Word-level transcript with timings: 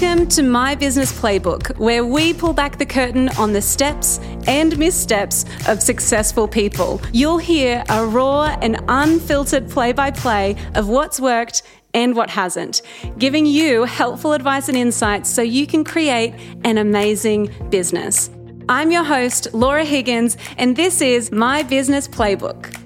Welcome 0.00 0.26
to 0.30 0.42
My 0.42 0.74
Business 0.74 1.12
Playbook, 1.12 1.78
where 1.78 2.04
we 2.04 2.34
pull 2.34 2.52
back 2.52 2.78
the 2.78 2.84
curtain 2.84 3.28
on 3.38 3.52
the 3.52 3.62
steps 3.62 4.18
and 4.48 4.76
missteps 4.76 5.44
of 5.68 5.80
successful 5.80 6.48
people. 6.48 7.00
You'll 7.12 7.38
hear 7.38 7.84
a 7.88 8.04
raw 8.04 8.56
and 8.60 8.82
unfiltered 8.88 9.70
play 9.70 9.92
by 9.92 10.10
play 10.10 10.56
of 10.74 10.88
what's 10.88 11.20
worked 11.20 11.62
and 11.94 12.16
what 12.16 12.28
hasn't, 12.28 12.82
giving 13.18 13.46
you 13.46 13.84
helpful 13.84 14.32
advice 14.32 14.68
and 14.68 14.76
insights 14.76 15.30
so 15.30 15.42
you 15.42 15.64
can 15.64 15.84
create 15.84 16.34
an 16.64 16.76
amazing 16.76 17.54
business. 17.70 18.30
I'm 18.68 18.90
your 18.90 19.04
host, 19.04 19.54
Laura 19.54 19.84
Higgins, 19.84 20.36
and 20.58 20.74
this 20.74 21.00
is 21.00 21.30
My 21.30 21.62
Business 21.62 22.08
Playbook. 22.08 22.76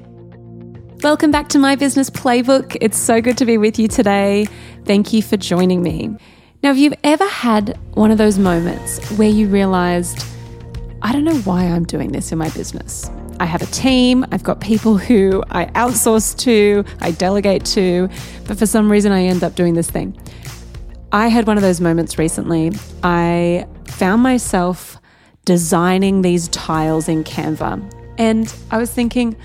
Welcome 1.02 1.30
back 1.30 1.48
to 1.48 1.58
My 1.58 1.74
Business 1.74 2.10
Playbook. 2.10 2.76
It's 2.82 2.98
so 2.98 3.22
good 3.22 3.38
to 3.38 3.46
be 3.46 3.56
with 3.56 3.78
you 3.78 3.88
today. 3.88 4.46
Thank 4.84 5.14
you 5.14 5.22
for 5.22 5.38
joining 5.38 5.82
me. 5.82 6.14
Now, 6.60 6.72
if 6.72 6.78
you've 6.78 6.98
ever 7.04 7.26
had 7.26 7.78
one 7.94 8.10
of 8.10 8.18
those 8.18 8.36
moments 8.36 8.98
where 9.12 9.28
you 9.28 9.46
realized, 9.46 10.26
I 11.02 11.12
don't 11.12 11.22
know 11.22 11.38
why 11.38 11.62
I'm 11.62 11.84
doing 11.84 12.10
this 12.10 12.32
in 12.32 12.38
my 12.38 12.50
business? 12.50 13.08
I 13.38 13.44
have 13.44 13.62
a 13.62 13.66
team, 13.66 14.26
I've 14.32 14.42
got 14.42 14.60
people 14.60 14.96
who 14.98 15.44
I 15.50 15.66
outsource 15.66 16.36
to, 16.38 16.84
I 17.00 17.12
delegate 17.12 17.64
to, 17.66 18.08
but 18.48 18.58
for 18.58 18.66
some 18.66 18.90
reason 18.90 19.12
I 19.12 19.22
end 19.22 19.44
up 19.44 19.54
doing 19.54 19.74
this 19.74 19.88
thing. 19.88 20.20
I 21.12 21.28
had 21.28 21.46
one 21.46 21.56
of 21.56 21.62
those 21.62 21.80
moments 21.80 22.18
recently. 22.18 22.72
I 23.04 23.66
found 23.84 24.24
myself 24.24 24.98
designing 25.44 26.22
these 26.22 26.48
tiles 26.48 27.08
in 27.08 27.22
Canva, 27.22 27.94
and 28.18 28.52
I 28.72 28.78
was 28.78 28.92
thinking, 28.92 29.36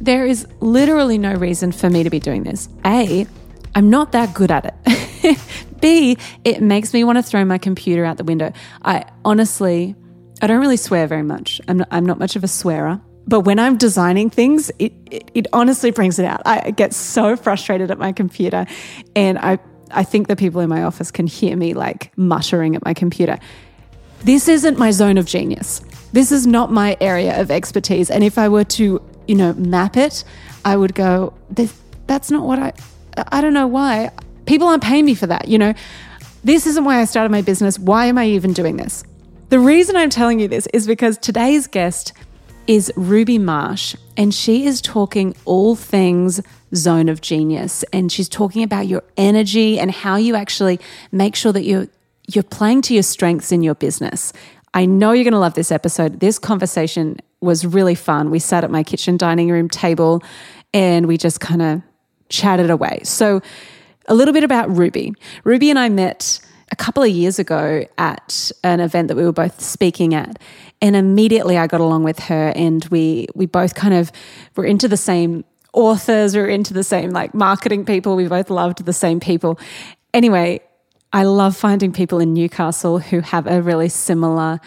there 0.00 0.26
is 0.26 0.46
literally 0.60 1.18
no 1.18 1.34
reason 1.34 1.72
for 1.72 1.90
me 1.90 2.04
to 2.04 2.10
be 2.10 2.20
doing 2.20 2.44
this. 2.44 2.68
A, 2.86 3.26
I'm 3.74 3.90
not 3.90 4.12
that 4.12 4.34
good 4.34 4.50
at 4.50 4.66
it. 4.66 5.38
B, 5.80 6.16
it 6.44 6.62
makes 6.62 6.92
me 6.92 7.04
want 7.04 7.18
to 7.18 7.22
throw 7.22 7.44
my 7.44 7.58
computer 7.58 8.04
out 8.04 8.16
the 8.16 8.24
window. 8.24 8.52
I 8.82 9.04
honestly, 9.24 9.94
I 10.40 10.46
don't 10.46 10.60
really 10.60 10.76
swear 10.76 11.06
very 11.06 11.22
much. 11.22 11.60
I'm 11.68 11.78
not, 11.78 11.88
I'm 11.90 12.06
not 12.06 12.18
much 12.18 12.36
of 12.36 12.44
a 12.44 12.48
swearer. 12.48 13.00
But 13.26 13.40
when 13.40 13.58
I'm 13.58 13.76
designing 13.76 14.30
things, 14.30 14.70
it, 14.78 14.92
it, 15.10 15.30
it 15.34 15.46
honestly 15.52 15.90
brings 15.90 16.18
it 16.18 16.24
out. 16.24 16.42
I 16.44 16.70
get 16.72 16.92
so 16.92 17.36
frustrated 17.36 17.90
at 17.90 17.98
my 17.98 18.12
computer. 18.12 18.66
And 19.14 19.38
I, 19.38 19.58
I 19.90 20.04
think 20.04 20.28
the 20.28 20.36
people 20.36 20.60
in 20.60 20.68
my 20.68 20.82
office 20.82 21.10
can 21.10 21.26
hear 21.26 21.56
me 21.56 21.74
like 21.74 22.16
muttering 22.16 22.74
at 22.74 22.84
my 22.84 22.94
computer. 22.94 23.38
This 24.24 24.48
isn't 24.48 24.78
my 24.78 24.90
zone 24.90 25.18
of 25.18 25.26
genius. 25.26 25.80
This 26.12 26.30
is 26.30 26.46
not 26.46 26.70
my 26.70 26.96
area 27.00 27.40
of 27.40 27.50
expertise. 27.50 28.10
And 28.10 28.22
if 28.22 28.38
I 28.38 28.48
were 28.48 28.64
to, 28.64 29.00
you 29.26 29.34
know, 29.34 29.52
map 29.54 29.96
it, 29.96 30.24
I 30.64 30.76
would 30.76 30.94
go, 30.94 31.34
that's 32.06 32.30
not 32.30 32.46
what 32.46 32.58
I, 32.58 32.72
I 33.16 33.40
don't 33.40 33.54
know 33.54 33.66
why. 33.66 34.10
People 34.46 34.68
aren't 34.68 34.82
paying 34.82 35.04
me 35.04 35.14
for 35.14 35.26
that. 35.26 35.48
You 35.48 35.58
know, 35.58 35.74
this 36.44 36.66
isn't 36.66 36.84
why 36.84 37.00
I 37.00 37.04
started 37.04 37.30
my 37.30 37.42
business. 37.42 37.78
Why 37.78 38.06
am 38.06 38.18
I 38.18 38.26
even 38.26 38.52
doing 38.52 38.76
this? 38.76 39.04
The 39.48 39.58
reason 39.58 39.96
I'm 39.96 40.10
telling 40.10 40.40
you 40.40 40.48
this 40.48 40.66
is 40.72 40.86
because 40.86 41.18
today's 41.18 41.66
guest 41.66 42.12
is 42.66 42.92
Ruby 42.96 43.38
Marsh, 43.38 43.94
and 44.16 44.32
she 44.32 44.66
is 44.66 44.80
talking 44.80 45.34
all 45.44 45.76
things 45.76 46.40
zone 46.74 47.08
of 47.08 47.20
genius. 47.20 47.82
And 47.92 48.10
she's 48.10 48.28
talking 48.28 48.62
about 48.62 48.86
your 48.86 49.02
energy 49.16 49.78
and 49.78 49.90
how 49.90 50.16
you 50.16 50.34
actually 50.34 50.80
make 51.10 51.36
sure 51.36 51.52
that 51.52 51.64
you're 51.64 51.88
you're 52.28 52.44
playing 52.44 52.82
to 52.82 52.94
your 52.94 53.02
strengths 53.02 53.52
in 53.52 53.62
your 53.62 53.74
business. 53.74 54.32
I 54.74 54.86
know 54.86 55.12
you're 55.12 55.24
going 55.24 55.32
to 55.32 55.40
love 55.40 55.54
this 55.54 55.72
episode. 55.72 56.20
This 56.20 56.38
conversation 56.38 57.18
was 57.40 57.66
really 57.66 57.96
fun. 57.96 58.30
We 58.30 58.38
sat 58.38 58.64
at 58.64 58.70
my 58.70 58.84
kitchen 58.84 59.16
dining 59.16 59.50
room 59.50 59.68
table 59.68 60.22
and 60.72 61.06
we 61.06 61.18
just 61.18 61.40
kind 61.40 61.60
of 61.60 61.82
chatted 62.32 62.70
away. 62.70 63.00
So 63.04 63.40
a 64.08 64.14
little 64.14 64.34
bit 64.34 64.42
about 64.42 64.74
Ruby. 64.76 65.14
Ruby 65.44 65.70
and 65.70 65.78
I 65.78 65.88
met 65.88 66.40
a 66.72 66.76
couple 66.76 67.02
of 67.02 67.10
years 67.10 67.38
ago 67.38 67.84
at 67.98 68.50
an 68.64 68.80
event 68.80 69.08
that 69.08 69.16
we 69.16 69.24
were 69.24 69.32
both 69.32 69.60
speaking 69.60 70.14
at 70.14 70.38
and 70.80 70.96
immediately 70.96 71.56
I 71.56 71.68
got 71.68 71.80
along 71.80 72.02
with 72.02 72.18
her 72.18 72.52
and 72.56 72.84
we 72.86 73.28
we 73.34 73.46
both 73.46 73.74
kind 73.74 73.94
of 73.94 74.10
were 74.56 74.64
into 74.64 74.88
the 74.88 74.96
same 74.96 75.44
authors, 75.72 76.34
we 76.34 76.42
were 76.42 76.48
into 76.48 76.74
the 76.74 76.82
same 76.82 77.10
like 77.10 77.34
marketing 77.34 77.84
people, 77.84 78.16
we 78.16 78.26
both 78.26 78.50
loved 78.50 78.84
the 78.84 78.92
same 78.92 79.20
people. 79.20 79.58
Anyway, 80.12 80.60
I 81.12 81.24
love 81.24 81.56
finding 81.56 81.92
people 81.92 82.18
in 82.18 82.32
Newcastle 82.34 82.98
who 82.98 83.20
have 83.20 83.46
a 83.46 83.62
really 83.62 83.88
similar 83.88 84.60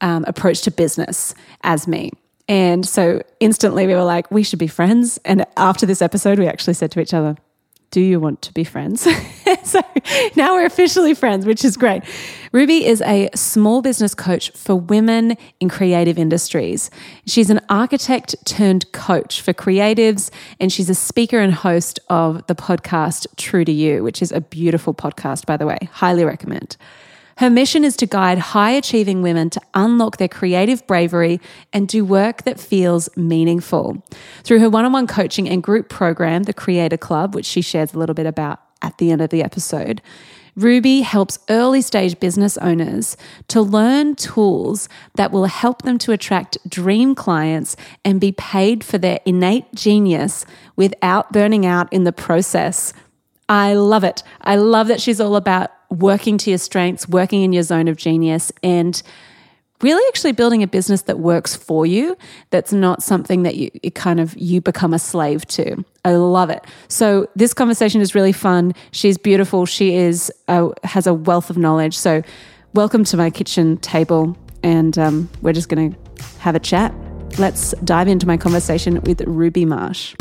um, 0.00 0.24
approach 0.26 0.62
to 0.62 0.70
business 0.70 1.34
as 1.62 1.86
me. 1.86 2.10
And 2.50 2.84
so 2.84 3.22
instantly 3.38 3.86
we 3.86 3.94
were 3.94 4.02
like, 4.02 4.28
we 4.32 4.42
should 4.42 4.58
be 4.58 4.66
friends. 4.66 5.20
And 5.24 5.46
after 5.56 5.86
this 5.86 6.02
episode, 6.02 6.40
we 6.40 6.48
actually 6.48 6.74
said 6.74 6.90
to 6.90 7.00
each 7.00 7.14
other, 7.14 7.36
do 7.92 8.00
you 8.00 8.18
want 8.18 8.42
to 8.42 8.52
be 8.52 8.64
friends? 8.64 9.02
so 9.62 9.80
now 10.34 10.54
we're 10.54 10.66
officially 10.66 11.14
friends, 11.14 11.46
which 11.46 11.64
is 11.64 11.76
great. 11.76 12.02
Ruby 12.50 12.84
is 12.86 13.02
a 13.02 13.30
small 13.36 13.82
business 13.82 14.16
coach 14.16 14.50
for 14.50 14.74
women 14.74 15.36
in 15.60 15.68
creative 15.68 16.18
industries. 16.18 16.90
She's 17.24 17.50
an 17.50 17.60
architect 17.68 18.34
turned 18.46 18.90
coach 18.90 19.40
for 19.40 19.52
creatives, 19.52 20.30
and 20.58 20.72
she's 20.72 20.90
a 20.90 20.94
speaker 20.94 21.38
and 21.38 21.54
host 21.54 22.00
of 22.08 22.44
the 22.48 22.56
podcast 22.56 23.28
True 23.36 23.64
to 23.64 23.72
You, 23.72 24.02
which 24.02 24.22
is 24.22 24.32
a 24.32 24.40
beautiful 24.40 24.92
podcast, 24.92 25.46
by 25.46 25.56
the 25.56 25.66
way. 25.66 25.78
Highly 25.92 26.24
recommend. 26.24 26.76
Her 27.40 27.48
mission 27.48 27.84
is 27.84 27.96
to 27.96 28.06
guide 28.06 28.36
high 28.36 28.72
achieving 28.72 29.22
women 29.22 29.48
to 29.48 29.60
unlock 29.72 30.18
their 30.18 30.28
creative 30.28 30.86
bravery 30.86 31.40
and 31.72 31.88
do 31.88 32.04
work 32.04 32.42
that 32.42 32.60
feels 32.60 33.08
meaningful. 33.16 34.04
Through 34.44 34.58
her 34.58 34.68
one 34.68 34.84
on 34.84 34.92
one 34.92 35.06
coaching 35.06 35.48
and 35.48 35.62
group 35.62 35.88
program, 35.88 36.42
the 36.42 36.52
Creator 36.52 36.98
Club, 36.98 37.34
which 37.34 37.46
she 37.46 37.62
shares 37.62 37.94
a 37.94 37.98
little 37.98 38.12
bit 38.12 38.26
about 38.26 38.60
at 38.82 38.98
the 38.98 39.10
end 39.10 39.22
of 39.22 39.30
the 39.30 39.42
episode, 39.42 40.02
Ruby 40.54 41.00
helps 41.00 41.38
early 41.48 41.80
stage 41.80 42.20
business 42.20 42.58
owners 42.58 43.16
to 43.48 43.62
learn 43.62 44.16
tools 44.16 44.86
that 45.14 45.32
will 45.32 45.46
help 45.46 45.80
them 45.80 45.96
to 45.96 46.12
attract 46.12 46.58
dream 46.68 47.14
clients 47.14 47.74
and 48.04 48.20
be 48.20 48.32
paid 48.32 48.84
for 48.84 48.98
their 48.98 49.18
innate 49.24 49.74
genius 49.74 50.44
without 50.76 51.32
burning 51.32 51.64
out 51.64 51.90
in 51.90 52.04
the 52.04 52.12
process. 52.12 52.92
I 53.48 53.72
love 53.72 54.04
it. 54.04 54.22
I 54.42 54.56
love 54.56 54.88
that 54.88 55.00
she's 55.00 55.22
all 55.22 55.36
about 55.36 55.70
working 55.90 56.38
to 56.38 56.50
your 56.50 56.58
strengths, 56.58 57.08
working 57.08 57.42
in 57.42 57.52
your 57.52 57.62
zone 57.62 57.88
of 57.88 57.96
genius, 57.96 58.52
and 58.62 59.02
really 59.82 60.02
actually 60.08 60.32
building 60.32 60.62
a 60.62 60.66
business 60.66 61.02
that 61.02 61.18
works 61.18 61.56
for 61.56 61.86
you 61.86 62.16
that's 62.50 62.72
not 62.72 63.02
something 63.02 63.42
that 63.44 63.56
you 63.56 63.70
kind 63.92 64.20
of 64.20 64.36
you 64.36 64.60
become 64.60 64.92
a 64.92 64.98
slave 64.98 65.46
to. 65.46 65.84
I 66.04 66.12
love 66.12 66.50
it. 66.50 66.64
So 66.88 67.28
this 67.34 67.54
conversation 67.54 68.00
is 68.00 68.14
really 68.14 68.32
fun. 68.32 68.74
She's 68.92 69.18
beautiful. 69.18 69.66
She 69.66 69.94
is 69.94 70.32
uh, 70.48 70.70
has 70.84 71.06
a 71.06 71.14
wealth 71.14 71.50
of 71.50 71.56
knowledge. 71.56 71.96
So 71.96 72.22
welcome 72.74 73.04
to 73.04 73.16
my 73.16 73.30
kitchen 73.30 73.78
table 73.78 74.36
and 74.62 74.98
um, 74.98 75.30
we're 75.40 75.54
just 75.54 75.68
going 75.68 75.92
to 75.92 75.98
have 76.38 76.54
a 76.54 76.60
chat. 76.60 76.94
Let's 77.38 77.72
dive 77.84 78.08
into 78.08 78.26
my 78.26 78.36
conversation 78.36 79.00
with 79.02 79.22
ruby 79.22 79.64
marsh 79.64 80.14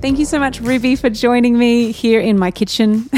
Thank 0.00 0.20
you 0.20 0.26
so 0.26 0.38
much, 0.38 0.60
Ruby, 0.60 0.94
for 0.94 1.10
joining 1.10 1.58
me 1.58 1.90
here 1.90 2.20
in 2.20 2.38
my 2.38 2.52
kitchen. 2.52 3.10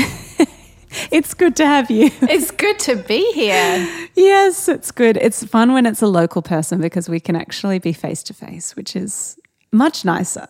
it's 1.10 1.34
good 1.34 1.54
to 1.56 1.66
have 1.66 1.91
you. 1.91 2.10
It's 2.22 2.50
good 2.50 2.78
to 2.80 2.96
be 2.96 3.30
here. 3.32 4.08
yes, 4.14 4.66
it's 4.66 4.90
good. 4.90 5.19
It's 5.19 5.44
fun 5.44 5.74
when 5.74 5.84
it's 5.84 6.00
a 6.00 6.06
local 6.06 6.40
person 6.40 6.80
because 6.80 7.06
we 7.06 7.20
can 7.20 7.36
actually 7.36 7.80
be 7.80 7.92
face 7.92 8.22
to 8.24 8.34
face, 8.34 8.76
which 8.76 8.96
is 8.96 9.38
much 9.72 10.06
nicer. 10.06 10.46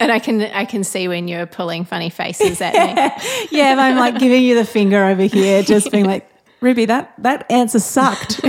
And 0.00 0.10
I 0.10 0.20
can 0.20 0.40
I 0.40 0.64
can 0.64 0.84
see 0.84 1.06
when 1.06 1.28
you're 1.28 1.46
pulling 1.46 1.84
funny 1.84 2.08
faces 2.08 2.62
at 2.62 2.72
me. 2.72 3.48
yeah, 3.58 3.76
I'm 3.78 3.96
like 3.96 4.18
giving 4.18 4.42
you 4.42 4.54
the 4.54 4.64
finger 4.64 5.04
over 5.04 5.24
here, 5.24 5.62
just 5.62 5.92
being 5.92 6.06
like, 6.06 6.26
Ruby, 6.60 6.84
that 6.86 7.14
that 7.18 7.50
answer 7.50 7.78
sucked. 7.78 8.40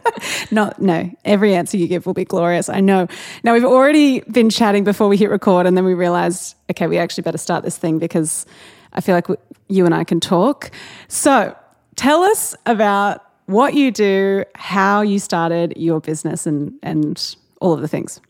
Not 0.50 0.80
no. 0.80 1.10
Every 1.24 1.54
answer 1.54 1.76
you 1.76 1.88
give 1.88 2.06
will 2.06 2.14
be 2.14 2.24
glorious. 2.24 2.68
I 2.68 2.80
know. 2.80 3.06
Now 3.42 3.54
we've 3.54 3.64
already 3.64 4.20
been 4.20 4.50
chatting 4.50 4.84
before 4.84 5.08
we 5.08 5.16
hit 5.16 5.30
record, 5.30 5.66
and 5.66 5.76
then 5.76 5.84
we 5.84 5.94
realized, 5.94 6.56
okay, 6.70 6.86
we 6.86 6.98
actually 6.98 7.22
better 7.22 7.38
start 7.38 7.64
this 7.64 7.78
thing 7.78 7.98
because 7.98 8.46
I 8.92 9.00
feel 9.00 9.14
like 9.14 9.26
you 9.68 9.86
and 9.86 9.94
I 9.94 10.04
can 10.04 10.20
talk. 10.20 10.70
So 11.08 11.56
tell 11.96 12.22
us 12.22 12.54
about 12.66 13.24
what 13.46 13.74
you 13.74 13.90
do, 13.90 14.44
how 14.54 15.00
you 15.00 15.18
started 15.18 15.74
your 15.76 16.00
business, 16.00 16.46
and 16.46 16.74
and 16.82 17.36
all 17.60 17.72
of 17.72 17.80
the 17.80 17.88
things. 17.88 18.20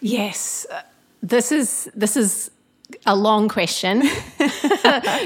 Yes, 0.00 0.66
uh, 0.70 0.82
this 1.22 1.52
is 1.52 1.90
this 1.94 2.16
is 2.16 2.50
a 3.06 3.14
long 3.14 3.48
question. 3.48 4.00
do 4.00 4.08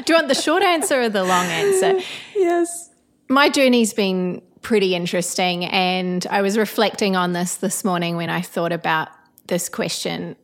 you 0.09 0.15
want 0.15 0.29
the 0.29 0.35
short 0.41 0.62
answer 0.62 1.03
or 1.03 1.09
the 1.09 1.25
long 1.25 1.47
answer? 1.47 2.00
Yes. 2.37 2.83
My 3.29 3.49
journey's 3.49 3.94
been 3.94 4.43
pretty 4.65 4.94
interesting. 4.94 5.67
And 5.67 6.26
I 6.29 6.43
was 6.43 6.59
reflecting 6.59 7.15
on 7.15 7.32
this 7.32 7.56
this 7.56 7.85
morning 7.85 8.17
when 8.17 8.31
I 8.31 8.41
thought 8.41 8.73
about 8.73 9.09
this 9.47 9.69
question. 9.69 10.35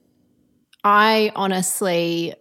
I 0.84 1.32
honestly, 1.34 2.34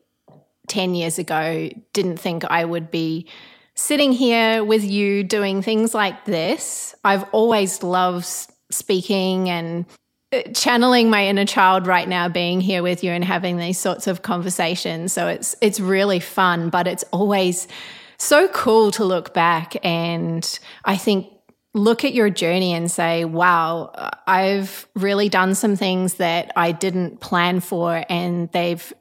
10 0.68 0.94
years 0.94 1.18
ago, 1.18 1.70
didn't 1.94 2.18
think 2.18 2.46
I 2.46 2.64
would 2.64 2.92
be 2.92 3.28
sitting 3.76 4.12
here 4.12 4.64
with 4.64 4.84
you 4.84 5.24
doing 5.24 5.62
things 5.62 5.96
like 5.96 6.26
this. 6.26 6.94
I've 7.04 7.24
always 7.32 7.82
loved 7.82 8.28
speaking 8.70 9.50
and 9.50 9.86
uh, 10.32 10.42
channeling 10.54 11.10
my 11.10 11.26
inner 11.26 11.46
child 11.46 11.88
right 11.88 12.08
now 12.08 12.28
being 12.28 12.62
here 12.62 12.84
with 12.84 13.04
you 13.04 13.12
and 13.12 13.24
having 13.24 13.58
these 13.58 13.80
sorts 13.80 14.06
of 14.06 14.22
conversations 14.22 15.12
so 15.12 15.28
it's 15.28 15.56
it's 15.60 15.80
really 15.80 16.20
fun 16.20 16.70
but 16.70 16.86
it's 16.86 17.04
always 17.12 17.68
so 18.20 18.48
cool 18.50 18.92
to 18.92 19.04
look 19.04 19.34
back 19.34 19.76
and 19.84 20.60
i 20.86 20.96
think 20.96 21.28
look 21.74 22.04
at 22.04 22.14
your 22.14 22.30
journey 22.30 22.74
and 22.74 22.92
say 22.92 23.26
wow 23.26 23.92
i've 24.28 24.88
really 24.96 25.30
done 25.30 25.56
some 25.56 25.76
things 25.76 26.16
that 26.16 26.52
i 26.56 26.72
didn't 26.72 27.20
plan 27.22 27.60
for 27.60 28.04
and 28.10 28.52
they've 28.52 28.94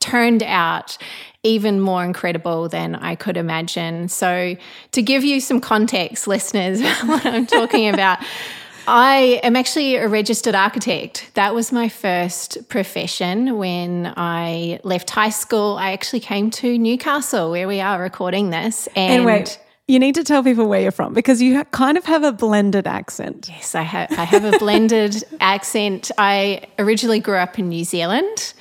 turned 0.00 0.42
out 0.42 0.96
even 1.42 1.80
more 1.80 2.04
incredible 2.04 2.68
than 2.68 2.94
I 2.94 3.14
could 3.14 3.36
imagine. 3.36 4.08
So, 4.08 4.56
to 4.92 5.02
give 5.02 5.24
you 5.24 5.40
some 5.40 5.60
context, 5.60 6.26
listeners, 6.34 6.82
what 7.04 7.24
I'm 7.24 7.46
talking 7.46 7.88
about, 7.88 8.18
I 8.90 9.38
am 9.44 9.54
actually 9.54 9.94
a 9.94 10.08
registered 10.08 10.56
architect. 10.56 11.30
That 11.34 11.54
was 11.54 11.70
my 11.70 11.88
first 11.88 12.68
profession 12.68 13.56
when 13.56 14.12
I 14.16 14.80
left 14.82 15.10
high 15.10 15.30
school. 15.30 15.76
I 15.76 15.92
actually 15.92 16.18
came 16.18 16.50
to 16.50 16.76
Newcastle, 16.76 17.52
where 17.52 17.68
we 17.68 17.80
are 17.80 18.02
recording 18.02 18.50
this. 18.50 18.88
And, 18.96 19.12
and 19.12 19.24
wait, 19.24 19.60
you 19.86 20.00
need 20.00 20.16
to 20.16 20.24
tell 20.24 20.42
people 20.42 20.68
where 20.68 20.80
you're 20.80 20.90
from 20.90 21.14
because 21.14 21.40
you 21.40 21.62
kind 21.66 21.98
of 21.98 22.04
have 22.06 22.24
a 22.24 22.32
blended 22.32 22.88
accent. 22.88 23.48
Yes, 23.48 23.76
I 23.76 23.82
have. 23.82 24.10
I 24.10 24.24
have 24.24 24.44
a 24.44 24.58
blended 24.58 25.22
accent. 25.40 26.10
I 26.18 26.62
originally 26.76 27.20
grew 27.20 27.36
up 27.36 27.60
in 27.60 27.68
New 27.68 27.84
Zealand 27.84 28.54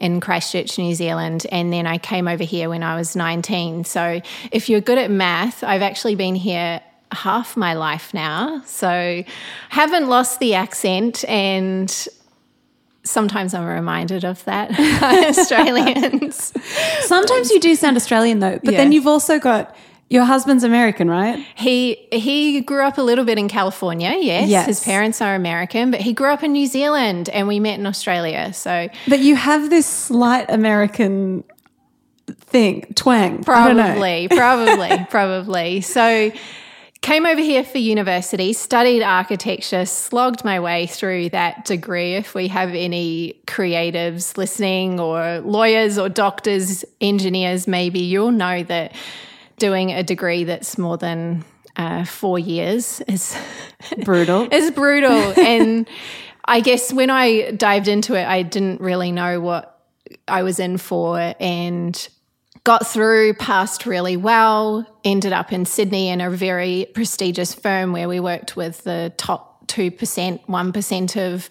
in 0.00 0.20
Christchurch, 0.20 0.76
New 0.78 0.94
Zealand, 0.96 1.46
and 1.52 1.72
then 1.72 1.86
I 1.86 1.98
came 1.98 2.26
over 2.26 2.42
here 2.42 2.68
when 2.68 2.82
I 2.82 2.96
was 2.96 3.14
19. 3.14 3.84
So, 3.84 4.20
if 4.50 4.68
you're 4.68 4.80
good 4.80 4.98
at 4.98 5.10
math, 5.10 5.62
I've 5.62 5.82
actually 5.82 6.16
been 6.16 6.34
here 6.34 6.80
half 7.12 7.56
my 7.56 7.74
life 7.74 8.12
now. 8.12 8.62
So, 8.66 9.24
haven't 9.70 10.08
lost 10.08 10.40
the 10.40 10.54
accent 10.54 11.24
and 11.28 12.08
sometimes 13.04 13.54
I'm 13.54 13.64
reminded 13.64 14.24
of 14.24 14.44
that 14.44 14.70
Australians. 15.38 16.52
Sometimes 17.00 17.50
you 17.50 17.60
do 17.60 17.74
sound 17.74 17.96
Australian 17.96 18.38
though, 18.38 18.58
but 18.62 18.72
yeah. 18.72 18.78
then 18.78 18.92
you've 18.92 19.06
also 19.06 19.38
got 19.38 19.74
your 20.10 20.24
husband's 20.24 20.64
American, 20.64 21.10
right? 21.10 21.44
He 21.54 22.08
he 22.10 22.60
grew 22.62 22.82
up 22.82 22.98
a 22.98 23.02
little 23.02 23.24
bit 23.24 23.38
in 23.38 23.48
California. 23.48 24.14
Yes, 24.18 24.48
yes, 24.48 24.66
his 24.66 24.84
parents 24.84 25.20
are 25.20 25.34
American, 25.34 25.90
but 25.90 26.00
he 26.00 26.12
grew 26.12 26.30
up 26.30 26.42
in 26.42 26.52
New 26.52 26.66
Zealand, 26.66 27.28
and 27.28 27.46
we 27.46 27.60
met 27.60 27.78
in 27.78 27.86
Australia. 27.86 28.52
So, 28.52 28.88
but 29.06 29.20
you 29.20 29.36
have 29.36 29.68
this 29.68 29.86
slight 29.86 30.50
American 30.50 31.44
thing 32.26 32.86
twang. 32.94 33.44
Probably, 33.44 34.28
probably, 34.28 35.06
probably. 35.10 35.80
So. 35.82 36.30
Came 37.00 37.26
over 37.26 37.40
here 37.40 37.64
for 37.64 37.78
university, 37.78 38.52
studied 38.52 39.02
architecture, 39.02 39.86
slogged 39.86 40.44
my 40.44 40.58
way 40.60 40.86
through 40.86 41.30
that 41.30 41.64
degree. 41.64 42.14
If 42.14 42.34
we 42.34 42.48
have 42.48 42.70
any 42.70 43.40
creatives 43.46 44.36
listening, 44.36 44.98
or 44.98 45.40
lawyers, 45.40 45.96
or 45.96 46.08
doctors, 46.08 46.84
engineers, 47.00 47.68
maybe 47.68 48.00
you'll 48.00 48.32
know 48.32 48.62
that 48.64 48.94
doing 49.58 49.92
a 49.92 50.02
degree 50.02 50.44
that's 50.44 50.76
more 50.76 50.98
than 50.98 51.44
uh, 51.76 52.04
four 52.04 52.38
years 52.38 53.00
is 53.06 53.36
brutal. 54.04 54.48
is 54.52 54.70
brutal. 54.72 55.10
and 55.40 55.88
I 56.44 56.60
guess 56.60 56.92
when 56.92 57.10
I 57.10 57.52
dived 57.52 57.88
into 57.88 58.14
it, 58.14 58.26
I 58.26 58.42
didn't 58.42 58.80
really 58.80 59.12
know 59.12 59.40
what 59.40 59.82
I 60.26 60.42
was 60.42 60.58
in 60.58 60.78
for 60.78 61.34
and 61.38 62.08
got 62.68 62.86
through, 62.86 63.32
passed 63.32 63.86
really 63.86 64.14
well, 64.14 64.86
ended 65.02 65.32
up 65.32 65.54
in 65.54 65.64
Sydney 65.64 66.10
in 66.10 66.20
a 66.20 66.28
very 66.28 66.86
prestigious 66.92 67.54
firm 67.54 67.92
where 67.92 68.06
we 68.06 68.20
worked 68.20 68.56
with 68.56 68.84
the 68.84 69.10
top 69.16 69.66
2%, 69.68 70.44
1% 70.44 71.34
of 71.34 71.48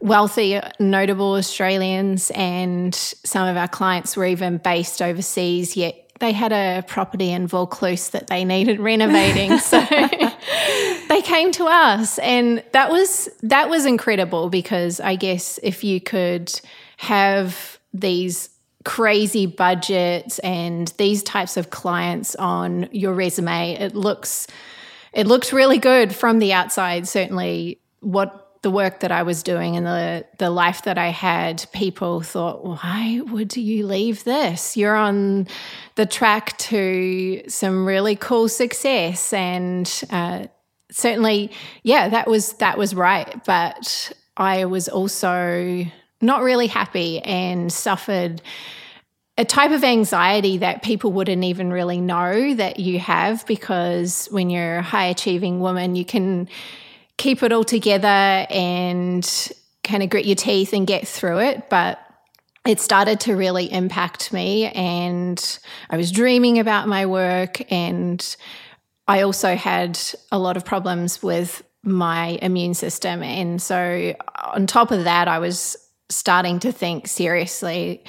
wealthy, 0.00 0.58
notable 0.80 1.34
Australians, 1.34 2.30
and 2.34 2.94
some 2.94 3.46
of 3.46 3.58
our 3.58 3.68
clients 3.68 4.16
were 4.16 4.24
even 4.24 4.56
based 4.56 5.02
overseas, 5.02 5.76
yet 5.76 5.96
they 6.20 6.32
had 6.32 6.50
a 6.50 6.82
property 6.88 7.30
in 7.30 7.46
Vaucluse 7.46 8.08
that 8.12 8.28
they 8.28 8.42
needed 8.42 8.80
renovating. 8.80 9.58
so 9.58 9.86
they 11.10 11.20
came 11.22 11.52
to 11.52 11.66
us 11.66 12.18
and 12.20 12.64
that 12.72 12.88
was 12.90 13.28
that 13.42 13.68
was 13.68 13.84
incredible 13.84 14.48
because 14.48 14.98
I 14.98 15.16
guess 15.16 15.60
if 15.62 15.84
you 15.84 16.00
could 16.00 16.58
have 16.96 17.78
these 17.92 18.48
crazy 18.84 19.46
budgets 19.46 20.38
and 20.40 20.88
these 20.98 21.22
types 21.22 21.56
of 21.56 21.70
clients 21.70 22.34
on 22.36 22.88
your 22.92 23.14
resume, 23.14 23.72
it 23.72 23.94
looks 23.94 24.46
it 25.12 25.26
looks 25.26 25.52
really 25.52 25.78
good 25.78 26.14
from 26.14 26.38
the 26.38 26.52
outside. 26.52 27.06
Certainly 27.06 27.80
what 28.00 28.44
the 28.62 28.70
work 28.70 29.00
that 29.00 29.12
I 29.12 29.22
was 29.22 29.42
doing 29.42 29.76
and 29.76 29.86
the 29.86 30.26
the 30.38 30.50
life 30.50 30.82
that 30.82 30.98
I 30.98 31.08
had, 31.08 31.64
people 31.72 32.20
thought, 32.22 32.64
"Why 32.64 33.20
would 33.24 33.56
you 33.56 33.86
leave 33.86 34.24
this? 34.24 34.76
You're 34.76 34.96
on 34.96 35.46
the 35.94 36.06
track 36.06 36.58
to 36.58 37.42
some 37.46 37.86
really 37.86 38.16
cool 38.16 38.48
success." 38.48 39.32
And 39.32 39.88
uh, 40.10 40.46
certainly, 40.90 41.52
yeah, 41.82 42.08
that 42.08 42.26
was 42.26 42.54
that 42.54 42.76
was 42.76 42.94
right. 42.94 43.44
But 43.44 44.12
I 44.36 44.64
was 44.64 44.88
also 44.88 45.84
not 46.24 46.42
really 46.42 46.66
happy 46.66 47.20
and 47.20 47.72
suffered 47.72 48.42
a 49.36 49.44
type 49.44 49.72
of 49.72 49.82
anxiety 49.82 50.58
that 50.58 50.82
people 50.82 51.12
wouldn't 51.12 51.42
even 51.42 51.72
really 51.72 52.00
know 52.00 52.54
that 52.54 52.78
you 52.78 52.98
have 53.00 53.44
because 53.46 54.26
when 54.30 54.48
you're 54.48 54.76
a 54.76 54.82
high 54.82 55.06
achieving 55.06 55.60
woman, 55.60 55.96
you 55.96 56.04
can 56.04 56.48
keep 57.16 57.42
it 57.42 57.52
all 57.52 57.64
together 57.64 58.06
and 58.08 59.52
kind 59.82 60.02
of 60.02 60.10
grit 60.10 60.24
your 60.24 60.36
teeth 60.36 60.72
and 60.72 60.86
get 60.86 61.06
through 61.06 61.40
it. 61.40 61.68
But 61.68 61.98
it 62.64 62.80
started 62.80 63.20
to 63.20 63.34
really 63.34 63.70
impact 63.70 64.32
me, 64.32 64.66
and 64.68 65.58
I 65.90 65.98
was 65.98 66.10
dreaming 66.10 66.58
about 66.58 66.88
my 66.88 67.04
work. 67.04 67.70
And 67.70 68.36
I 69.06 69.20
also 69.20 69.54
had 69.54 70.00
a 70.32 70.38
lot 70.38 70.56
of 70.56 70.64
problems 70.64 71.22
with 71.22 71.62
my 71.82 72.38
immune 72.40 72.72
system. 72.72 73.22
And 73.22 73.60
so, 73.60 74.14
on 74.54 74.66
top 74.66 74.92
of 74.92 75.04
that, 75.04 75.28
I 75.28 75.40
was 75.40 75.76
starting 76.08 76.58
to 76.60 76.72
think 76.72 77.06
seriously 77.08 78.04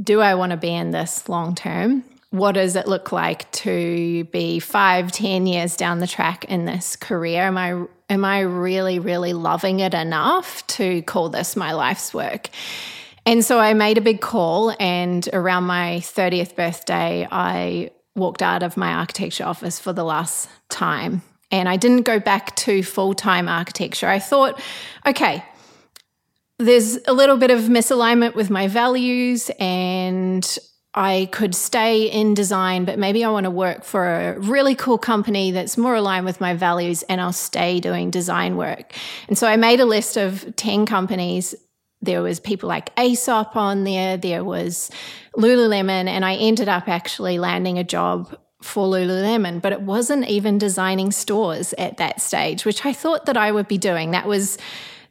do 0.00 0.20
I 0.20 0.36
want 0.36 0.50
to 0.50 0.56
be 0.56 0.72
in 0.72 0.92
this 0.92 1.28
long 1.28 1.56
term? 1.56 2.04
what 2.30 2.52
does 2.52 2.76
it 2.76 2.86
look 2.86 3.10
like 3.10 3.50
to 3.52 4.24
be 4.24 4.58
five, 4.58 5.12
ten 5.12 5.46
years 5.46 5.76
down 5.76 5.98
the 5.98 6.06
track 6.06 6.44
in 6.44 6.66
this 6.66 6.96
career? 6.96 7.42
Am 7.42 7.56
I 7.56 7.84
am 8.10 8.24
I 8.24 8.40
really, 8.40 8.98
really 8.98 9.32
loving 9.32 9.80
it 9.80 9.94
enough 9.94 10.66
to 10.68 11.02
call 11.02 11.30
this 11.30 11.56
my 11.56 11.72
life's 11.72 12.12
work? 12.12 12.48
And 13.24 13.44
so 13.44 13.58
I 13.58 13.74
made 13.74 13.98
a 13.98 14.00
big 14.00 14.20
call, 14.20 14.74
and 14.78 15.28
around 15.32 15.64
my 15.64 16.00
30th 16.00 16.54
birthday, 16.54 17.28
I 17.30 17.90
walked 18.14 18.42
out 18.42 18.62
of 18.62 18.76
my 18.76 18.92
architecture 18.92 19.44
office 19.44 19.78
for 19.78 19.92
the 19.92 20.04
last 20.04 20.48
time. 20.70 21.22
And 21.50 21.68
I 21.68 21.76
didn't 21.76 22.02
go 22.02 22.20
back 22.20 22.56
to 22.56 22.82
full 22.82 23.14
time 23.14 23.48
architecture. 23.48 24.08
I 24.08 24.18
thought, 24.18 24.60
okay, 25.06 25.42
there's 26.58 26.98
a 27.06 27.12
little 27.12 27.36
bit 27.36 27.50
of 27.50 27.62
misalignment 27.62 28.34
with 28.34 28.50
my 28.50 28.68
values, 28.68 29.50
and 29.58 30.58
I 30.94 31.28
could 31.30 31.54
stay 31.54 32.10
in 32.10 32.34
design, 32.34 32.84
but 32.84 32.98
maybe 32.98 33.24
I 33.24 33.30
want 33.30 33.44
to 33.44 33.50
work 33.50 33.84
for 33.84 34.04
a 34.04 34.38
really 34.40 34.74
cool 34.74 34.98
company 34.98 35.52
that's 35.52 35.76
more 35.76 35.94
aligned 35.94 36.24
with 36.24 36.40
my 36.40 36.54
values 36.54 37.04
and 37.04 37.20
I'll 37.20 37.32
stay 37.32 37.78
doing 37.78 38.10
design 38.10 38.56
work. 38.56 38.94
And 39.28 39.38
so 39.38 39.46
I 39.46 39.56
made 39.56 39.78
a 39.78 39.84
list 39.84 40.16
of 40.16 40.56
10 40.56 40.86
companies. 40.86 41.54
There 42.00 42.20
was 42.20 42.40
people 42.40 42.68
like 42.68 42.90
Aesop 42.98 43.54
on 43.54 43.84
there, 43.84 44.16
there 44.16 44.42
was 44.42 44.90
Lululemon, 45.36 46.08
and 46.08 46.24
I 46.24 46.34
ended 46.34 46.68
up 46.68 46.88
actually 46.88 47.38
landing 47.38 47.78
a 47.78 47.84
job 47.84 48.36
for 48.60 48.88
Lululemon, 48.88 49.62
but 49.62 49.72
it 49.72 49.82
wasn't 49.82 50.26
even 50.28 50.58
designing 50.58 51.12
stores 51.12 51.74
at 51.74 51.98
that 51.98 52.20
stage, 52.20 52.64
which 52.64 52.84
I 52.84 52.92
thought 52.92 53.26
that 53.26 53.36
I 53.36 53.52
would 53.52 53.68
be 53.68 53.78
doing. 53.78 54.10
That 54.10 54.26
was 54.26 54.58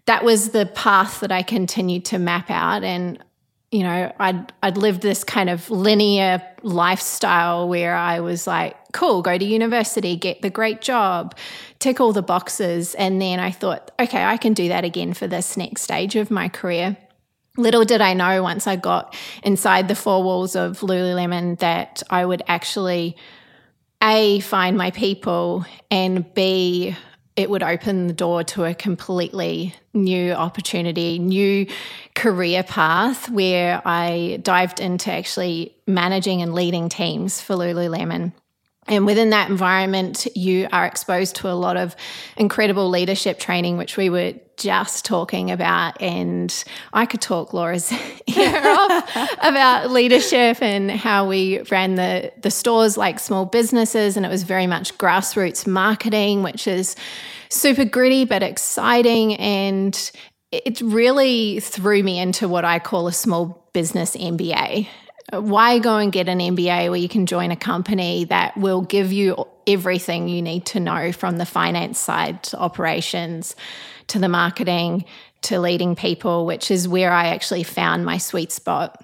that 0.08 0.24
was 0.24 0.50
the 0.50 0.66
path 0.66 1.20
that 1.20 1.32
I 1.32 1.44
continued 1.44 2.06
to 2.06 2.20
map 2.20 2.50
out 2.50 2.84
and 2.84 3.24
you 3.72 3.84
know, 3.84 4.14
I'd 4.18 4.54
I'd 4.64 4.78
lived 4.78 5.02
this 5.02 5.26
kind 5.26 5.50
of 5.50 5.70
linear 5.70 6.42
lifestyle 6.64 7.68
where 7.68 7.96
I 7.96 8.22
was 8.22 8.48
like, 8.48 8.78
cool, 8.94 9.22
go 9.22 9.38
to 9.38 9.44
university, 9.44 10.16
get 10.16 10.42
the 10.42 10.50
great 10.50 10.80
job, 10.80 11.36
tick 11.80 12.00
all 12.00 12.14
the 12.14 12.22
boxes, 12.22 12.96
and 12.96 13.22
then 13.22 13.40
I 13.40 13.52
thought, 13.52 13.92
okay, 14.00 14.24
I 14.24 14.38
can 14.38 14.54
do 14.54 14.70
that 14.70 14.86
again 14.86 15.14
for 15.14 15.28
this 15.28 15.58
next 15.58 15.82
stage 15.82 16.16
of 16.16 16.32
my 16.32 16.48
career. 16.48 16.96
Little 17.58 17.84
did 17.84 18.02
I 18.02 18.14
know 18.14 18.42
once 18.42 18.68
I 18.68 18.78
got 18.78 19.16
inside 19.44 19.90
the 19.90 19.96
four 19.96 20.24
walls 20.24 20.56
of 20.56 20.80
Lululemon 20.80 21.60
that 21.60 22.04
I 22.10 22.26
would 22.26 22.44
actually 22.48 23.18
a 24.02 24.40
find 24.42 24.78
my 24.78 24.92
people 24.92 25.66
and 25.92 26.34
b 26.34 26.96
it 27.38 27.52
would 27.52 27.62
open 27.62 28.08
the 28.08 28.14
door 28.14 28.44
to 28.44 28.66
a 28.66 28.74
completely 28.74 29.76
new 29.94 30.34
opportunity, 30.34 31.20
new 31.20 31.68
career 32.16 32.64
path 32.64 33.30
where 33.30 33.80
I 33.86 34.40
dived 34.42 34.80
into 34.80 35.12
actually 35.12 35.76
managing 35.86 36.42
and 36.42 36.56
leading 36.56 36.90
teams 36.90 37.40
for 37.40 37.54
Lululemon. 37.56 38.34
And 38.88 39.06
within 39.06 39.32
that 39.32 39.50
environment, 39.50 40.28
you 40.36 40.68
are 40.72 40.86
exposed 40.86 41.36
to 41.38 41.50
a 41.50 41.54
lot 41.54 41.78
of 41.78 41.96
incredible 42.38 42.90
leadership 42.90 43.38
training, 43.40 43.78
which 43.78 43.98
we 43.98 44.10
were 44.10 44.34
just 44.56 45.06
talking 45.06 45.52
about. 45.52 46.02
And 46.02 46.54
I 46.94 47.06
could 47.06 47.22
talk 47.22 47.54
Laura's 47.54 47.92
ear 48.28 48.64
off 48.66 49.38
about 49.42 49.92
leadership 49.92 50.62
and 50.62 50.90
how 50.90 51.28
we 51.28 51.60
ran 51.70 51.96
the, 51.96 52.32
the 52.42 52.50
stores 52.50 52.98
like 52.98 53.20
small 53.20 53.46
businesses. 53.46 54.18
And 54.18 54.26
it 54.26 54.30
was 54.30 54.44
very 54.44 54.68
much 54.68 54.98
grassroots 54.98 55.68
marketing, 55.68 56.44
which 56.44 56.68
is 56.68 56.96
super 57.50 57.86
gritty 57.86 58.26
but 58.26 58.42
exciting. 58.42 59.36
And 59.36 60.12
it 60.52 60.80
really 60.82 61.60
threw 61.60 62.02
me 62.04 62.20
into 62.20 62.48
what 62.48 62.66
I 62.66 62.80
call 62.80 63.08
a 63.08 63.14
small 63.14 63.70
business 63.74 64.16
MBA 64.16 64.88
why 65.32 65.80
go 65.80 65.98
and 65.98 66.12
get 66.12 66.30
an 66.30 66.40
MBA 66.40 66.90
where 66.90 67.00
you 67.00 67.10
can 67.10 67.26
join 67.26 67.52
a 67.52 67.56
company 67.56 68.26
that 68.26 68.56
will 68.58 68.82
give 68.82 69.12
you 69.12 69.46
everything 69.66 70.30
you 70.30 70.42
need 70.42 70.66
to 70.68 70.80
know 70.80 71.12
from 71.12 71.38
the 71.38 71.46
finance 71.46 72.00
side 72.00 72.44
to 72.44 72.58
operations 72.58 73.56
to 74.08 74.20
the 74.20 74.30
marketing 74.30 75.04
to 75.42 75.60
leading 75.60 75.96
people, 75.96 76.46
which 76.46 76.72
is 76.72 76.88
where 76.88 77.12
I 77.12 77.28
actually 77.28 77.64
found 77.64 78.06
my 78.06 78.18
sweet 78.18 78.52
spot. 78.52 79.04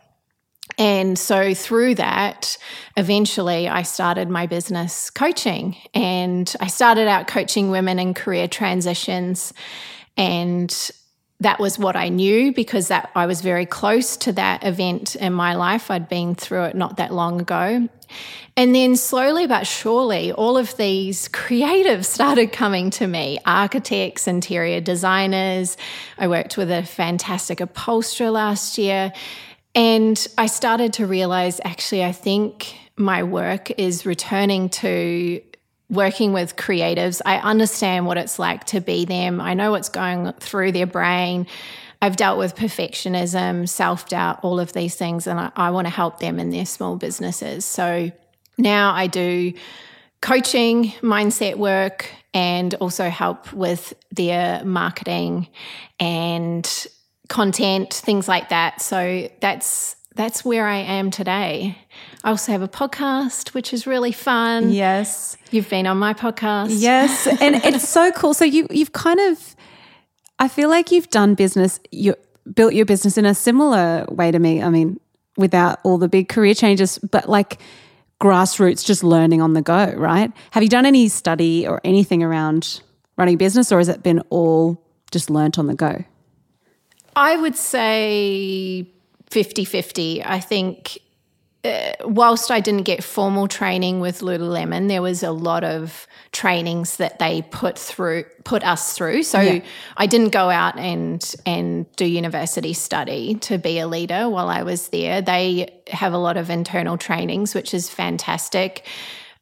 And 0.77 1.19
so 1.19 1.53
through 1.53 1.95
that, 1.95 2.57
eventually 2.95 3.67
I 3.67 3.83
started 3.83 4.29
my 4.29 4.47
business 4.47 5.09
coaching 5.09 5.75
and 5.93 6.51
I 6.59 6.67
started 6.67 7.07
out 7.07 7.27
coaching 7.27 7.69
women 7.69 7.99
in 7.99 8.13
career 8.13 8.47
transitions 8.47 9.53
and 10.15 10.91
that 11.43 11.59
was 11.59 11.77
what 11.77 11.95
I 11.95 12.09
knew 12.09 12.51
because 12.51 12.87
that 12.87 13.11
I 13.15 13.25
was 13.25 13.41
very 13.41 13.65
close 13.65 14.17
to 14.17 14.33
that 14.33 14.63
event 14.63 15.15
in 15.15 15.33
my 15.33 15.55
life. 15.55 15.91
I'd 15.91 16.09
been 16.09 16.35
through 16.35 16.63
it 16.63 16.75
not 16.75 16.97
that 16.97 17.13
long 17.13 17.39
ago. 17.39 17.87
And 18.55 18.75
then 18.75 18.95
slowly 18.95 19.47
but 19.47 19.65
surely, 19.65 20.31
all 20.31 20.57
of 20.57 20.75
these 20.77 21.27
creatives 21.29 22.05
started 22.05 22.51
coming 22.51 22.89
to 22.91 23.07
me 23.07 23.39
architects, 23.45 24.27
interior 24.27 24.81
designers. 24.81 25.77
I 26.17 26.27
worked 26.27 26.57
with 26.57 26.71
a 26.71 26.83
fantastic 26.83 27.59
upholsterer 27.59 28.31
last 28.31 28.77
year. 28.77 29.13
And 29.75 30.27
I 30.37 30.45
started 30.45 30.93
to 30.93 31.07
realize 31.07 31.59
actually, 31.63 32.03
I 32.03 32.11
think 32.11 32.77
my 32.95 33.23
work 33.23 33.71
is 33.79 34.05
returning 34.05 34.69
to 34.69 35.41
working 35.89 36.33
with 36.33 36.55
creatives, 36.55 37.21
I 37.25 37.37
understand 37.37 38.05
what 38.05 38.17
it's 38.17 38.39
like 38.39 38.65
to 38.65 38.81
be 38.81 39.05
them. 39.05 39.39
I 39.39 39.53
know 39.53 39.71
what's 39.71 39.89
going 39.89 40.31
through 40.33 40.71
their 40.71 40.87
brain. 40.87 41.47
I've 42.01 42.15
dealt 42.17 42.37
with 42.37 42.55
perfectionism, 42.55 43.69
self 43.69 44.09
doubt, 44.09 44.39
all 44.43 44.59
of 44.59 44.73
these 44.73 44.95
things, 44.95 45.25
and 45.27 45.39
I, 45.39 45.51
I 45.55 45.69
want 45.71 45.85
to 45.85 45.91
help 45.91 46.19
them 46.19 46.39
in 46.39 46.49
their 46.49 46.65
small 46.65 46.97
businesses. 46.97 47.63
So 47.63 48.11
now 48.57 48.93
I 48.93 49.07
do 49.07 49.53
coaching, 50.21 50.89
mindset 51.01 51.55
work, 51.55 52.09
and 52.33 52.73
also 52.75 53.09
help 53.09 53.53
with 53.53 53.93
their 54.11 54.63
marketing 54.65 55.47
and 55.99 56.87
content, 57.29 57.93
things 57.93 58.27
like 58.27 58.49
that. 58.49 58.81
So 58.81 59.29
that's 59.39 59.95
that's 60.15 60.45
where 60.45 60.67
I 60.67 60.77
am 60.77 61.09
today. 61.09 61.77
I 62.23 62.29
also 62.29 62.51
have 62.53 62.61
a 62.61 62.67
podcast, 62.67 63.53
which 63.53 63.73
is 63.73 63.85
really 63.85 64.13
fun. 64.13 64.71
Yes. 64.71 65.35
You've 65.51 65.69
been 65.69 65.85
on 65.85 65.97
my 65.97 66.13
podcast. 66.13 66.67
Yes. 66.71 67.27
and 67.27 67.55
it's 67.65 67.87
so 67.87 68.11
cool. 68.11 68.33
So 68.33 68.45
you 68.45 68.67
you've 68.69 68.93
kind 68.93 69.19
of 69.19 69.55
I 70.39 70.47
feel 70.47 70.69
like 70.69 70.91
you've 70.91 71.09
done 71.09 71.35
business, 71.35 71.79
you 71.91 72.15
built 72.53 72.73
your 72.73 72.85
business 72.85 73.17
in 73.17 73.25
a 73.25 73.33
similar 73.33 74.05
way 74.09 74.31
to 74.31 74.39
me. 74.39 74.61
I 74.61 74.69
mean, 74.69 74.99
without 75.37 75.79
all 75.83 75.97
the 75.97 76.07
big 76.07 76.29
career 76.29 76.53
changes, 76.53 76.97
but 76.97 77.29
like 77.29 77.59
grassroots, 78.19 78.85
just 78.85 79.03
learning 79.03 79.41
on 79.41 79.53
the 79.53 79.61
go, 79.61 79.93
right? 79.95 80.31
Have 80.51 80.63
you 80.63 80.69
done 80.69 80.85
any 80.85 81.07
study 81.07 81.67
or 81.67 81.81
anything 81.83 82.23
around 82.23 82.81
running 83.17 83.37
business, 83.37 83.71
or 83.71 83.77
has 83.77 83.89
it 83.89 84.01
been 84.01 84.21
all 84.29 84.81
just 85.11 85.29
learnt 85.29 85.59
on 85.59 85.67
the 85.67 85.75
go? 85.75 86.03
I 87.15 87.35
would 87.35 87.55
say 87.55 88.87
50 89.29 89.65
50. 89.65 90.23
I 90.23 90.39
think 90.39 90.97
uh, 91.65 91.93
whilst 92.03 92.51
I 92.51 92.59
didn't 92.59 92.83
get 92.83 93.03
formal 93.03 93.47
training 93.47 94.01
with 94.01 94.19
Lululemon, 94.19 94.89
there 94.89 95.01
was 95.01 95.23
a 95.23 95.31
lot 95.31 95.63
of 95.63 96.07
trainings 96.33 96.97
that 96.97 97.19
they 97.19 97.41
put 97.41 97.79
through, 97.79 98.25
put 98.43 98.65
us 98.65 98.93
through. 98.93 99.23
So 99.23 99.39
yeah. 99.39 99.63
I 99.95 100.05
didn't 100.05 100.29
go 100.29 100.49
out 100.49 100.77
and 100.77 101.35
and 101.45 101.89
do 101.95 102.05
university 102.05 102.73
study 102.73 103.35
to 103.35 103.57
be 103.57 103.79
a 103.79 103.87
leader 103.87 104.27
while 104.27 104.49
I 104.49 104.63
was 104.63 104.89
there. 104.89 105.21
They 105.21 105.81
have 105.89 106.11
a 106.11 106.17
lot 106.17 106.35
of 106.35 106.49
internal 106.49 106.97
trainings, 106.97 107.55
which 107.55 107.73
is 107.73 107.89
fantastic. 107.89 108.85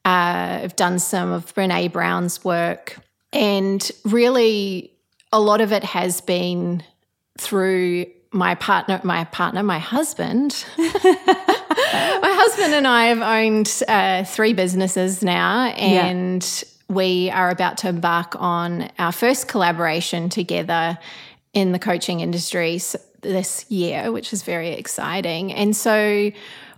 Uh, 0.06 0.62
I've 0.63 0.75
done 0.75 1.00
some 1.00 1.32
of 1.32 1.54
Brene 1.56 1.92
Brown's 1.92 2.44
work, 2.44 2.98
and 3.34 3.90
really, 4.06 4.92
a 5.32 5.40
lot 5.40 5.62
of 5.62 5.72
it 5.72 5.84
has 5.84 6.22
been 6.22 6.84
through 7.40 8.06
my 8.32 8.56
partner, 8.56 9.01
my 9.04 9.25
partner, 9.25 9.62
my 9.63 9.80
husband, 9.80 10.66
my 12.22 12.34
husband 12.34 12.74
and 12.74 12.88
I 12.88 13.06
have 13.06 13.22
owned 13.22 13.84
uh, 13.88 14.24
three 14.24 14.54
businesses 14.54 15.24
now, 15.24 15.66
and 15.66 16.44
yeah. 16.44 16.94
we 16.94 17.30
are 17.30 17.50
about 17.50 17.78
to 17.80 17.90
embark 17.90 18.36
on 18.40 18.90
our 18.98 19.12
first 19.12 19.48
collaboration 19.48 20.30
together 20.30 20.98
in 21.54 21.72
the 21.72 21.80
coaching 21.80 22.22
industries 22.22 22.96
this 23.22 23.70
year, 23.70 24.12
which 24.12 24.34
is 24.34 24.44
very 24.44 24.70
exciting. 24.70 25.54
And 25.54 25.76
so, 25.76 26.32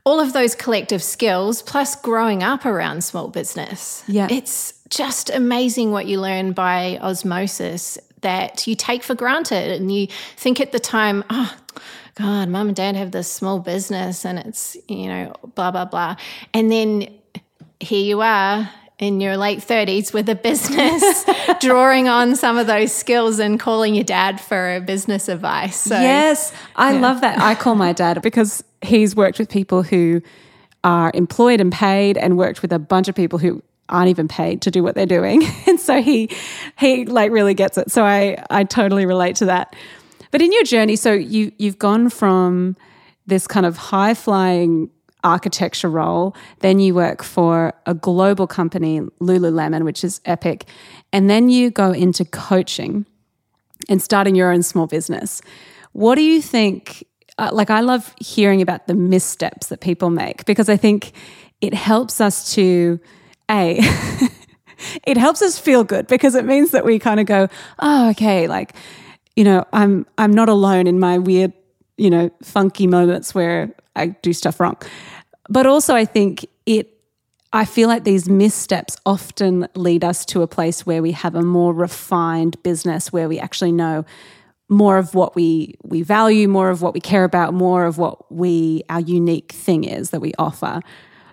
all 0.05 0.19
of 0.19 0.33
those 0.33 0.55
collective 0.55 1.01
skills, 1.01 1.61
plus 1.61 1.95
growing 1.95 2.43
up 2.43 2.65
around 2.65 3.03
small 3.03 3.27
business, 3.27 4.03
yeah, 4.07 4.27
it's 4.29 4.73
just 4.89 5.29
amazing 5.29 5.91
what 5.91 6.07
you 6.07 6.19
learn 6.19 6.53
by 6.53 6.97
osmosis 7.01 7.97
that 8.21 8.65
you 8.67 8.75
take 8.75 9.03
for 9.03 9.15
granted 9.15 9.71
and 9.71 9.93
you 9.93 10.07
think 10.37 10.59
at 10.59 10.71
the 10.71 10.79
time, 10.79 11.23
oh, 11.29 11.55
God, 12.15 12.49
mom 12.49 12.67
and 12.67 12.75
dad 12.75 12.95
have 12.95 13.11
this 13.11 13.31
small 13.31 13.59
business 13.59 14.25
and 14.25 14.37
it's, 14.39 14.77
you 14.87 15.07
know, 15.07 15.33
blah, 15.55 15.71
blah, 15.71 15.85
blah. 15.85 16.15
And 16.53 16.71
then 16.71 17.07
here 17.79 18.03
you 18.03 18.21
are 18.21 18.69
in 18.99 19.19
your 19.19 19.35
late 19.35 19.59
30s 19.59 20.13
with 20.13 20.29
a 20.29 20.35
business, 20.35 21.25
drawing 21.59 22.07
on 22.07 22.35
some 22.35 22.57
of 22.57 22.67
those 22.67 22.93
skills 22.93 23.39
and 23.39 23.59
calling 23.59 23.95
your 23.95 24.03
dad 24.03 24.39
for 24.39 24.79
business 24.81 25.27
advice. 25.27 25.75
So, 25.75 25.99
yes, 25.99 26.53
I 26.75 26.93
yeah. 26.93 26.99
love 26.99 27.21
that. 27.21 27.39
I 27.39 27.55
call 27.55 27.75
my 27.75 27.93
dad 27.93 28.21
because 28.21 28.63
he's 28.81 29.15
worked 29.15 29.39
with 29.39 29.49
people 29.49 29.81
who 29.81 30.21
are 30.83 31.11
employed 31.13 31.61
and 31.61 31.71
paid 31.71 32.17
and 32.17 32.37
worked 32.37 32.61
with 32.61 32.71
a 32.71 32.79
bunch 32.79 33.07
of 33.07 33.15
people 33.15 33.39
who 33.39 33.63
aren't 33.89 34.09
even 34.09 34.27
paid 34.27 34.61
to 34.61 34.71
do 34.71 34.83
what 34.83 34.95
they're 34.95 35.05
doing. 35.05 35.43
and 35.67 35.79
so 35.79 36.01
he 36.01 36.29
he 36.77 37.05
like 37.05 37.31
really 37.31 37.53
gets 37.53 37.77
it. 37.77 37.91
So 37.91 38.03
I 38.03 38.43
I 38.49 38.63
totally 38.63 39.05
relate 39.05 39.37
to 39.37 39.45
that. 39.45 39.75
But 40.33 40.41
in 40.41 40.51
your 40.51 40.63
journey, 40.63 40.95
so 40.95 41.13
you 41.13 41.51
you've 41.59 41.77
gone 41.77 42.09
from 42.09 42.75
this 43.27 43.45
kind 43.45 43.67
of 43.67 43.77
high 43.77 44.15
flying 44.15 44.89
architecture 45.23 45.89
role, 45.89 46.35
then 46.61 46.79
you 46.79 46.95
work 46.95 47.21
for 47.21 47.71
a 47.85 47.93
global 47.93 48.47
company, 48.47 48.99
Lululemon, 49.21 49.85
which 49.85 50.03
is 50.03 50.21
epic, 50.25 50.65
and 51.13 51.29
then 51.29 51.49
you 51.49 51.69
go 51.69 51.91
into 51.91 52.25
coaching 52.25 53.05
and 53.87 54.01
starting 54.01 54.33
your 54.33 54.51
own 54.51 54.63
small 54.63 54.87
business. 54.87 55.39
What 55.91 56.15
do 56.15 56.23
you 56.23 56.41
think? 56.41 57.05
Uh, 57.37 57.51
like, 57.53 57.69
I 57.69 57.81
love 57.81 58.15
hearing 58.19 58.63
about 58.63 58.87
the 58.87 58.95
missteps 58.95 59.67
that 59.67 59.81
people 59.81 60.09
make 60.09 60.45
because 60.45 60.67
I 60.67 60.77
think 60.77 61.11
it 61.61 61.75
helps 61.75 62.19
us 62.19 62.55
to 62.55 62.99
a, 63.51 63.77
it 65.03 65.17
helps 65.17 65.43
us 65.43 65.59
feel 65.59 65.83
good 65.83 66.07
because 66.07 66.33
it 66.33 66.45
means 66.45 66.71
that 66.71 66.85
we 66.85 66.97
kind 66.97 67.19
of 67.19 67.27
go, 67.27 67.49
oh, 67.77 68.09
okay, 68.09 68.47
like, 68.47 68.75
you 69.35 69.43
know, 69.43 69.65
I'm 69.73 70.05
I'm 70.17 70.31
not 70.31 70.49
alone 70.49 70.87
in 70.87 70.99
my 70.99 71.17
weird, 71.17 71.53
you 71.97 72.09
know, 72.09 72.29
funky 72.41 72.87
moments 72.87 73.33
where 73.33 73.73
I 73.95 74.07
do 74.07 74.33
stuff 74.33 74.59
wrong. 74.59 74.77
But 75.49 75.65
also 75.65 75.95
I 75.95 76.05
think 76.05 76.45
it 76.65 76.89
I 77.51 77.65
feel 77.65 77.87
like 77.87 78.03
these 78.03 78.27
missteps 78.27 78.97
often 79.05 79.67
lead 79.75 80.03
us 80.03 80.25
to 80.25 80.41
a 80.41 80.47
place 80.47 80.85
where 80.85 81.01
we 81.01 81.11
have 81.11 81.35
a 81.35 81.43
more 81.43 81.73
refined 81.73 82.61
business 82.63 83.13
where 83.13 83.29
we 83.29 83.39
actually 83.39 83.71
know 83.71 84.05
more 84.69 84.97
of 84.97 85.13
what 85.13 85.35
we 85.35 85.75
we 85.83 86.01
value, 86.01 86.47
more 86.47 86.69
of 86.69 86.81
what 86.81 86.93
we 86.93 86.99
care 86.99 87.23
about, 87.23 87.53
more 87.53 87.85
of 87.85 87.97
what 87.97 88.31
we 88.31 88.83
our 88.89 89.01
unique 89.01 89.51
thing 89.51 89.83
is 89.83 90.09
that 90.11 90.19
we 90.19 90.33
offer. 90.37 90.81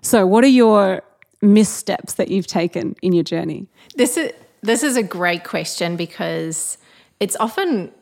So 0.03 0.27
what 0.27 0.45
are 0.45 0.49
your 0.49 1.03
missteps 1.43 2.15
that 2.15 2.29
you've 2.29 2.47
taken 2.47 2.97
in 3.03 3.13
your 3.13 3.25
journey? 3.25 3.67
This 3.97 4.17
is 4.17 4.33
this 4.63 4.83
is 4.83 4.97
a 4.97 5.03
great 5.03 5.45
question 5.45 5.97
because 5.97 6.77
it's 7.21 7.37
often 7.37 7.93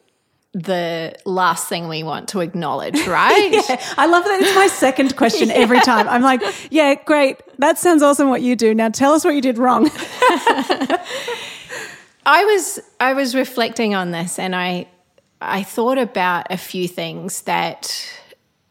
the 0.53 1.15
last 1.27 1.69
thing 1.69 1.89
we 1.89 2.03
want 2.03 2.29
to 2.29 2.41
acknowledge, 2.41 3.07
right? 3.07 3.51
yeah, 3.69 3.83
I 3.99 4.07
love 4.07 4.25
that. 4.25 4.41
It's 4.41 4.55
my 4.55 4.69
second 4.69 5.17
question 5.17 5.49
yeah. 5.49 5.55
every 5.57 5.81
time. 5.81 6.09
I'm 6.09 6.23
like, 6.23 6.41
yeah, 6.71 6.95
great. 6.95 7.37
That 7.59 7.79
sounds 7.79 8.03
awesome 8.03 8.29
what 8.29 8.43
you 8.43 8.57
do. 8.57 8.75
Now 8.75 8.89
tell 8.89 9.13
us 9.13 9.25
what 9.25 9.35
you 9.35 9.43
did 9.43 9.59
wrong. 9.59 9.91
I 12.25 12.45
was 12.45 12.81
I 13.01 13.15
was 13.15 13.35
reflecting 13.35 13.95
on 13.95 14.11
this 14.11 14.39
and 14.39 14.55
I 14.55 14.87
I 15.41 15.63
thought 15.63 15.99
about 15.99 16.47
a 16.51 16.57
few 16.57 16.89
things 16.89 17.43
that 17.43 18.11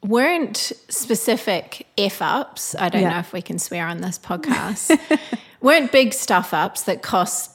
weren't 0.04 0.58
specific 0.89 1.88
F 1.98 2.22
ups. 2.22 2.75
I 2.75 2.89
don't 2.89 3.01
yeah. 3.04 3.13
know 3.13 3.20
if 3.20 3.34
we 3.34 3.42
can 3.42 3.60
swear 3.60 3.88
on 3.88 4.01
this 4.01 4.20
podcast, 4.20 4.98
weren't 5.62 5.92
big 5.92 6.13
stuff 6.13 6.54
ups 6.54 6.84
that 6.84 7.01
cost 7.01 7.51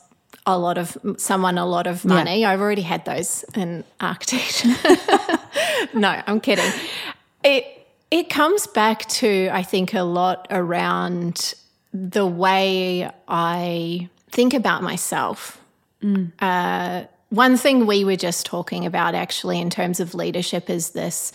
a 0.46 0.58
lot 0.58 0.78
of 0.78 0.96
someone 1.16 1.58
a 1.58 1.66
lot 1.66 1.86
of 1.86 2.04
money. 2.04 2.40
Yeah. 2.40 2.50
I've 2.50 2.60
already 2.60 2.82
had 2.82 3.04
those 3.04 3.44
in 3.54 3.84
architecture. 4.00 4.68
no, 5.94 6.22
I'm 6.26 6.40
kidding. 6.40 6.70
It 7.44 7.86
it 8.10 8.28
comes 8.28 8.66
back 8.66 9.08
to 9.08 9.48
I 9.52 9.62
think 9.62 9.94
a 9.94 10.02
lot 10.02 10.46
around 10.50 11.54
the 11.92 12.26
way 12.26 13.10
I 13.28 14.08
think 14.30 14.54
about 14.54 14.82
myself. 14.82 15.60
Mm. 16.02 16.32
Uh, 16.40 17.06
one 17.28 17.56
thing 17.56 17.86
we 17.86 18.04
were 18.04 18.16
just 18.16 18.44
talking 18.44 18.84
about 18.84 19.14
actually 19.14 19.60
in 19.60 19.70
terms 19.70 20.00
of 20.00 20.14
leadership 20.14 20.68
is 20.68 20.90
this 20.90 21.32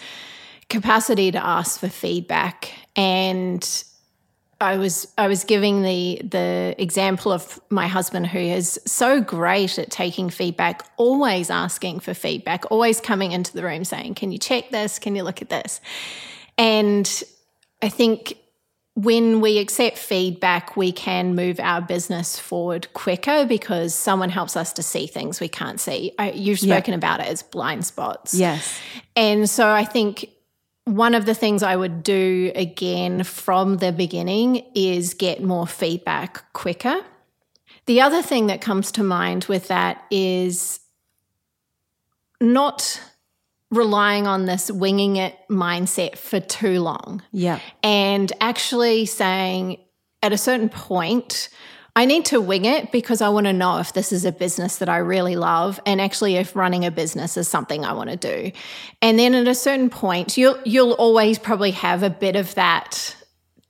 capacity 0.69 1.31
to 1.31 1.43
ask 1.43 1.79
for 1.79 1.89
feedback 1.89 2.71
and 2.95 3.83
I 4.59 4.77
was 4.77 5.07
I 5.17 5.27
was 5.27 5.43
giving 5.43 5.83
the 5.83 6.21
the 6.23 6.75
example 6.77 7.31
of 7.31 7.59
my 7.69 7.87
husband 7.87 8.27
who 8.27 8.39
is 8.39 8.79
so 8.85 9.21
great 9.21 9.77
at 9.77 9.91
taking 9.91 10.29
feedback, 10.29 10.83
always 10.97 11.49
asking 11.49 11.99
for 11.99 12.13
feedback, 12.13 12.71
always 12.71 12.99
coming 12.99 13.31
into 13.33 13.53
the 13.53 13.63
room 13.63 13.83
saying, 13.83 14.15
"Can 14.15 14.31
you 14.31 14.39
check 14.39 14.71
this? 14.71 14.97
Can 14.97 15.15
you 15.15 15.23
look 15.23 15.41
at 15.41 15.49
this?" 15.49 15.79
And 16.57 17.23
I 17.83 17.89
think 17.89 18.37
when 18.95 19.41
we 19.41 19.59
accept 19.59 19.99
feedback, 19.99 20.75
we 20.75 20.91
can 20.91 21.35
move 21.35 21.59
our 21.59 21.79
business 21.81 22.39
forward 22.39 22.91
quicker 22.93 23.45
because 23.45 23.93
someone 23.93 24.29
helps 24.29 24.57
us 24.57 24.73
to 24.73 24.81
see 24.81 25.05
things 25.05 25.39
we 25.39 25.47
can't 25.47 25.79
see. 25.79 26.13
I, 26.17 26.31
you've 26.31 26.59
spoken 26.59 26.93
yeah. 26.93 26.97
about 26.97 27.19
it 27.19 27.27
as 27.27 27.43
blind 27.43 27.85
spots. 27.85 28.33
Yes. 28.33 28.79
And 29.15 29.47
so 29.47 29.69
I 29.69 29.85
think 29.85 30.29
one 30.87 31.13
of 31.13 31.25
the 31.25 31.33
things 31.33 31.63
I 31.63 31.75
would 31.75 32.01
do 32.01 32.51
again 32.55 33.23
from 33.23 33.77
the 33.77 33.91
beginning 33.91 34.65
is 34.73 35.13
get 35.13 35.43
more 35.43 35.67
feedback 35.67 36.51
quicker. 36.53 37.01
The 37.87 38.01
other 38.01 38.21
thing 38.21 38.47
that 38.47 38.61
comes 38.61 38.91
to 38.93 39.03
mind 39.03 39.45
with 39.45 39.67
that 39.67 40.05
is 40.09 40.79
not 42.39 43.01
relying 43.69 44.27
on 44.27 44.45
this 44.45 44.71
winging 44.71 45.17
it 45.17 45.37
mindset 45.49 46.17
for 46.17 46.39
too 46.39 46.79
long. 46.79 47.21
Yeah. 47.33 47.59
And 47.83 48.31
actually 48.39 49.05
saying 49.05 49.79
at 50.23 50.31
a 50.31 50.37
certain 50.37 50.69
point, 50.69 51.49
I 51.97 52.05
need 52.05 52.25
to 52.25 52.39
wing 52.39 52.65
it 52.65 52.91
because 52.91 53.21
I 53.21 53.29
want 53.29 53.47
to 53.47 53.53
know 53.53 53.79
if 53.79 53.93
this 53.93 54.11
is 54.11 54.23
a 54.23 54.31
business 54.31 54.75
that 54.75 54.87
I 54.87 54.97
really 54.97 55.35
love 55.35 55.79
and 55.83 55.99
actually 55.99 56.35
if 56.35 56.55
running 56.55 56.85
a 56.85 56.91
business 56.91 57.37
is 57.37 57.47
something 57.47 57.83
I 57.83 57.93
want 57.93 58.11
to 58.11 58.17
do. 58.17 58.51
And 59.01 59.17
then 59.17 59.33
at 59.33 59.47
a 59.47 59.55
certain 59.55 59.89
point, 59.89 60.37
you'll 60.37 60.59
you'll 60.63 60.91
always 60.91 61.39
probably 61.39 61.71
have 61.71 62.03
a 62.03 62.11
bit 62.11 62.35
of 62.35 62.53
that 62.53 63.15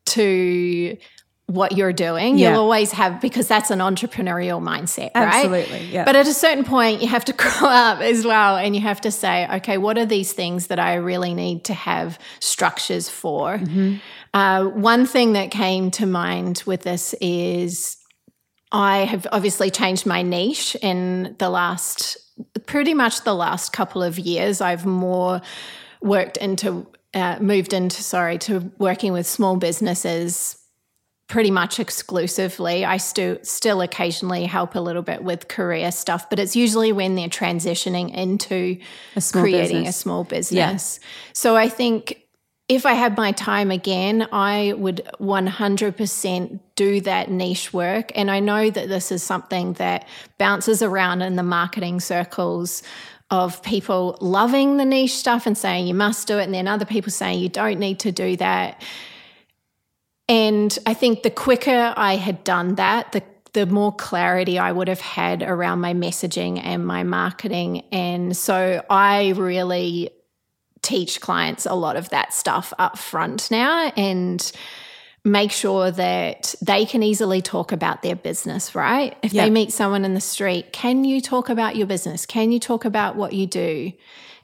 to 0.07 0.97
what 1.45 1.77
you're 1.77 1.93
doing. 1.93 2.37
Yeah. 2.37 2.49
You'll 2.49 2.63
always 2.63 2.91
have 2.91 3.21
because 3.21 3.47
that's 3.47 3.71
an 3.71 3.79
entrepreneurial 3.79 4.61
mindset, 4.61 5.11
right? 5.15 5.45
Absolutely. 5.45 5.85
Yeah. 5.85 6.03
But 6.03 6.17
at 6.17 6.27
a 6.27 6.33
certain 6.33 6.65
point 6.65 7.01
you 7.01 7.07
have 7.07 7.23
to 7.25 7.33
grow 7.37 7.69
up 7.69 8.01
as 8.01 8.25
well 8.25 8.57
and 8.57 8.75
you 8.75 8.81
have 8.81 8.99
to 9.01 9.11
say, 9.11 9.47
okay, 9.55 9.77
what 9.77 9.97
are 9.97 10.05
these 10.05 10.33
things 10.33 10.67
that 10.67 10.79
I 10.79 10.95
really 10.95 11.33
need 11.33 11.63
to 11.63 11.73
have 11.73 12.19
structures 12.41 13.07
for? 13.07 13.57
Mm-hmm. 13.57 13.95
Uh, 14.33 14.65
one 14.65 15.05
thing 15.05 15.31
that 15.31 15.49
came 15.49 15.91
to 15.91 16.05
mind 16.05 16.63
with 16.65 16.81
this 16.81 17.15
is 17.21 17.96
I 18.71 18.99
have 18.99 19.25
obviously 19.31 19.71
changed 19.71 20.05
my 20.05 20.21
niche 20.21 20.75
in 20.81 21.35
the 21.39 21.49
last, 21.49 22.17
pretty 22.65 22.93
much 22.93 23.23
the 23.23 23.33
last 23.33 23.71
couple 23.71 24.03
of 24.03 24.19
years. 24.19 24.61
I've 24.61 24.85
more 24.85 25.41
worked 26.01 26.37
into, 26.37 26.87
uh, 27.13 27.37
moved 27.39 27.73
into, 27.73 28.03
sorry, 28.03 28.37
to 28.39 28.71
working 28.77 29.13
with 29.13 29.25
small 29.25 29.55
businesses 29.55 30.57
pretty 31.27 31.51
much 31.51 31.79
exclusively. 31.79 32.85
I 32.85 32.97
still 32.97 33.37
still 33.43 33.81
occasionally 33.81 34.45
help 34.45 34.75
a 34.75 34.79
little 34.79 35.01
bit 35.01 35.23
with 35.23 35.47
career 35.47 35.91
stuff, 35.91 36.29
but 36.29 36.39
it's 36.39 36.55
usually 36.55 36.93
when 36.93 37.15
they're 37.15 37.27
transitioning 37.27 38.13
into 38.13 38.79
a 39.15 39.21
creating 39.31 39.83
business. 39.83 39.95
a 39.95 39.99
small 39.99 40.23
business. 40.23 40.99
Yeah. 41.01 41.07
So 41.33 41.57
I 41.57 41.67
think 41.67 42.26
if 42.69 42.85
I 42.85 42.93
had 42.93 43.15
my 43.15 43.31
time 43.31 43.71
again, 43.71 44.27
I 44.31 44.73
would 44.77 45.09
100% 45.19 46.59
do 46.75 47.01
that 47.01 47.31
niche 47.31 47.71
work. 47.71 48.11
And 48.15 48.29
I 48.29 48.41
know 48.41 48.69
that 48.69 48.89
this 48.89 49.11
is 49.11 49.23
something 49.23 49.73
that 49.73 50.05
bounces 50.37 50.81
around 50.81 51.21
in 51.21 51.37
the 51.37 51.43
marketing 51.43 51.99
circles 51.99 52.83
of 53.29 53.61
people 53.63 54.17
loving 54.21 54.77
the 54.77 54.85
niche 54.85 55.15
stuff 55.15 55.45
and 55.45 55.57
saying 55.57 55.87
you 55.87 55.93
must 55.93 56.27
do 56.27 56.39
it, 56.39 56.43
and 56.43 56.53
then 56.53 56.67
other 56.67 56.85
people 56.85 57.11
saying 57.11 57.39
you 57.39 57.49
don't 57.49 57.79
need 57.79 57.99
to 57.99 58.11
do 58.11 58.35
that. 58.37 58.81
And 60.29 60.77
I 60.85 60.93
think 60.93 61.23
the 61.23 61.29
quicker 61.29 61.93
I 61.95 62.15
had 62.15 62.43
done 62.43 62.75
that, 62.75 63.11
the 63.11 63.23
the 63.57 63.65
more 63.65 63.91
clarity 63.91 64.59
I 64.59 64.71
would 64.71 64.87
have 64.87 65.01
had 65.01 65.41
around 65.41 65.81
my 65.81 65.95
messaging 65.95 66.61
and 66.63 66.85
my 66.85 67.01
marketing. 67.03 67.85
And 67.91 68.37
so 68.37 68.83
I 68.87 69.29
really 69.29 70.11
teach 70.81 71.21
clients 71.21 71.65
a 71.65 71.73
lot 71.73 71.95
of 71.95 72.09
that 72.09 72.33
stuff 72.33 72.73
up 72.77 72.97
front 72.97 73.49
now 73.51 73.91
and 73.95 74.51
make 75.27 75.51
sure 75.51 75.91
that 75.91 76.55
they 76.61 76.85
can 76.85 77.03
easily 77.03 77.41
talk 77.41 77.71
about 77.71 78.01
their 78.01 78.15
business, 78.15 78.73
right? 78.73 79.15
If 79.21 79.33
yep. 79.33 79.45
they 79.45 79.49
meet 79.49 79.71
someone 79.71 80.05
in 80.05 80.13
the 80.13 80.21
street, 80.21 80.71
can 80.71 81.03
you 81.03 81.21
talk 81.21 81.49
about 81.49 81.75
your 81.75 81.87
business? 81.87 82.25
Can 82.25 82.51
you 82.51 82.59
talk 82.59 82.85
about 82.85 83.15
what 83.15 83.33
you 83.33 83.45
do? 83.45 83.91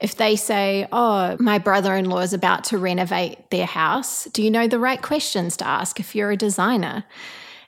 If 0.00 0.16
they 0.16 0.36
say, 0.36 0.86
Oh, 0.92 1.36
my 1.40 1.58
brother 1.58 1.94
in 1.94 2.10
law 2.10 2.20
is 2.20 2.32
about 2.32 2.64
to 2.64 2.78
renovate 2.78 3.50
their 3.50 3.66
house, 3.66 4.24
do 4.26 4.42
you 4.42 4.50
know 4.50 4.68
the 4.68 4.78
right 4.78 5.00
questions 5.00 5.56
to 5.58 5.66
ask 5.66 5.98
if 5.98 6.14
you're 6.14 6.30
a 6.30 6.36
designer? 6.36 7.04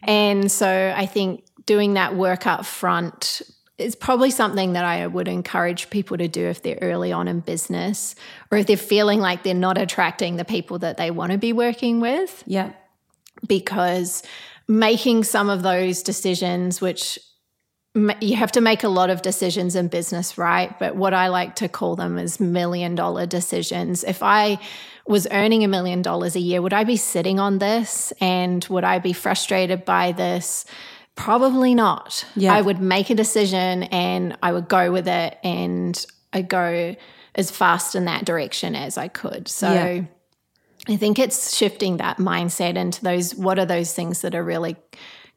And 0.02 0.52
so 0.52 0.94
I 0.94 1.06
think 1.06 1.44
doing 1.64 1.94
that 1.94 2.14
work 2.14 2.46
up 2.46 2.64
front 2.64 3.42
it's 3.78 3.94
probably 3.94 4.30
something 4.30 4.72
that 4.72 4.84
I 4.84 5.06
would 5.06 5.28
encourage 5.28 5.90
people 5.90 6.16
to 6.16 6.28
do 6.28 6.46
if 6.46 6.62
they're 6.62 6.78
early 6.80 7.12
on 7.12 7.28
in 7.28 7.40
business 7.40 8.14
or 8.50 8.58
if 8.58 8.66
they're 8.66 8.76
feeling 8.76 9.20
like 9.20 9.42
they're 9.42 9.54
not 9.54 9.76
attracting 9.76 10.36
the 10.36 10.44
people 10.44 10.78
that 10.78 10.96
they 10.96 11.10
want 11.10 11.32
to 11.32 11.38
be 11.38 11.52
working 11.52 12.00
with. 12.00 12.42
Yeah. 12.46 12.72
Because 13.46 14.22
making 14.66 15.24
some 15.24 15.50
of 15.50 15.62
those 15.62 16.02
decisions, 16.02 16.80
which 16.80 17.18
you 18.20 18.36
have 18.36 18.52
to 18.52 18.60
make 18.60 18.82
a 18.82 18.88
lot 18.88 19.10
of 19.10 19.22
decisions 19.22 19.74
in 19.74 19.88
business, 19.88 20.36
right? 20.36 20.78
But 20.78 20.96
what 20.96 21.14
I 21.14 21.28
like 21.28 21.56
to 21.56 21.68
call 21.68 21.96
them 21.96 22.18
is 22.18 22.40
million 22.40 22.94
dollar 22.94 23.26
decisions. 23.26 24.04
If 24.04 24.22
I 24.22 24.58
was 25.06 25.26
earning 25.30 25.64
a 25.64 25.68
million 25.68 26.02
dollars 26.02 26.36
a 26.36 26.40
year, 26.40 26.60
would 26.60 26.74
I 26.74 26.84
be 26.84 26.96
sitting 26.96 27.38
on 27.38 27.58
this 27.58 28.12
and 28.20 28.64
would 28.68 28.84
I 28.84 28.98
be 28.98 29.12
frustrated 29.12 29.84
by 29.84 30.12
this? 30.12 30.66
Probably 31.16 31.74
not. 31.74 32.24
Yeah. 32.36 32.54
I 32.54 32.60
would 32.60 32.80
make 32.80 33.10
a 33.10 33.14
decision 33.14 33.84
and 33.84 34.36
I 34.42 34.52
would 34.52 34.68
go 34.68 34.92
with 34.92 35.08
it 35.08 35.38
and 35.42 36.06
I 36.32 36.42
go 36.42 36.94
as 37.34 37.50
fast 37.50 37.94
in 37.94 38.04
that 38.04 38.24
direction 38.24 38.76
as 38.76 38.98
I 38.98 39.08
could. 39.08 39.48
So 39.48 39.72
yeah. 39.72 40.02
I 40.88 40.96
think 40.96 41.18
it's 41.18 41.56
shifting 41.56 41.96
that 41.96 42.18
mindset 42.18 42.76
into 42.76 43.02
those 43.02 43.34
what 43.34 43.58
are 43.58 43.66
those 43.66 43.92
things 43.92 44.20
that 44.20 44.34
are 44.34 44.44
really 44.44 44.76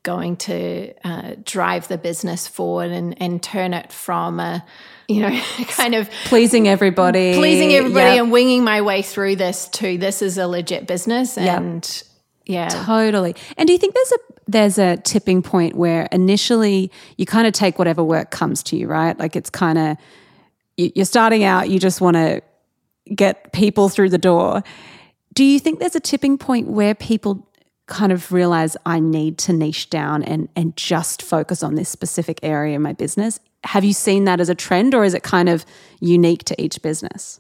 going 0.03 0.37
to 0.37 0.93
uh, 1.03 1.35
drive 1.43 1.87
the 1.87 1.97
business 1.97 2.47
forward 2.47 2.91
and, 2.91 3.19
and 3.21 3.41
turn 3.41 3.73
it 3.73 3.91
from 3.91 4.39
a 4.39 4.63
you 5.07 5.21
know 5.21 5.41
kind 5.67 5.95
of 5.95 6.09
pleasing 6.25 6.67
everybody 6.67 7.33
pleasing 7.33 7.73
everybody 7.73 8.15
yep. 8.15 8.23
and 8.23 8.31
winging 8.31 8.63
my 8.63 8.81
way 8.81 9.01
through 9.01 9.35
this 9.35 9.67
to 9.69 9.97
this 9.97 10.21
is 10.21 10.37
a 10.37 10.47
legit 10.47 10.87
business 10.87 11.37
and 11.37 12.03
yeah. 12.49 12.67
Totally. 12.69 13.35
And 13.57 13.67
do 13.67 13.73
you 13.73 13.77
think 13.77 13.93
there's 13.93 14.11
a 14.11 14.28
there's 14.49 14.79
a 14.79 14.97
tipping 14.97 15.43
point 15.43 15.75
where 15.75 16.07
initially 16.11 16.91
you 17.17 17.25
kind 17.27 17.45
of 17.45 17.53
take 17.53 17.77
whatever 17.77 18.03
work 18.03 18.31
comes 18.31 18.63
to 18.63 18.75
you, 18.75 18.87
right? 18.87 19.17
Like 19.17 19.35
it's 19.35 19.49
kind 19.49 19.77
of 19.77 19.97
you're 20.75 21.05
starting 21.05 21.43
out, 21.43 21.69
you 21.69 21.77
just 21.77 22.01
want 22.01 22.15
to 22.15 22.41
get 23.13 23.51
people 23.51 23.89
through 23.89 24.09
the 24.09 24.17
door. 24.17 24.63
Do 25.33 25.43
you 25.43 25.59
think 25.59 25.79
there's 25.79 25.95
a 25.95 25.99
tipping 25.99 26.37
point 26.37 26.67
where 26.67 26.95
people 26.95 27.47
kind 27.85 28.11
of 28.11 28.31
realize 28.31 28.75
I 28.85 28.99
need 28.99 29.37
to 29.39 29.53
niche 29.53 29.89
down 29.89 30.23
and 30.23 30.49
and 30.55 30.75
just 30.75 31.21
focus 31.21 31.61
on 31.61 31.75
this 31.75 31.89
specific 31.89 32.39
area 32.41 32.75
in 32.75 32.81
my 32.81 32.93
business? 32.93 33.39
Have 33.65 33.83
you 33.83 33.93
seen 33.93 34.23
that 34.23 34.39
as 34.39 34.49
a 34.49 34.55
trend 34.55 34.95
or 34.95 35.03
is 35.03 35.13
it 35.13 35.21
kind 35.21 35.49
of 35.49 35.63
unique 35.99 36.43
to 36.45 36.59
each 36.59 36.81
business? 36.81 37.39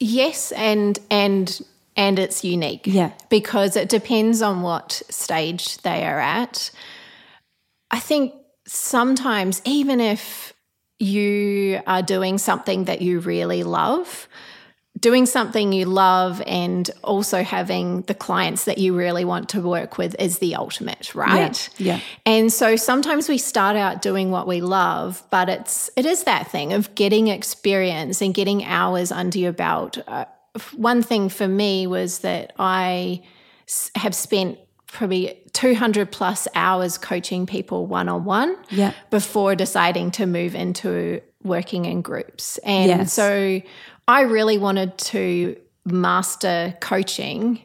Yes, 0.00 0.52
and 0.52 0.98
and 1.10 1.60
and 1.96 2.18
it's 2.18 2.44
unique. 2.44 2.86
Yeah. 2.86 3.12
Because 3.28 3.76
it 3.76 3.88
depends 3.88 4.42
on 4.42 4.62
what 4.62 5.02
stage 5.10 5.78
they 5.78 6.04
are 6.04 6.20
at. 6.20 6.70
I 7.90 8.00
think 8.00 8.34
sometimes, 8.66 9.62
even 9.64 10.00
if 10.00 10.52
you 10.98 11.80
are 11.86 12.02
doing 12.02 12.38
something 12.38 12.84
that 12.84 13.02
you 13.02 13.20
really 13.20 13.62
love, 13.62 14.28
doing 14.98 15.26
something 15.26 15.72
you 15.72 15.84
love 15.84 16.40
and 16.46 16.90
also 17.02 17.42
having 17.42 18.02
the 18.02 18.14
clients 18.14 18.64
that 18.64 18.78
you 18.78 18.96
really 18.96 19.24
want 19.24 19.48
to 19.50 19.60
work 19.60 19.98
with 19.98 20.14
is 20.18 20.38
the 20.38 20.54
ultimate 20.54 21.14
right 21.14 21.68
yeah, 21.78 21.96
yeah. 21.96 22.00
and 22.24 22.52
so 22.52 22.76
sometimes 22.76 23.28
we 23.28 23.36
start 23.36 23.76
out 23.76 24.00
doing 24.00 24.30
what 24.30 24.46
we 24.46 24.60
love 24.60 25.22
but 25.30 25.48
it's 25.48 25.90
it 25.96 26.06
is 26.06 26.24
that 26.24 26.48
thing 26.50 26.72
of 26.72 26.94
getting 26.94 27.26
experience 27.26 28.22
and 28.22 28.34
getting 28.34 28.64
hours 28.64 29.10
under 29.10 29.38
your 29.38 29.52
belt 29.52 29.98
uh, 30.06 30.24
one 30.76 31.02
thing 31.02 31.28
for 31.28 31.48
me 31.48 31.86
was 31.86 32.20
that 32.20 32.52
I 32.58 33.22
have 33.96 34.14
spent 34.14 34.58
probably 34.86 35.40
200 35.52 36.12
plus 36.12 36.46
hours 36.54 36.98
coaching 36.98 37.46
people 37.46 37.86
one 37.86 38.08
on 38.08 38.24
one 38.24 38.56
before 39.10 39.54
deciding 39.56 40.10
to 40.12 40.26
move 40.26 40.54
into 40.54 41.20
working 41.42 41.84
in 41.84 42.00
groups. 42.02 42.58
And 42.58 42.88
Yes. 42.88 43.12
so 43.12 43.60
I 44.06 44.20
really 44.22 44.58
wanted 44.58 44.96
to 44.98 45.56
master 45.84 46.74
coaching 46.80 47.60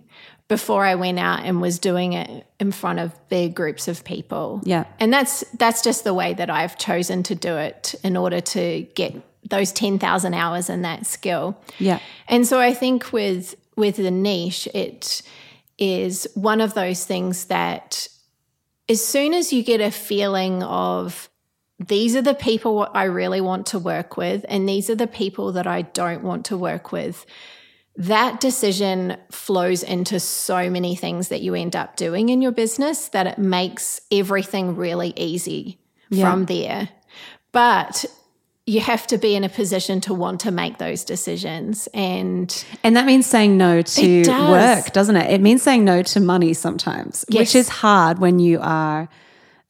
before 0.47 0.83
I 0.83 0.95
went 0.95 1.19
out 1.19 1.45
and 1.45 1.61
was 1.61 1.77
doing 1.77 2.13
it 2.13 2.47
in 2.59 2.71
front 2.71 2.97
of 2.99 3.13
big 3.29 3.53
groups 3.53 3.87
of 3.87 4.03
people. 4.03 4.61
Yeah. 4.65 4.85
And 4.99 5.13
that's 5.13 5.43
that's 5.57 5.83
just 5.83 6.03
the 6.03 6.13
way 6.13 6.33
that 6.33 6.49
I've 6.49 6.77
chosen 6.77 7.21
to 7.23 7.35
do 7.35 7.55
it 7.57 7.93
in 8.03 8.17
order 8.17 8.41
to 8.41 8.87
get 8.95 9.15
those 9.47 9.71
10,000 9.71 10.33
hours 10.33 10.69
in 10.69 10.81
that 10.83 11.05
skill. 11.05 11.57
Yeah. 11.77 11.99
And 12.27 12.45
so 12.47 12.59
I 12.59 12.73
think 12.73 13.11
with 13.13 13.55
with 13.75 13.95
the 13.95 14.11
niche, 14.11 14.67
it 14.73 15.21
is 15.77 16.27
one 16.35 16.59
of 16.59 16.73
those 16.73 17.05
things 17.05 17.45
that 17.45 18.09
as 18.89 19.03
soon 19.05 19.33
as 19.33 19.53
you 19.53 19.63
get 19.63 19.79
a 19.79 19.89
feeling 19.91 20.61
of 20.63 21.29
these 21.79 22.13
are 22.17 22.21
the 22.21 22.33
people 22.33 22.89
I 22.93 23.05
really 23.05 23.39
want 23.39 23.67
to 23.67 23.79
work 23.79 24.17
with, 24.17 24.45
and 24.49 24.67
these 24.67 24.89
are 24.89 24.95
the 24.95 25.07
people 25.07 25.53
that 25.53 25.65
I 25.65 25.83
don't 25.83 26.23
want 26.23 26.45
to 26.47 26.57
work 26.57 26.91
with, 26.91 27.25
that 27.95 28.41
decision 28.41 29.15
flows 29.31 29.81
into 29.83 30.19
so 30.19 30.69
many 30.69 30.95
things 30.97 31.29
that 31.29 31.41
you 31.41 31.55
end 31.55 31.77
up 31.77 31.95
doing 31.95 32.27
in 32.27 32.41
your 32.41 32.51
business 32.51 33.07
that 33.09 33.27
it 33.27 33.37
makes 33.37 34.01
everything 34.11 34.75
really 34.75 35.13
easy 35.15 35.79
Yeah. 36.09 36.29
from 36.29 36.45
there. 36.47 36.89
But 37.53 38.05
you 38.69 38.81
have 38.81 39.07
to 39.07 39.17
be 39.17 39.35
in 39.35 39.43
a 39.43 39.49
position 39.49 39.99
to 39.99 40.13
want 40.13 40.39
to 40.41 40.51
make 40.51 40.77
those 40.77 41.03
decisions. 41.03 41.87
And 41.91 42.65
And 42.83 42.95
that 42.95 43.07
means 43.07 43.25
saying 43.25 43.57
no 43.57 43.81
to 43.81 44.23
does. 44.23 44.49
work, 44.49 44.93
doesn't 44.93 45.15
it? 45.15 45.31
It 45.31 45.41
means 45.41 45.63
saying 45.63 45.83
no 45.83 46.03
to 46.03 46.19
money 46.19 46.53
sometimes, 46.53 47.25
which 47.31 47.55
is 47.55 47.67
hard 47.67 48.19
when 48.19 48.37
you 48.37 48.59
are 48.61 49.09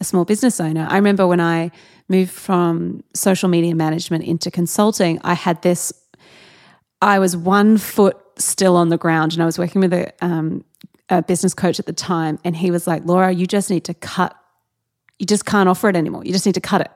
a 0.01 0.03
small 0.03 0.25
business 0.25 0.59
owner. 0.59 0.85
I 0.89 0.95
remember 0.97 1.25
when 1.25 1.39
I 1.39 1.71
moved 2.09 2.31
from 2.31 3.01
social 3.13 3.47
media 3.47 3.73
management 3.73 4.25
into 4.25 4.51
consulting, 4.51 5.21
I 5.23 5.33
had 5.33 5.61
this, 5.61 5.93
I 7.01 7.19
was 7.19 7.37
one 7.37 7.77
foot 7.77 8.17
still 8.35 8.75
on 8.75 8.89
the 8.89 8.97
ground 8.97 9.31
and 9.31 9.41
I 9.41 9.45
was 9.45 9.57
working 9.57 9.79
with 9.79 9.93
a, 9.93 10.11
um, 10.21 10.65
a 11.07 11.21
business 11.21 11.53
coach 11.53 11.79
at 11.79 11.85
the 11.85 11.93
time. 11.93 12.37
And 12.43 12.53
he 12.53 12.69
was 12.69 12.85
like, 12.85 13.05
Laura, 13.05 13.31
you 13.31 13.45
just 13.45 13.69
need 13.69 13.85
to 13.85 13.93
cut, 13.93 14.35
you 15.19 15.25
just 15.25 15.45
can't 15.45 15.69
offer 15.69 15.87
it 15.87 15.95
anymore. 15.95 16.23
You 16.25 16.33
just 16.33 16.45
need 16.45 16.55
to 16.55 16.61
cut 16.61 16.81
it. 16.81 16.91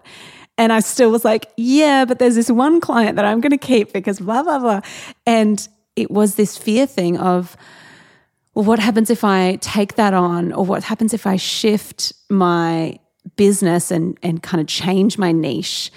And 0.57 0.71
I 0.71 0.81
still 0.81 1.09
was 1.09 1.25
like, 1.25 1.49
yeah, 1.57 2.05
but 2.05 2.19
there's 2.19 2.35
this 2.35 2.51
one 2.51 2.79
client 2.79 3.15
that 3.15 3.25
I'm 3.25 3.41
going 3.41 3.51
to 3.51 3.57
keep 3.57 3.91
because 3.91 4.19
blah, 4.19 4.43
blah, 4.43 4.59
blah. 4.59 4.81
And 5.25 5.67
it 5.95 6.11
was 6.11 6.35
this 6.35 6.57
fear 6.57 6.85
thing 6.85 7.17
of, 7.17 7.57
well, 8.53 8.65
what 8.65 8.79
happens 8.79 9.09
if 9.09 9.23
I 9.23 9.57
take 9.61 9.95
that 9.95 10.13
on? 10.13 10.53
Or 10.53 10.63
what 10.65 10.83
happens 10.83 11.13
if 11.13 11.25
I 11.25 11.37
shift 11.37 12.13
my 12.29 12.99
business 13.35 13.89
and, 13.89 14.17
and 14.21 14.43
kind 14.43 14.61
of 14.61 14.67
change 14.67 15.17
my 15.17 15.31
niche? 15.31 15.91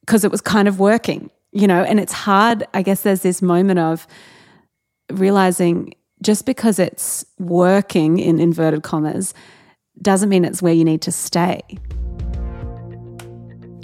Because 0.00 0.22
it 0.22 0.30
was 0.30 0.42
kind 0.42 0.68
of 0.68 0.78
working, 0.78 1.30
you 1.52 1.66
know? 1.66 1.82
And 1.82 1.98
it's 1.98 2.12
hard. 2.12 2.66
I 2.74 2.82
guess 2.82 3.02
there's 3.02 3.22
this 3.22 3.40
moment 3.40 3.78
of 3.78 4.06
realizing 5.10 5.94
just 6.20 6.44
because 6.44 6.78
it's 6.78 7.24
working 7.38 8.18
in 8.18 8.38
inverted 8.38 8.82
commas 8.82 9.32
doesn't 10.00 10.28
mean 10.28 10.44
it's 10.44 10.60
where 10.60 10.74
you 10.74 10.84
need 10.84 11.02
to 11.02 11.12
stay. 11.12 11.62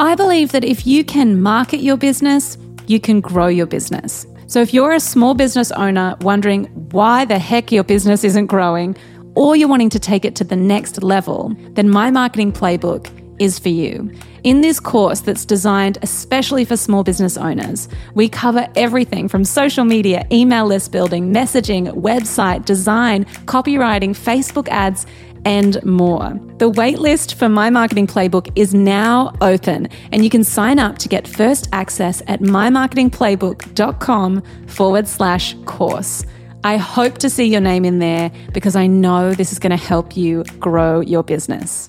I 0.00 0.14
believe 0.14 0.52
that 0.52 0.64
if 0.64 0.86
you 0.86 1.04
can 1.04 1.42
market 1.42 1.80
your 1.80 1.98
business, 1.98 2.56
you 2.86 2.98
can 2.98 3.20
grow 3.20 3.48
your 3.48 3.66
business. 3.66 4.26
So 4.46 4.62
if 4.62 4.72
you're 4.72 4.94
a 4.94 4.98
small 4.98 5.34
business 5.34 5.70
owner 5.72 6.16
wondering 6.22 6.64
why 6.92 7.26
the 7.26 7.38
heck 7.38 7.70
your 7.70 7.84
business 7.84 8.24
isn't 8.24 8.46
growing, 8.46 8.96
or 9.34 9.56
you're 9.56 9.68
wanting 9.68 9.90
to 9.90 9.98
take 9.98 10.24
it 10.24 10.34
to 10.36 10.44
the 10.44 10.56
next 10.56 11.02
level, 11.02 11.54
then 11.72 11.90
my 11.90 12.10
marketing 12.10 12.50
playbook 12.50 13.10
is 13.38 13.58
for 13.58 13.68
you. 13.68 14.10
In 14.42 14.62
this 14.62 14.80
course 14.80 15.20
that's 15.20 15.44
designed 15.44 15.98
especially 16.00 16.64
for 16.64 16.78
small 16.78 17.04
business 17.04 17.36
owners, 17.36 17.86
we 18.14 18.26
cover 18.26 18.66
everything 18.76 19.28
from 19.28 19.44
social 19.44 19.84
media, 19.84 20.26
email 20.32 20.64
list 20.64 20.92
building, 20.92 21.30
messaging, 21.30 21.92
website, 21.92 22.64
design, 22.64 23.26
copywriting, 23.44 24.16
Facebook 24.16 24.66
ads, 24.68 25.04
and 25.44 25.84
more. 25.84 26.30
The 26.58 26.70
waitlist 26.70 27.34
for 27.34 27.48
my 27.48 27.70
marketing 27.70 28.06
playbook 28.06 28.52
is 28.56 28.74
now 28.74 29.32
open, 29.40 29.88
and 30.12 30.22
you 30.24 30.30
can 30.30 30.44
sign 30.44 30.78
up 30.78 30.98
to 30.98 31.08
get 31.08 31.26
first 31.26 31.68
access 31.72 32.22
at 32.26 32.40
mymarketingplaybook.com 32.40 34.42
forward 34.66 35.08
slash 35.08 35.54
course. 35.64 36.26
I 36.62 36.76
hope 36.76 37.16
to 37.18 37.30
see 37.30 37.44
your 37.44 37.62
name 37.62 37.84
in 37.84 38.00
there 38.00 38.30
because 38.52 38.76
I 38.76 38.86
know 38.86 39.32
this 39.32 39.52
is 39.52 39.58
going 39.58 39.70
to 39.70 39.76
help 39.76 40.16
you 40.16 40.44
grow 40.58 41.00
your 41.00 41.22
business. 41.22 41.88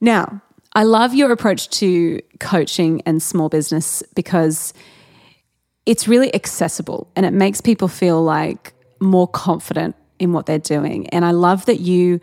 Now, 0.00 0.42
I 0.74 0.84
love 0.84 1.14
your 1.14 1.32
approach 1.32 1.70
to 1.70 2.20
coaching 2.38 3.02
and 3.06 3.22
small 3.22 3.48
business 3.48 4.02
because 4.14 4.74
it's 5.86 6.06
really 6.06 6.32
accessible 6.34 7.10
and 7.16 7.24
it 7.24 7.32
makes 7.32 7.60
people 7.60 7.88
feel 7.88 8.22
like 8.22 8.74
more 9.00 9.28
confident 9.28 9.96
in 10.18 10.32
what 10.32 10.46
they're 10.46 10.58
doing. 10.58 11.08
And 11.08 11.24
I 11.24 11.30
love 11.30 11.66
that 11.66 11.80
you 11.80 12.20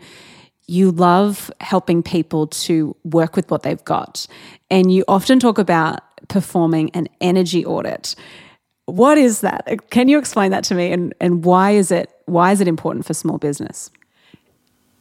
you 0.68 0.90
love 0.90 1.50
helping 1.60 2.02
people 2.02 2.48
to 2.48 2.96
work 3.04 3.36
with 3.36 3.48
what 3.52 3.62
they've 3.62 3.84
got. 3.84 4.26
And 4.68 4.92
you 4.92 5.04
often 5.06 5.38
talk 5.38 5.58
about 5.58 6.00
performing 6.26 6.90
an 6.90 7.06
energy 7.20 7.64
audit. 7.64 8.16
What 8.86 9.16
is 9.16 9.42
that? 9.42 9.90
Can 9.90 10.08
you 10.08 10.18
explain 10.18 10.50
that 10.50 10.64
to 10.64 10.74
me 10.74 10.90
and, 10.92 11.14
and 11.20 11.44
why 11.44 11.72
is 11.72 11.92
it 11.92 12.10
why 12.26 12.50
is 12.50 12.60
it 12.60 12.66
important 12.66 13.06
for 13.06 13.14
small 13.14 13.38
business? 13.38 13.90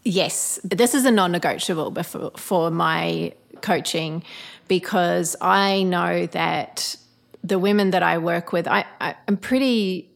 Yes, 0.03 0.59
this 0.63 0.93
is 0.93 1.05
a 1.05 1.11
non 1.11 1.31
negotiable 1.31 1.91
for, 2.03 2.31
for 2.37 2.69
my 2.69 3.33
coaching 3.61 4.23
because 4.67 5.35
I 5.41 5.81
know 5.83 6.27
that 6.27 6.95
the 7.43 7.57
women 7.57 7.91
that 7.91 8.03
I 8.03 8.19
work 8.19 8.51
with, 8.51 8.67
I, 8.67 8.85
I, 9.01 9.15
I'm 9.27 9.37
pretty 9.37 10.09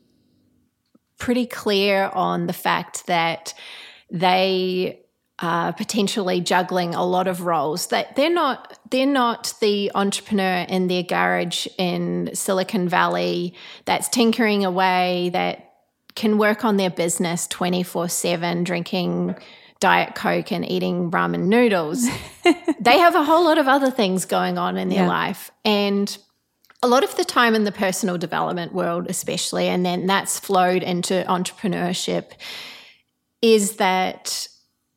pretty 1.19 1.45
clear 1.45 2.09
on 2.13 2.47
the 2.47 2.53
fact 2.53 3.05
that 3.07 3.53
they 4.09 5.01
are 5.41 5.71
potentially 5.71 6.41
juggling 6.41 6.93
a 6.95 7.05
lot 7.05 7.27
of 7.27 7.41
roles. 7.41 7.87
That 7.87 8.15
they're 8.15 8.33
not 8.33 8.77
they're 8.89 9.05
not 9.05 9.53
the 9.61 9.91
entrepreneur 9.95 10.65
in 10.67 10.87
their 10.87 11.03
garage 11.03 11.67
in 11.77 12.29
Silicon 12.33 12.89
Valley 12.89 13.53
that's 13.85 14.09
tinkering 14.09 14.65
away 14.65 15.29
that 15.33 15.65
can 16.15 16.37
work 16.37 16.65
on 16.65 16.75
their 16.77 16.89
business 16.89 17.47
24/7 17.47 18.63
drinking 18.65 19.35
diet 19.79 20.13
coke 20.15 20.51
and 20.51 20.69
eating 20.69 21.11
ramen 21.11 21.43
noodles. 21.47 22.07
They 22.81 22.97
have 22.97 23.13
a 23.13 23.23
whole 23.25 23.43
lot 23.43 23.57
of 23.57 23.67
other 23.67 23.91
things 23.91 24.23
going 24.25 24.57
on 24.57 24.77
in 24.77 24.87
their 24.89 24.99
Yeah. 25.03 25.07
life. 25.07 25.51
And 25.65 26.17
a 26.81 26.87
lot 26.87 27.03
of 27.03 27.15
the 27.17 27.25
time 27.25 27.55
in 27.55 27.65
the 27.65 27.71
personal 27.71 28.17
development 28.17 28.73
world, 28.73 29.07
especially, 29.09 29.67
and 29.67 29.85
then 29.85 30.07
that's 30.07 30.39
flowed 30.39 30.81
into 30.81 31.25
entrepreneurship, 31.27 32.31
is 33.41 33.77
that 33.77 34.47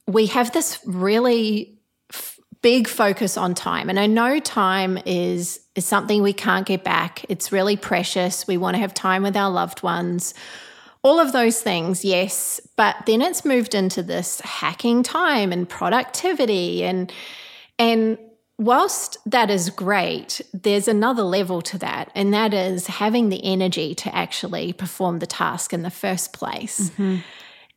we 0.07 0.27
have 0.27 0.53
this 0.53 0.79
really 0.85 1.79
f- 2.13 2.39
big 2.61 2.87
focus 2.87 3.37
on 3.37 3.55
time. 3.55 3.89
And 3.89 3.99
I 3.99 4.07
know 4.07 4.39
time 4.39 4.99
is, 5.07 5.61
is 5.75 5.85
something 5.85 6.23
we 6.23 6.33
can't 6.33 6.67
get 6.67 6.85
back, 6.85 7.25
it's 7.29 7.51
really 7.51 7.77
precious. 7.77 8.47
We 8.47 8.57
want 8.57 8.77
to 8.77 8.81
have 8.81 8.95
time 8.95 9.23
with 9.23 9.37
our 9.37 9.51
loved 9.51 9.83
ones. 9.83 10.35
All 11.05 11.19
of 11.19 11.33
those 11.33 11.61
things, 11.61 12.05
yes. 12.05 12.61
But 12.77 12.95
then 13.07 13.23
it's 13.23 13.45
moved 13.45 13.75
into 13.75 14.05
this 14.05 14.41
hacking 14.41 15.03
time 15.03 15.51
and 15.51 15.69
productivity 15.69 16.85
and 16.85 17.13
and 17.77 18.19
whilst 18.65 19.19
that 19.27 19.51
is 19.51 19.71
great, 19.71 20.41
there's 20.53 20.89
another 20.89 21.23
level 21.23 21.63
to 21.63 21.79
that, 21.79 22.11
and 22.15 22.33
that 22.33 22.55
is 22.55 22.87
having 22.87 23.29
the 23.29 23.45
energy 23.45 23.95
to 23.97 24.15
actually 24.15 24.73
perform 24.73 25.19
the 25.19 25.27
task 25.27 25.73
in 25.73 25.83
the 25.83 25.91
first 25.91 26.33
place. 26.33 26.91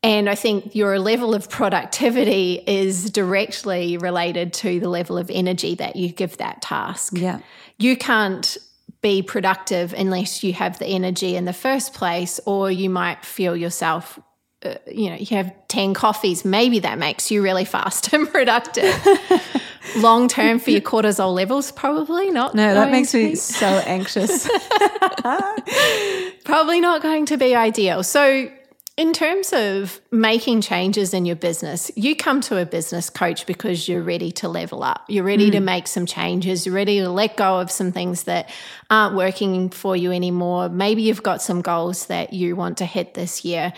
And 0.03 0.29
I 0.29 0.35
think 0.35 0.75
your 0.75 0.99
level 0.99 1.33
of 1.33 1.49
productivity 1.49 2.61
is 2.67 3.09
directly 3.09 3.97
related 3.97 4.53
to 4.53 4.79
the 4.79 4.87
level 4.87 5.17
of 5.17 5.31
energy 5.33 5.73
that 5.75 5.95
you 5.95 6.09
give 6.09 6.37
that 6.37 6.61
task. 6.61 7.13
Yeah. 7.15 7.39
You 7.79 7.97
can't 7.97 8.55
be 9.01 9.23
productive 9.23 9.93
unless 9.93 10.43
you 10.43 10.53
have 10.53 10.77
the 10.77 10.85
energy 10.85 11.35
in 11.35 11.45
the 11.45 11.53
first 11.53 11.95
place, 11.95 12.39
or 12.45 12.69
you 12.69 12.89
might 12.89 13.25
feel 13.25 13.55
yourself. 13.55 14.19
Uh, 14.63 14.75
you 14.85 15.09
know, 15.09 15.15
you 15.15 15.37
have 15.37 15.51
10 15.69 15.95
coffees, 15.95 16.45
maybe 16.45 16.79
that 16.79 16.99
makes 16.99 17.31
you 17.31 17.41
really 17.41 17.65
fast 17.65 18.13
and 18.13 18.29
productive. 18.29 18.95
Long 19.95 20.27
term 20.27 20.59
for 20.59 20.71
your 20.71 20.81
cortisol 20.91 21.33
levels, 21.33 21.71
probably 21.71 22.31
not. 22.31 22.55
No, 22.55 22.73
that 22.73 22.91
makes 22.91 23.13
me 23.13 23.35
so 23.35 23.67
anxious. 23.67 24.47
probably 26.43 26.79
not 26.81 27.01
going 27.01 27.25
to 27.27 27.37
be 27.37 27.55
ideal. 27.55 28.03
So, 28.03 28.49
in 28.97 29.11
terms 29.11 29.51
of 29.51 29.99
making 30.11 30.61
changes 30.61 31.13
in 31.13 31.25
your 31.25 31.35
business, 31.35 31.91
you 31.97 32.15
come 32.15 32.39
to 32.41 32.57
a 32.57 32.65
business 32.65 33.09
coach 33.09 33.45
because 33.45 33.89
you're 33.89 34.01
ready 34.01 34.31
to 34.31 34.47
level 34.47 34.83
up. 34.83 35.03
You're 35.09 35.25
ready 35.25 35.51
to 35.51 35.57
mm. 35.57 35.63
make 35.63 35.87
some 35.87 36.05
changes. 36.05 36.65
You're 36.65 36.75
ready 36.75 36.99
to 36.99 37.09
let 37.09 37.35
go 37.35 37.59
of 37.59 37.69
some 37.69 37.91
things 37.91 38.23
that 38.23 38.49
aren't 38.89 39.15
working 39.15 39.69
for 39.69 39.97
you 39.97 40.13
anymore. 40.13 40.69
Maybe 40.69 41.01
you've 41.01 41.23
got 41.23 41.41
some 41.41 41.61
goals 41.61 42.05
that 42.05 42.31
you 42.31 42.55
want 42.55 42.77
to 42.77 42.85
hit 42.85 43.15
this 43.15 43.43
year. 43.43 43.73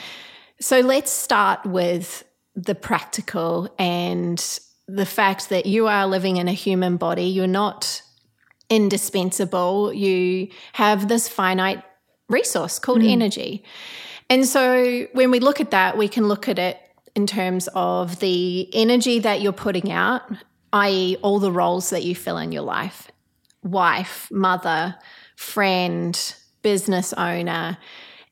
So 0.59 0.81
let's 0.81 1.11
start 1.11 1.65
with 1.65 2.23
the 2.55 2.75
practical 2.75 3.73
and 3.79 4.39
the 4.87 5.05
fact 5.05 5.49
that 5.49 5.65
you 5.65 5.87
are 5.87 6.07
living 6.07 6.37
in 6.37 6.47
a 6.47 6.53
human 6.53 6.97
body. 6.97 7.25
You're 7.25 7.47
not 7.47 8.01
indispensable. 8.69 9.93
You 9.93 10.49
have 10.73 11.07
this 11.07 11.27
finite 11.27 11.83
resource 12.29 12.79
called 12.79 13.01
mm. 13.01 13.11
energy. 13.11 13.63
And 14.29 14.45
so 14.45 15.07
when 15.13 15.31
we 15.31 15.39
look 15.39 15.61
at 15.61 15.71
that, 15.71 15.97
we 15.97 16.07
can 16.07 16.27
look 16.27 16.47
at 16.49 16.59
it 16.59 16.79
in 17.15 17.27
terms 17.27 17.67
of 17.73 18.19
the 18.19 18.69
energy 18.73 19.19
that 19.19 19.41
you're 19.41 19.53
putting 19.53 19.91
out, 19.91 20.21
i.e., 20.73 21.17
all 21.21 21.39
the 21.39 21.51
roles 21.51 21.89
that 21.89 22.03
you 22.03 22.15
fill 22.15 22.37
in 22.37 22.51
your 22.51 22.63
life 22.63 23.11
wife, 23.63 24.29
mother, 24.31 24.95
friend, 25.35 26.35
business 26.61 27.11
owner. 27.13 27.77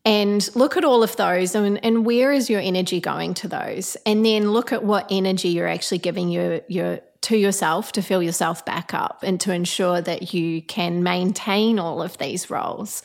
And 0.06 0.48
look 0.56 0.78
at 0.78 0.86
all 0.86 1.02
of 1.02 1.16
those 1.16 1.56
and, 1.56 1.84
and 1.84 2.06
where 2.06 2.32
is 2.32 2.48
your 2.48 2.62
energy 2.62 3.00
going 3.00 3.34
to 3.36 3.48
those? 3.48 3.98
And 4.06 4.24
then 4.24 4.52
look 4.52 4.72
at 4.72 4.84
what 4.84 5.08
energy 5.10 5.50
you're 5.50 5.68
actually 5.68 5.98
giving 5.98 6.30
your, 6.30 6.62
your 6.68 7.00
to 7.26 7.36
yourself 7.36 7.92
to 7.94 8.04
fill 8.04 8.22
yourself 8.22 8.64
back 8.66 8.94
up 8.94 9.24
and 9.24 9.42
to 9.42 9.52
ensure 9.52 10.00
that 10.00 10.32
you 10.32 10.62
can 10.62 11.02
maintain 11.02 11.80
all 11.80 12.04
of 12.04 12.20
these 12.20 12.52
roles. 12.52 13.02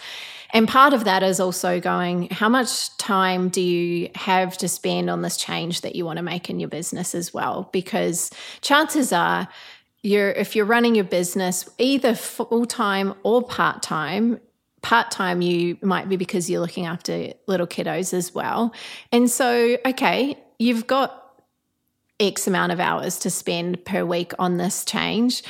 And 0.52 0.68
part 0.68 0.92
of 0.92 1.04
that 1.04 1.22
is 1.22 1.40
also 1.40 1.80
going, 1.80 2.28
how 2.28 2.50
much 2.50 2.94
time 2.98 3.48
do 3.48 3.62
you 3.62 4.10
have 4.14 4.58
to 4.58 4.68
spend 4.68 5.08
on 5.08 5.22
this 5.22 5.38
change 5.38 5.80
that 5.80 5.96
you 5.96 6.04
want 6.04 6.18
to 6.18 6.22
make 6.22 6.50
in 6.50 6.60
your 6.60 6.68
business 6.68 7.14
as 7.14 7.32
well? 7.32 7.70
Because 7.72 8.30
chances 8.60 9.10
are, 9.10 9.48
you're 10.02 10.30
if 10.32 10.54
you're 10.54 10.66
running 10.66 10.94
your 10.94 11.04
business 11.04 11.68
either 11.78 12.14
full 12.14 12.66
time 12.66 13.14
or 13.22 13.42
part 13.42 13.82
time, 13.82 14.40
part 14.82 15.10
time 15.10 15.42
you 15.42 15.76
might 15.82 16.08
be 16.08 16.16
because 16.16 16.48
you're 16.48 16.60
looking 16.60 16.86
after 16.86 17.32
little 17.46 17.66
kiddos 17.66 18.14
as 18.14 18.34
well. 18.34 18.72
And 19.12 19.30
so, 19.30 19.76
okay, 19.86 20.38
you've 20.58 20.86
got 20.86 21.16
X 22.18 22.46
amount 22.46 22.72
of 22.72 22.80
hours 22.80 23.18
to 23.20 23.30
spend 23.30 23.84
per 23.84 24.04
week 24.04 24.32
on 24.38 24.58
this 24.58 24.84
change. 24.84 25.42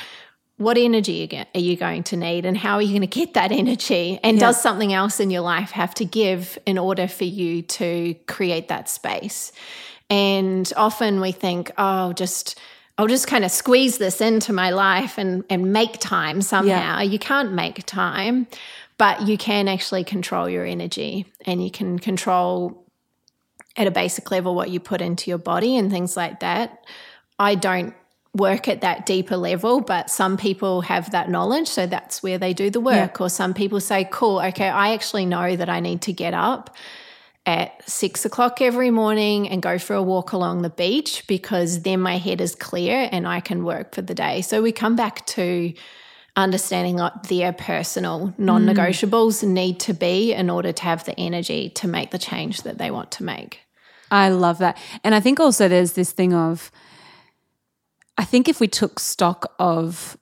What 0.57 0.77
energy 0.77 1.45
are 1.55 1.59
you 1.59 1.75
going 1.75 2.03
to 2.03 2.15
need, 2.15 2.45
and 2.45 2.55
how 2.55 2.75
are 2.75 2.81
you 2.81 2.89
going 2.89 3.01
to 3.01 3.07
get 3.07 3.33
that 3.33 3.51
energy? 3.51 4.19
And 4.23 4.37
yeah. 4.37 4.47
does 4.47 4.61
something 4.61 4.93
else 4.93 5.19
in 5.19 5.29
your 5.29 5.41
life 5.41 5.71
have 5.71 5.93
to 5.95 6.05
give 6.05 6.57
in 6.65 6.77
order 6.77 7.07
for 7.07 7.25
you 7.25 7.61
to 7.63 8.15
create 8.27 8.67
that 8.67 8.89
space? 8.89 9.51
And 10.09 10.71
often 10.75 11.21
we 11.21 11.31
think, 11.31 11.71
oh, 11.77 12.13
just 12.13 12.59
I'll 12.97 13.07
just 13.07 13.27
kind 13.27 13.43
of 13.43 13.51
squeeze 13.51 13.97
this 13.97 14.21
into 14.21 14.53
my 14.53 14.69
life 14.69 15.17
and 15.17 15.43
and 15.49 15.73
make 15.73 15.99
time 15.99 16.41
somehow. 16.41 16.99
Yeah. 16.99 17.01
You 17.01 17.17
can't 17.17 17.53
make 17.53 17.83
time, 17.85 18.45
but 18.97 19.27
you 19.27 19.37
can 19.37 19.67
actually 19.67 20.03
control 20.03 20.49
your 20.49 20.65
energy 20.65 21.25
and 21.45 21.63
you 21.63 21.71
can 21.71 21.99
control 21.99 22.85
at 23.77 23.87
a 23.87 23.91
basic 23.91 24.29
level 24.31 24.53
what 24.53 24.69
you 24.69 24.79
put 24.79 25.01
into 25.01 25.29
your 25.29 25.37
body 25.37 25.77
and 25.77 25.89
things 25.91 26.17
like 26.17 26.41
that. 26.41 26.85
I 27.39 27.55
don't 27.55 27.93
work 28.33 28.67
at 28.67 28.81
that 28.81 29.05
deeper 29.05 29.35
level, 29.35 29.81
but 29.81 30.09
some 30.09 30.37
people 30.37 30.81
have 30.81 31.11
that 31.11 31.29
knowledge. 31.29 31.67
So 31.67 31.85
that's 31.85 32.23
where 32.23 32.37
they 32.37 32.53
do 32.53 32.69
the 32.69 32.79
work. 32.79 33.19
Yeah. 33.19 33.25
Or 33.25 33.29
some 33.29 33.53
people 33.53 33.79
say, 33.79 34.07
cool, 34.09 34.39
okay, 34.39 34.69
I 34.69 34.93
actually 34.93 35.25
know 35.25 35.55
that 35.55 35.69
I 35.69 35.79
need 35.79 36.01
to 36.03 36.13
get 36.13 36.33
up 36.33 36.75
at 37.45 37.89
six 37.89 38.23
o'clock 38.23 38.61
every 38.61 38.91
morning 38.91 39.49
and 39.49 39.61
go 39.61 39.79
for 39.79 39.95
a 39.95 40.03
walk 40.03 40.31
along 40.31 40.61
the 40.61 40.69
beach 40.69 41.25
because 41.27 41.81
then 41.81 41.99
my 41.99 42.17
head 42.17 42.39
is 42.39 42.53
clear 42.55 43.09
and 43.11 43.27
I 43.27 43.39
can 43.39 43.63
work 43.63 43.95
for 43.95 44.01
the 44.01 44.13
day. 44.13 44.41
So 44.41 44.61
we 44.61 44.71
come 44.71 44.95
back 44.95 45.25
to 45.27 45.73
understanding 46.35 46.95
what 46.95 47.23
their 47.23 47.51
personal 47.51 48.33
non 48.37 48.65
negotiables 48.65 49.43
mm. 49.43 49.49
need 49.49 49.79
to 49.81 49.93
be 49.93 50.33
in 50.33 50.49
order 50.49 50.71
to 50.71 50.83
have 50.83 51.03
the 51.05 51.19
energy 51.19 51.69
to 51.69 51.87
make 51.87 52.11
the 52.11 52.17
change 52.17 52.61
that 52.61 52.77
they 52.77 52.91
want 52.91 53.11
to 53.11 53.23
make. 53.23 53.59
I 54.09 54.29
love 54.29 54.57
that. 54.59 54.77
And 55.03 55.15
I 55.15 55.19
think 55.19 55.39
also 55.39 55.67
there's 55.67 55.93
this 55.93 56.11
thing 56.11 56.33
of, 56.33 56.71
I 58.17 58.25
think 58.25 58.49
if 58.49 58.59
we 58.59 58.67
took 58.67 58.99
stock 58.99 59.53
of 59.57 60.17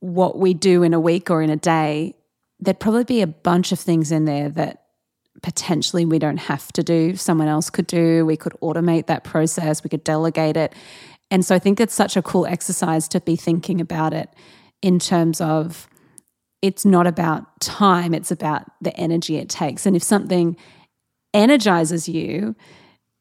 what 0.00 0.38
we 0.38 0.54
do 0.54 0.82
in 0.82 0.94
a 0.94 1.00
week 1.00 1.30
or 1.30 1.42
in 1.42 1.50
a 1.50 1.56
day, 1.56 2.14
there'd 2.58 2.80
probably 2.80 3.04
be 3.04 3.22
a 3.22 3.26
bunch 3.26 3.72
of 3.72 3.78
things 3.78 4.12
in 4.12 4.26
there 4.26 4.50
that 4.50 4.84
potentially 5.42 6.04
we 6.04 6.18
don't 6.18 6.36
have 6.36 6.70
to 6.72 6.82
do, 6.82 7.16
someone 7.16 7.48
else 7.48 7.70
could 7.70 7.86
do. 7.86 8.26
We 8.26 8.36
could 8.36 8.52
automate 8.62 9.06
that 9.06 9.24
process, 9.24 9.82
we 9.82 9.88
could 9.88 10.04
delegate 10.04 10.56
it. 10.56 10.74
And 11.30 11.44
so 11.44 11.54
I 11.54 11.58
think 11.58 11.80
it's 11.80 11.94
such 11.94 12.16
a 12.16 12.22
cool 12.22 12.46
exercise 12.46 13.08
to 13.08 13.20
be 13.20 13.36
thinking 13.36 13.80
about 13.80 14.12
it 14.12 14.28
in 14.82 14.98
terms 14.98 15.40
of 15.40 15.88
it's 16.62 16.84
not 16.84 17.06
about 17.06 17.60
time, 17.60 18.14
it's 18.14 18.30
about 18.30 18.64
the 18.80 18.94
energy 18.96 19.36
it 19.36 19.48
takes. 19.48 19.86
And 19.86 19.96
if 19.96 20.02
something 20.02 20.56
energizes 21.32 22.08
you, 22.08 22.54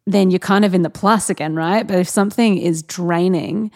then 0.05 0.31
you're 0.31 0.39
kind 0.39 0.65
of 0.65 0.73
in 0.73 0.81
the 0.81 0.89
plus 0.89 1.29
again, 1.29 1.55
right? 1.55 1.87
But 1.87 1.99
if 1.99 2.09
something 2.09 2.57
is 2.57 2.81
draining, 2.83 3.71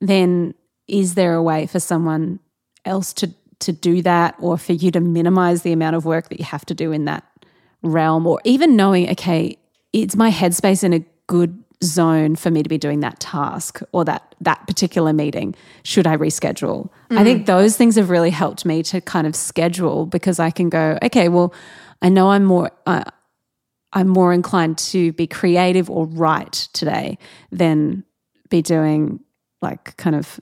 then 0.00 0.54
is 0.86 1.14
there 1.14 1.34
a 1.34 1.42
way 1.42 1.66
for 1.66 1.80
someone 1.80 2.40
else 2.84 3.12
to 3.14 3.34
to 3.58 3.72
do 3.72 4.02
that 4.02 4.34
or 4.38 4.58
for 4.58 4.74
you 4.74 4.90
to 4.90 5.00
minimize 5.00 5.62
the 5.62 5.72
amount 5.72 5.96
of 5.96 6.04
work 6.04 6.28
that 6.28 6.38
you 6.38 6.44
have 6.44 6.66
to 6.66 6.74
do 6.74 6.92
in 6.92 7.06
that 7.06 7.24
realm 7.82 8.26
or 8.26 8.38
even 8.44 8.76
knowing 8.76 9.10
okay, 9.10 9.56
it's 9.92 10.14
my 10.14 10.30
headspace 10.30 10.84
in 10.84 10.92
a 10.92 11.04
good 11.26 11.64
zone 11.84 12.36
for 12.36 12.50
me 12.50 12.62
to 12.62 12.68
be 12.68 12.78
doing 12.78 13.00
that 13.00 13.20
task 13.20 13.80
or 13.92 14.04
that 14.04 14.34
that 14.40 14.66
particular 14.66 15.12
meeting 15.12 15.54
should 15.82 16.06
i 16.06 16.16
reschedule 16.16 16.88
mm. 17.10 17.18
i 17.18 17.24
think 17.24 17.42
mm. 17.42 17.46
those 17.46 17.76
things 17.76 17.96
have 17.96 18.08
really 18.08 18.30
helped 18.30 18.64
me 18.64 18.82
to 18.82 19.00
kind 19.00 19.26
of 19.26 19.36
schedule 19.36 20.06
because 20.06 20.38
i 20.38 20.50
can 20.50 20.70
go 20.70 20.98
okay 21.02 21.28
well 21.28 21.52
i 22.00 22.08
know 22.08 22.30
i'm 22.30 22.44
more 22.44 22.70
uh, 22.86 23.04
i'm 23.92 24.08
more 24.08 24.32
inclined 24.32 24.78
to 24.78 25.12
be 25.12 25.26
creative 25.26 25.90
or 25.90 26.06
write 26.06 26.68
today 26.72 27.18
than 27.52 28.02
be 28.48 28.62
doing 28.62 29.20
like 29.60 29.96
kind 29.98 30.16
of 30.16 30.40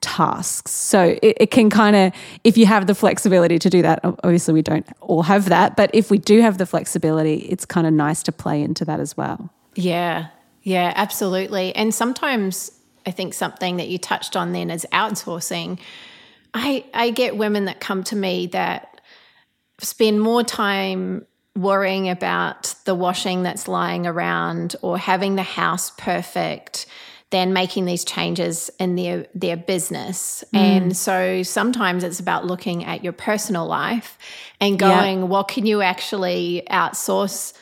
tasks 0.00 0.72
so 0.72 1.18
it, 1.22 1.36
it 1.40 1.50
can 1.50 1.68
kind 1.68 1.94
of 1.94 2.12
if 2.42 2.56
you 2.56 2.64
have 2.64 2.86
the 2.86 2.94
flexibility 2.94 3.58
to 3.58 3.68
do 3.68 3.82
that 3.82 4.00
obviously 4.04 4.54
we 4.54 4.62
don't 4.62 4.86
all 5.00 5.22
have 5.22 5.48
that 5.48 5.76
but 5.76 5.90
if 5.92 6.10
we 6.10 6.16
do 6.16 6.40
have 6.40 6.58
the 6.58 6.64
flexibility 6.64 7.34
it's 7.50 7.66
kind 7.66 7.86
of 7.86 7.92
nice 7.92 8.22
to 8.22 8.32
play 8.32 8.62
into 8.62 8.84
that 8.84 8.98
as 8.98 9.16
well 9.16 9.50
yeah 9.74 10.28
yeah, 10.70 10.92
absolutely. 10.94 11.74
And 11.74 11.92
sometimes 11.92 12.70
I 13.04 13.10
think 13.10 13.34
something 13.34 13.78
that 13.78 13.88
you 13.88 13.98
touched 13.98 14.36
on 14.36 14.52
then 14.52 14.70
is 14.70 14.86
outsourcing. 14.92 15.80
I 16.54 16.84
I 16.94 17.10
get 17.10 17.36
women 17.36 17.64
that 17.64 17.80
come 17.80 18.04
to 18.04 18.16
me 18.16 18.46
that 18.48 19.00
spend 19.80 20.20
more 20.20 20.44
time 20.44 21.26
worrying 21.56 22.08
about 22.08 22.72
the 22.84 22.94
washing 22.94 23.42
that's 23.42 23.66
lying 23.66 24.06
around 24.06 24.76
or 24.80 24.96
having 24.96 25.34
the 25.34 25.42
house 25.42 25.90
perfect 25.98 26.86
than 27.30 27.52
making 27.52 27.84
these 27.84 28.04
changes 28.04 28.70
in 28.78 28.94
their 28.94 29.26
their 29.34 29.56
business. 29.56 30.44
Mm. 30.54 30.58
And 30.60 30.96
so 30.96 31.42
sometimes 31.42 32.04
it's 32.04 32.20
about 32.20 32.46
looking 32.46 32.84
at 32.84 33.02
your 33.02 33.12
personal 33.12 33.66
life 33.66 34.18
and 34.60 34.78
going, 34.78 35.28
what 35.28 35.48
can 35.48 35.66
you 35.66 35.82
actually 35.82 36.62
outsource 36.70 37.54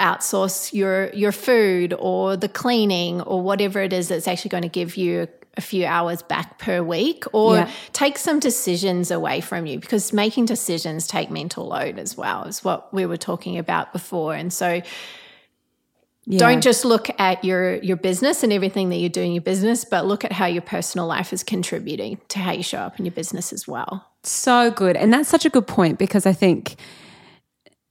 outsource 0.00 0.72
your 0.74 1.10
your 1.14 1.32
food 1.32 1.94
or 1.98 2.36
the 2.36 2.48
cleaning 2.48 3.22
or 3.22 3.40
whatever 3.40 3.80
it 3.80 3.92
is 3.92 4.08
that's 4.08 4.28
actually 4.28 4.50
going 4.50 4.62
to 4.62 4.68
give 4.68 4.96
you 4.96 5.26
a 5.56 5.60
few 5.60 5.86
hours 5.86 6.22
back 6.22 6.58
per 6.58 6.82
week 6.82 7.24
or 7.32 7.56
yeah. 7.56 7.70
take 7.94 8.18
some 8.18 8.38
decisions 8.38 9.10
away 9.10 9.40
from 9.40 9.64
you 9.64 9.80
because 9.80 10.12
making 10.12 10.44
decisions 10.44 11.06
take 11.06 11.30
mental 11.30 11.66
load 11.66 11.98
as 11.98 12.16
well 12.16 12.44
is 12.44 12.62
what 12.62 12.92
we 12.92 13.06
were 13.06 13.16
talking 13.16 13.56
about 13.56 13.90
before 13.92 14.34
and 14.34 14.52
so 14.52 14.82
yeah. 16.26 16.38
don't 16.38 16.60
just 16.60 16.84
look 16.84 17.08
at 17.18 17.42
your 17.42 17.76
your 17.76 17.96
business 17.96 18.42
and 18.42 18.52
everything 18.52 18.90
that 18.90 18.96
you 18.96 19.08
do 19.08 19.22
in 19.22 19.32
your 19.32 19.40
business 19.40 19.86
but 19.86 20.04
look 20.04 20.26
at 20.26 20.32
how 20.32 20.44
your 20.44 20.62
personal 20.62 21.06
life 21.06 21.32
is 21.32 21.42
contributing 21.42 22.20
to 22.28 22.38
how 22.38 22.52
you 22.52 22.62
show 22.62 22.78
up 22.78 22.98
in 22.98 23.06
your 23.06 23.12
business 23.12 23.50
as 23.50 23.66
well 23.66 24.06
so 24.24 24.70
good 24.70 24.94
and 24.94 25.10
that's 25.10 25.28
such 25.28 25.46
a 25.46 25.50
good 25.50 25.66
point 25.66 25.98
because 25.98 26.26
i 26.26 26.34
think 26.34 26.76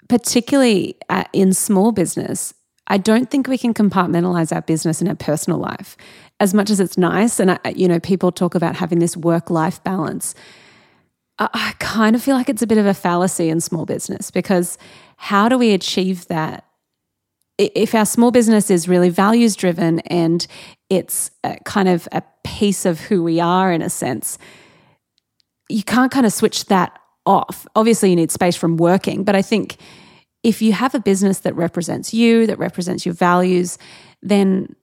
particularly 0.07 0.95
at, 1.09 1.29
in 1.33 1.53
small 1.53 1.91
business, 1.91 2.53
I 2.87 2.97
don't 2.97 3.31
think 3.31 3.47
we 3.47 3.57
can 3.57 3.73
compartmentalize 3.73 4.53
our 4.53 4.61
business 4.61 5.01
and 5.01 5.09
our 5.09 5.15
personal 5.15 5.59
life 5.59 5.97
as 6.39 6.53
much 6.53 6.69
as 6.69 6.79
it's 6.79 6.97
nice. 6.97 7.39
And, 7.39 7.51
I, 7.51 7.59
you 7.75 7.87
know, 7.87 7.99
people 7.99 8.31
talk 8.31 8.55
about 8.55 8.75
having 8.75 8.99
this 8.99 9.17
work 9.17 9.49
life 9.49 9.83
balance. 9.83 10.35
I, 11.39 11.49
I 11.53 11.73
kind 11.79 12.15
of 12.15 12.21
feel 12.21 12.35
like 12.35 12.49
it's 12.49 12.61
a 12.61 12.67
bit 12.67 12.77
of 12.77 12.85
a 12.85 12.93
fallacy 12.93 13.49
in 13.49 13.59
small 13.61 13.85
business 13.85 14.31
because 14.31 14.77
how 15.17 15.49
do 15.49 15.57
we 15.57 15.71
achieve 15.73 16.27
that? 16.27 16.65
If 17.57 17.95
our 17.95 18.05
small 18.05 18.31
business 18.31 18.69
is 18.69 18.89
really 18.89 19.09
values 19.09 19.55
driven 19.55 19.99
and 20.01 20.45
it's 20.89 21.31
kind 21.63 21.87
of 21.87 22.07
a 22.11 22.21
piece 22.43 22.85
of 22.85 22.99
who 22.99 23.23
we 23.23 23.39
are 23.39 23.71
in 23.71 23.81
a 23.81 23.89
sense, 23.89 24.37
you 25.69 25.81
can't 25.81 26.11
kind 26.11 26.25
of 26.25 26.33
switch 26.33 26.65
that 26.65 26.99
off. 27.25 27.67
Obviously, 27.75 28.09
you 28.09 28.15
need 28.15 28.31
space 28.31 28.55
from 28.55 28.77
working, 28.77 29.23
but 29.23 29.35
I 29.35 29.41
think 29.41 29.77
if 30.43 30.61
you 30.61 30.73
have 30.73 30.93
a 30.93 30.99
business 30.99 31.39
that 31.39 31.55
represents 31.55 32.13
you, 32.13 32.45
that 32.47 32.59
represents 32.59 33.05
your 33.05 33.15
values, 33.15 33.77
then 34.21 34.75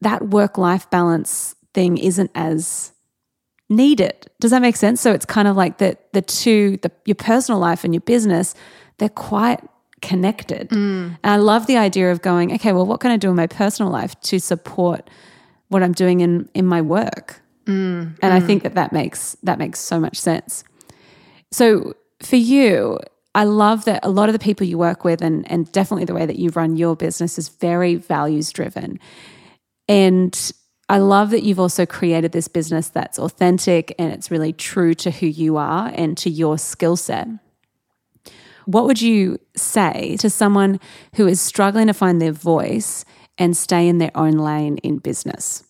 that 0.00 0.28
work 0.28 0.58
life 0.58 0.90
balance 0.90 1.54
thing 1.72 1.98
isn't 1.98 2.30
as 2.34 2.92
needed. 3.68 4.30
Does 4.40 4.50
that 4.50 4.60
make 4.60 4.76
sense? 4.76 5.00
So 5.00 5.12
it's 5.12 5.24
kind 5.24 5.48
of 5.48 5.56
like 5.56 5.78
the 5.78 5.96
the 6.12 6.22
two, 6.22 6.78
the, 6.78 6.90
your 7.04 7.14
personal 7.14 7.60
life 7.60 7.84
and 7.84 7.94
your 7.94 8.00
business, 8.00 8.54
they're 8.98 9.08
quite 9.08 9.60
connected. 10.02 10.68
Mm. 10.70 11.18
And 11.22 11.32
I 11.32 11.36
love 11.36 11.66
the 11.66 11.76
idea 11.76 12.12
of 12.12 12.20
going, 12.20 12.52
okay, 12.54 12.72
well, 12.72 12.86
what 12.86 13.00
can 13.00 13.10
I 13.10 13.16
do 13.16 13.30
in 13.30 13.36
my 13.36 13.46
personal 13.46 13.90
life 13.90 14.20
to 14.22 14.38
support 14.38 15.08
what 15.68 15.82
I'm 15.82 15.92
doing 15.92 16.20
in 16.20 16.48
in 16.54 16.66
my 16.66 16.82
work? 16.82 17.40
Mm, 17.66 18.18
and 18.20 18.34
I 18.34 18.40
mm. 18.40 18.46
think 18.46 18.62
that 18.64 18.74
that 18.74 18.92
makes 18.92 19.36
that 19.42 19.58
makes 19.58 19.80
so 19.80 19.98
much 19.98 20.16
sense. 20.16 20.64
So 21.54 21.94
for 22.20 22.34
you, 22.34 22.98
I 23.36 23.44
love 23.44 23.84
that 23.84 24.04
a 24.04 24.10
lot 24.10 24.28
of 24.28 24.32
the 24.32 24.40
people 24.40 24.66
you 24.66 24.76
work 24.76 25.04
with, 25.04 25.22
and 25.22 25.48
and 25.48 25.70
definitely 25.70 26.04
the 26.04 26.12
way 26.12 26.26
that 26.26 26.36
you 26.36 26.50
run 26.50 26.76
your 26.76 26.96
business 26.96 27.38
is 27.38 27.48
very 27.48 27.94
values 27.94 28.50
driven. 28.50 28.98
And 29.88 30.52
I 30.88 30.98
love 30.98 31.30
that 31.30 31.44
you've 31.44 31.60
also 31.60 31.86
created 31.86 32.32
this 32.32 32.48
business 32.48 32.88
that's 32.88 33.20
authentic 33.20 33.94
and 34.00 34.12
it's 34.12 34.32
really 34.32 34.52
true 34.52 34.94
to 34.94 35.12
who 35.12 35.26
you 35.26 35.56
are 35.56 35.92
and 35.94 36.18
to 36.18 36.28
your 36.28 36.58
skill 36.58 36.96
set. 36.96 37.28
What 38.66 38.86
would 38.86 39.00
you 39.00 39.38
say 39.54 40.16
to 40.18 40.28
someone 40.28 40.80
who 41.14 41.28
is 41.28 41.40
struggling 41.40 41.86
to 41.86 41.94
find 41.94 42.20
their 42.20 42.32
voice 42.32 43.04
and 43.38 43.56
stay 43.56 43.86
in 43.86 43.98
their 43.98 44.16
own 44.16 44.32
lane 44.32 44.78
in 44.78 44.98
business? 44.98 45.62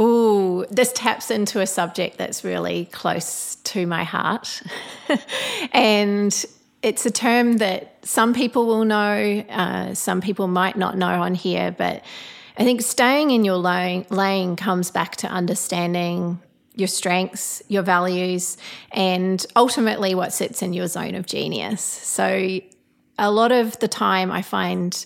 Ooh, 0.00 0.66
this 0.70 0.92
taps 0.92 1.30
into 1.30 1.60
a 1.60 1.66
subject 1.66 2.18
that's 2.18 2.44
really 2.44 2.86
close 2.86 3.56
to 3.64 3.86
my 3.86 4.04
heart. 4.04 4.62
and 5.72 6.44
it's 6.82 7.06
a 7.06 7.10
term 7.10 7.58
that 7.58 7.96
some 8.02 8.34
people 8.34 8.66
will 8.66 8.84
know, 8.84 9.44
uh, 9.48 9.94
some 9.94 10.20
people 10.20 10.48
might 10.48 10.76
not 10.76 10.98
know 10.98 11.22
on 11.22 11.34
here, 11.34 11.74
but 11.76 12.04
I 12.58 12.64
think 12.64 12.82
staying 12.82 13.30
in 13.30 13.44
your 13.44 13.56
lane, 13.56 14.06
lane 14.10 14.56
comes 14.56 14.90
back 14.90 15.16
to 15.16 15.28
understanding 15.28 16.40
your 16.74 16.88
strengths, 16.88 17.62
your 17.68 17.82
values, 17.82 18.58
and 18.92 19.44
ultimately 19.56 20.14
what 20.14 20.32
sits 20.32 20.62
in 20.62 20.74
your 20.74 20.86
zone 20.86 21.14
of 21.14 21.26
genius. 21.26 21.82
So, 21.82 22.60
a 23.18 23.30
lot 23.30 23.50
of 23.50 23.78
the 23.78 23.88
time, 23.88 24.30
I 24.30 24.42
find 24.42 25.04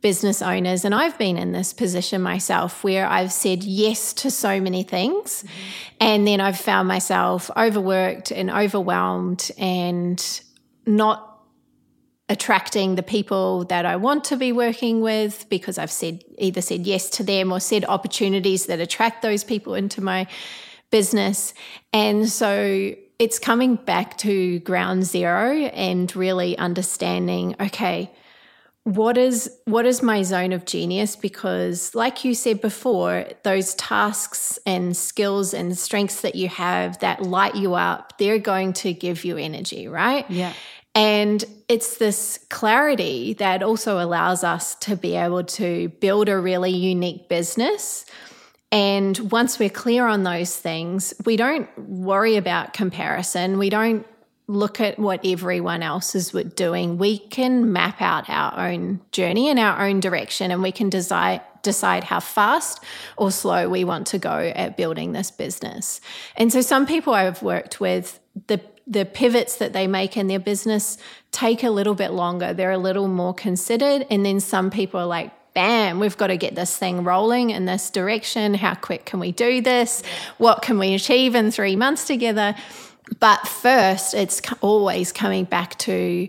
business 0.00 0.42
owners, 0.42 0.84
and 0.84 0.94
I've 0.94 1.16
been 1.18 1.36
in 1.36 1.52
this 1.52 1.72
position 1.72 2.20
myself 2.20 2.82
where 2.82 3.06
I've 3.06 3.32
said 3.32 3.62
yes 3.62 4.12
to 4.14 4.30
so 4.30 4.60
many 4.60 4.82
things, 4.82 5.42
mm-hmm. 5.42 5.96
and 6.00 6.26
then 6.26 6.40
I've 6.40 6.58
found 6.58 6.88
myself 6.88 7.50
overworked 7.56 8.30
and 8.32 8.50
overwhelmed 8.50 9.50
and 9.58 10.40
not 10.86 11.36
attracting 12.28 12.96
the 12.96 13.02
people 13.02 13.64
that 13.66 13.86
I 13.86 13.96
want 13.96 14.24
to 14.24 14.36
be 14.36 14.50
working 14.50 15.00
with 15.00 15.48
because 15.48 15.78
I've 15.78 15.92
said 15.92 16.24
either 16.38 16.60
said 16.60 16.86
yes 16.86 17.08
to 17.10 17.22
them 17.22 17.52
or 17.52 17.60
said 17.60 17.84
opportunities 17.84 18.66
that 18.66 18.80
attract 18.80 19.22
those 19.22 19.44
people 19.44 19.74
into 19.74 20.00
my 20.00 20.26
business. 20.90 21.54
And 21.92 22.28
so 22.28 22.94
it's 23.18 23.38
coming 23.38 23.76
back 23.76 24.18
to 24.18 24.58
ground 24.60 25.04
zero 25.04 25.52
and 25.52 26.14
really 26.16 26.58
understanding 26.58 27.54
okay 27.60 28.10
what 28.86 29.18
is 29.18 29.50
what 29.64 29.84
is 29.84 30.00
my 30.00 30.22
zone 30.22 30.52
of 30.52 30.64
genius 30.64 31.16
because 31.16 31.92
like 31.92 32.24
you 32.24 32.32
said 32.32 32.60
before 32.60 33.26
those 33.42 33.74
tasks 33.74 34.60
and 34.64 34.96
skills 34.96 35.52
and 35.52 35.76
strengths 35.76 36.20
that 36.20 36.36
you 36.36 36.48
have 36.48 36.96
that 37.00 37.20
light 37.20 37.56
you 37.56 37.74
up 37.74 38.16
they're 38.18 38.38
going 38.38 38.72
to 38.72 38.92
give 38.92 39.24
you 39.24 39.36
energy 39.36 39.88
right 39.88 40.30
yeah 40.30 40.52
and 40.96 41.44
it's 41.68 41.98
this 41.98 42.38
clarity 42.48 43.34
that 43.34 43.62
also 43.62 44.02
allows 44.02 44.42
us 44.42 44.74
to 44.76 44.96
be 44.96 45.14
able 45.14 45.44
to 45.44 45.90
build 46.00 46.30
a 46.30 46.38
really 46.38 46.70
unique 46.70 47.28
business. 47.28 48.06
And 48.72 49.18
once 49.30 49.58
we're 49.58 49.68
clear 49.68 50.06
on 50.06 50.22
those 50.22 50.56
things, 50.56 51.12
we 51.26 51.36
don't 51.36 51.68
worry 51.78 52.36
about 52.36 52.72
comparison. 52.72 53.58
We 53.58 53.68
don't 53.68 54.06
look 54.48 54.80
at 54.80 54.98
what 54.98 55.20
everyone 55.24 55.82
else 55.82 56.14
is 56.14 56.30
doing. 56.54 56.98
We 56.98 57.18
can 57.18 57.72
map 57.72 58.00
out 58.00 58.30
our 58.30 58.68
own 58.68 59.00
journey 59.10 59.48
and 59.48 59.58
our 59.58 59.86
own 59.86 60.00
direction, 60.00 60.50
and 60.50 60.62
we 60.62 60.72
can 60.72 60.90
decide 60.90 61.40
decide 61.62 62.04
how 62.04 62.20
fast 62.20 62.82
or 63.16 63.32
slow 63.32 63.68
we 63.68 63.82
want 63.82 64.06
to 64.06 64.18
go 64.18 64.52
at 64.54 64.76
building 64.76 65.10
this 65.10 65.32
business. 65.32 66.00
And 66.36 66.52
so 66.52 66.60
some 66.60 66.86
people 66.86 67.12
I've 67.12 67.42
worked 67.42 67.80
with, 67.80 68.20
the 68.46 68.60
the 68.86 69.04
pivots 69.04 69.56
that 69.56 69.72
they 69.72 69.86
make 69.88 70.16
in 70.16 70.28
their 70.28 70.38
business 70.38 70.96
take 71.32 71.64
a 71.64 71.70
little 71.70 71.94
bit 71.94 72.12
longer. 72.12 72.54
They're 72.54 72.70
a 72.70 72.78
little 72.78 73.08
more 73.08 73.34
considered. 73.34 74.06
And 74.10 74.24
then 74.24 74.38
some 74.38 74.70
people 74.70 75.00
are 75.00 75.06
like, 75.06 75.32
bam, 75.54 75.98
we've 75.98 76.16
got 76.16 76.28
to 76.28 76.36
get 76.36 76.54
this 76.54 76.76
thing 76.76 77.02
rolling 77.02 77.50
in 77.50 77.64
this 77.64 77.90
direction. 77.90 78.54
How 78.54 78.74
quick 78.74 79.04
can 79.04 79.18
we 79.18 79.32
do 79.32 79.60
this? 79.60 80.02
What 80.38 80.62
can 80.62 80.78
we 80.78 80.94
achieve 80.94 81.34
in 81.34 81.50
three 81.50 81.74
months 81.74 82.06
together? 82.06 82.54
But 83.20 83.46
first, 83.46 84.14
it's 84.14 84.40
always 84.60 85.12
coming 85.12 85.44
back 85.44 85.78
to 85.80 86.28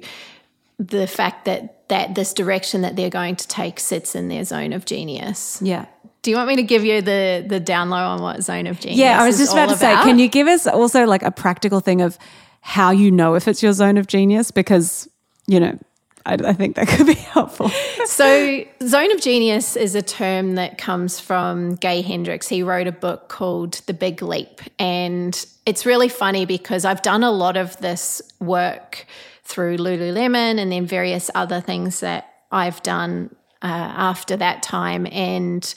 the 0.80 1.08
fact 1.08 1.46
that 1.46 1.88
that 1.90 2.16
this 2.16 2.34
direction 2.34 2.82
that 2.82 2.96
they're 2.96 3.10
going 3.10 3.36
to 3.36 3.48
take 3.48 3.80
sits 3.80 4.16
in 4.16 4.28
their 4.28 4.44
zone 4.44 4.74
of 4.74 4.86
genius. 4.86 5.60
Yeah. 5.62 5.86
Do 6.22 6.32
you 6.32 6.38
want 6.38 6.50
me 6.50 6.58
to 6.58 6.64
give 6.64 6.84
you 6.84 7.02
the 7.02 7.46
the 7.48 7.60
down 7.60 7.90
low 7.90 7.98
on 7.98 8.22
what 8.22 8.44
zone 8.44 8.68
of 8.68 8.80
genius? 8.80 9.00
Yeah, 9.00 9.22
I 9.22 9.26
was 9.26 9.38
just 9.38 9.54
about 9.54 9.70
to 9.70 9.76
about? 9.76 10.04
say, 10.04 10.10
can 10.10 10.20
you 10.20 10.28
give 10.28 10.48
us 10.48 10.68
also 10.68 11.06
like 11.06 11.24
a 11.24 11.32
practical 11.32 11.80
thing 11.80 12.02
of 12.02 12.18
how 12.62 12.92
you 12.92 13.12
know 13.12 13.36
if 13.36 13.48
it's 13.48 13.64
your 13.64 13.72
zone 13.72 13.98
of 13.98 14.08
genius 14.08 14.52
because, 14.52 15.08
you 15.48 15.60
know, 15.60 15.80
I, 16.28 16.34
I 16.50 16.54
think 16.54 16.76
that 16.76 16.88
could 16.90 17.08
be 17.08 17.14
helpful. 17.34 17.70
so, 18.06 18.64
zone 18.84 19.12
of 19.12 19.22
genius 19.22 19.76
is 19.78 19.96
a 19.96 20.02
term 20.02 20.56
that 20.56 20.78
comes 20.78 21.20
from 21.20 21.76
Gay 21.76 22.02
Hendricks. 22.02 22.50
He 22.50 22.64
wrote 22.64 22.88
a 22.88 22.92
book 22.92 23.30
called 23.30 23.76
The 23.86 23.94
Big 23.94 24.22
Leap. 24.22 24.62
And 24.78 25.46
it's 25.66 25.86
really 25.86 26.10
funny 26.10 26.46
because 26.46 26.84
I've 26.84 27.02
done 27.02 27.24
a 27.24 27.32
lot 27.32 27.56
of 27.56 27.78
this 27.78 28.22
work 28.40 29.06
through 29.44 29.78
Lululemon 29.78 30.60
and 30.60 30.72
then 30.72 30.86
various 30.86 31.32
other 31.34 31.62
things 31.62 32.02
that 32.02 32.34
I've 32.52 32.84
done 32.84 33.34
uh, 33.62 33.68
after 33.68 34.36
that 34.36 34.62
time. 34.62 35.08
And 35.10 35.74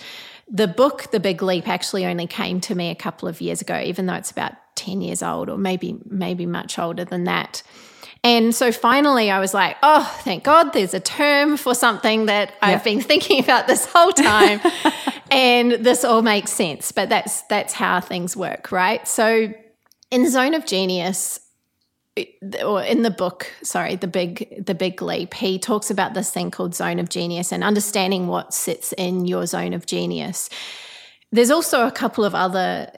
the 0.48 0.66
book, 0.66 1.12
The 1.12 1.20
Big 1.20 1.42
Leap, 1.42 1.68
actually 1.68 2.04
only 2.06 2.26
came 2.26 2.60
to 2.62 2.74
me 2.74 2.90
a 2.90 2.96
couple 2.96 3.28
of 3.28 3.40
years 3.40 3.60
ago, 3.60 3.80
even 3.80 4.06
though 4.06 4.14
it's 4.14 4.32
about 4.32 4.54
10 4.74 5.00
years 5.00 5.22
old 5.22 5.48
or 5.48 5.58
maybe 5.58 5.98
maybe 6.06 6.46
much 6.46 6.78
older 6.78 7.04
than 7.04 7.24
that. 7.24 7.62
And 8.22 8.54
so 8.54 8.70
finally 8.70 9.30
I 9.30 9.40
was 9.40 9.54
like, 9.54 9.76
oh, 9.82 10.04
thank 10.22 10.44
God 10.44 10.72
there's 10.72 10.92
a 10.92 11.00
term 11.00 11.56
for 11.56 11.74
something 11.74 12.26
that 12.26 12.52
I've 12.60 12.84
been 12.84 13.00
thinking 13.00 13.42
about 13.42 13.66
this 13.66 13.86
whole 13.86 14.12
time. 14.12 14.60
and 15.30 15.72
this 15.72 16.04
all 16.04 16.22
makes 16.22 16.52
sense. 16.52 16.92
But 16.92 17.08
that's 17.08 17.42
that's 17.42 17.72
how 17.72 18.00
things 18.00 18.36
work, 18.36 18.72
right? 18.72 19.06
So 19.08 19.52
in 20.10 20.22
the 20.22 20.30
zone 20.30 20.54
of 20.54 20.66
genius, 20.66 21.40
or 22.64 22.82
in 22.82 23.02
the 23.02 23.10
book, 23.10 23.50
sorry, 23.62 23.96
the 23.96 24.08
big 24.08 24.66
the 24.66 24.74
big 24.74 25.00
leap, 25.00 25.34
he 25.34 25.58
talks 25.58 25.90
about 25.90 26.14
this 26.14 26.30
thing 26.30 26.50
called 26.50 26.74
zone 26.74 26.98
of 26.98 27.08
genius 27.08 27.52
and 27.52 27.64
understanding 27.64 28.26
what 28.26 28.52
sits 28.52 28.92
in 28.98 29.26
your 29.26 29.46
zone 29.46 29.72
of 29.72 29.86
genius. 29.86 30.50
There's 31.32 31.50
also 31.50 31.86
a 31.86 31.92
couple 31.92 32.24
of 32.24 32.34
other 32.34 32.90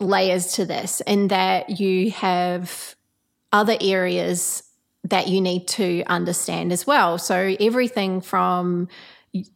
layers 0.00 0.52
to 0.54 0.66
this 0.66 1.00
in 1.02 1.28
that 1.28 1.80
you 1.80 2.10
have 2.10 2.96
other 3.52 3.76
areas 3.80 4.62
that 5.10 5.28
you 5.28 5.40
need 5.40 5.68
to 5.68 6.02
understand 6.06 6.72
as 6.72 6.86
well. 6.86 7.18
So 7.18 7.56
everything 7.60 8.20
from 8.20 8.88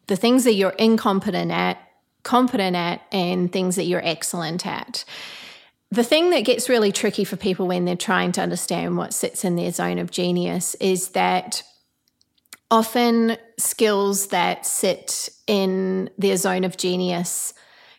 the 0.06 0.16
things 0.16 0.44
that 0.44 0.54
you're 0.54 0.70
incompetent 0.70 1.50
at, 1.50 1.78
competent 2.22 2.76
at, 2.76 3.02
and 3.12 3.52
things 3.52 3.76
that 3.76 3.84
you're 3.84 4.04
excellent 4.04 4.66
at. 4.66 5.04
The 5.90 6.04
thing 6.04 6.30
that 6.30 6.42
gets 6.42 6.68
really 6.68 6.92
tricky 6.92 7.24
for 7.24 7.36
people 7.36 7.66
when 7.66 7.84
they're 7.84 7.96
trying 7.96 8.32
to 8.32 8.40
understand 8.40 8.96
what 8.96 9.12
sits 9.12 9.44
in 9.44 9.56
their 9.56 9.72
zone 9.72 9.98
of 9.98 10.10
genius 10.10 10.76
is 10.76 11.10
that 11.10 11.62
often 12.70 13.36
skills 13.58 14.28
that 14.28 14.64
sit 14.64 15.30
in 15.48 16.10
their 16.16 16.36
zone 16.36 16.62
of 16.62 16.76
genius 16.76 17.54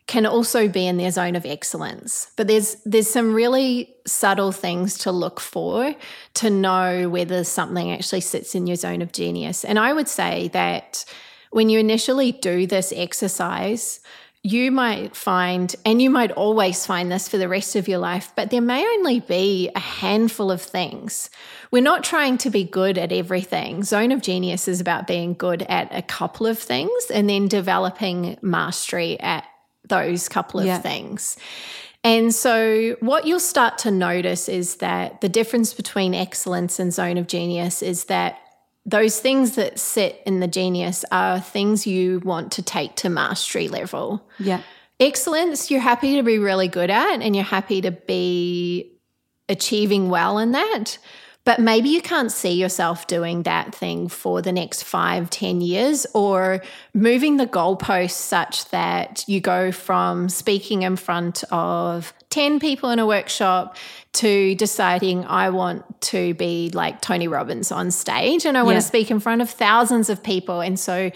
can 0.08 0.26
also 0.26 0.68
be 0.68 0.88
in 0.88 0.98
their 0.98 1.12
zone 1.12 1.36
of 1.36 1.46
excellence. 1.46 2.32
But 2.36 2.48
there's 2.48 2.76
there's 2.86 3.10
some 3.10 3.34
really 3.34 3.96
subtle 4.06 4.52
things 4.52 4.98
to 5.00 5.12
look 5.12 5.40
for 5.40 5.96
to 6.36 6.50
know 6.50 7.10
whether 7.10 7.44
something 7.44 7.92
actually 7.92 8.22
sits 8.22 8.56
in 8.56 8.68
your 8.68 8.76
zone 8.76 9.02
of 9.02 9.12
genius. 9.12 9.64
And 9.64 9.80
I 9.80 9.94
would 9.94 10.08
say 10.08 10.50
that 10.50 11.06
when 11.52 11.70
you 11.70 11.80
initially 11.80 12.32
do 12.32 12.66
this 12.66 12.94
exercise, 12.96 14.00
you 14.44 14.72
might 14.72 15.16
find, 15.16 15.76
and 15.86 16.02
you 16.02 16.10
might 16.10 16.32
always 16.32 16.84
find 16.84 17.12
this 17.12 17.30
for 17.30 17.38
the 17.38 17.48
rest 17.48 17.76
of 17.76 17.88
your 17.88 18.00
life, 18.00 18.32
but 18.36 18.50
there 18.50 18.62
may 18.62 18.84
only 18.84 19.20
be 19.20 19.70
a 19.76 19.80
handful 19.80 20.50
of 20.50 20.62
things. 20.62 21.30
We're 21.70 21.84
not 21.84 22.04
trying 22.04 22.40
to 22.40 22.50
be 22.50 22.64
good 22.64 22.98
at 22.98 23.12
everything. 23.12 23.84
Zone 23.84 24.12
of 24.12 24.24
genius 24.24 24.68
is 24.68 24.82
about 24.82 25.06
being 25.06 25.36
good 25.36 25.62
at 25.64 25.90
a 25.96 26.02
couple 26.02 26.48
of 26.48 26.58
things 26.58 27.12
and 27.14 27.30
then 27.30 27.48
developing 27.48 28.40
mastery 28.42 29.20
at 29.20 29.46
those 29.92 30.28
couple 30.28 30.60
of 30.60 30.66
yeah. 30.66 30.80
things. 30.80 31.38
And 32.04 32.34
so, 32.34 32.96
what 33.00 33.28
you'll 33.28 33.40
start 33.40 33.78
to 33.80 33.92
notice 33.92 34.50
is 34.50 34.78
that 34.78 35.22
the 35.22 35.30
difference 35.30 35.74
between 35.76 36.16
excellence 36.16 36.80
and 36.80 36.92
zone 36.92 37.18
of 37.18 37.28
genius 37.28 37.84
is 37.84 38.06
that 38.06 38.40
those 38.86 39.20
things 39.20 39.56
that 39.56 39.78
sit 39.78 40.22
in 40.26 40.40
the 40.40 40.48
genius 40.48 41.06
are 41.12 41.40
things 41.40 41.86
you 41.86 42.20
want 42.24 42.52
to 42.54 42.64
take 42.64 42.96
to 42.96 43.10
mastery 43.10 43.68
level. 43.68 44.28
Yeah. 44.40 44.62
Excellence, 45.00 45.70
you're 45.70 45.80
happy 45.80 46.16
to 46.16 46.24
be 46.24 46.40
really 46.40 46.68
good 46.68 46.90
at 46.90 47.22
and 47.22 47.36
you're 47.36 47.46
happy 47.46 47.82
to 47.82 47.92
be 47.92 48.92
achieving 49.48 50.10
well 50.10 50.40
in 50.40 50.54
that. 50.54 50.98
But 51.44 51.60
maybe 51.60 51.90
you 51.90 52.02
can't 52.02 52.32
see 52.32 52.52
yourself 52.52 53.08
doing 53.08 53.44
that 53.44 53.74
thing 53.74 54.08
for 54.08 54.42
the 54.42 54.52
next 54.52 54.84
five, 54.84 55.30
ten 55.30 55.62
years, 55.62 56.06
or 56.14 56.62
moving 56.94 57.38
the 57.38 57.48
goalposts 57.48 58.12
such 58.12 58.70
that 58.70 59.24
you 59.28 59.42
go 59.42 59.72
from 59.72 60.30
speaking 60.30 60.84
in 60.84 60.96
front 60.96 61.44
of 61.52 62.14
10 62.32 62.60
people 62.60 62.90
in 62.90 62.98
a 63.00 63.06
workshop 63.06 63.78
to 64.14 64.56
deciding 64.56 65.24
I 65.26 65.50
want 65.52 66.02
to 66.02 66.34
be 66.34 66.70
like 66.74 67.02
Tony 67.02 67.28
Robbins 67.28 67.72
on 67.72 67.92
stage 67.92 68.46
and 68.46 68.58
I 68.58 68.64
want 68.64 68.76
Yeah. 68.76 68.80
to 68.82 68.88
speak 68.88 69.12
in 69.12 69.20
front 69.20 69.42
of 69.42 69.50
thousands 69.50 70.10
of 70.10 70.24
people. 70.24 70.60
And 70.60 70.80
so 70.80 71.12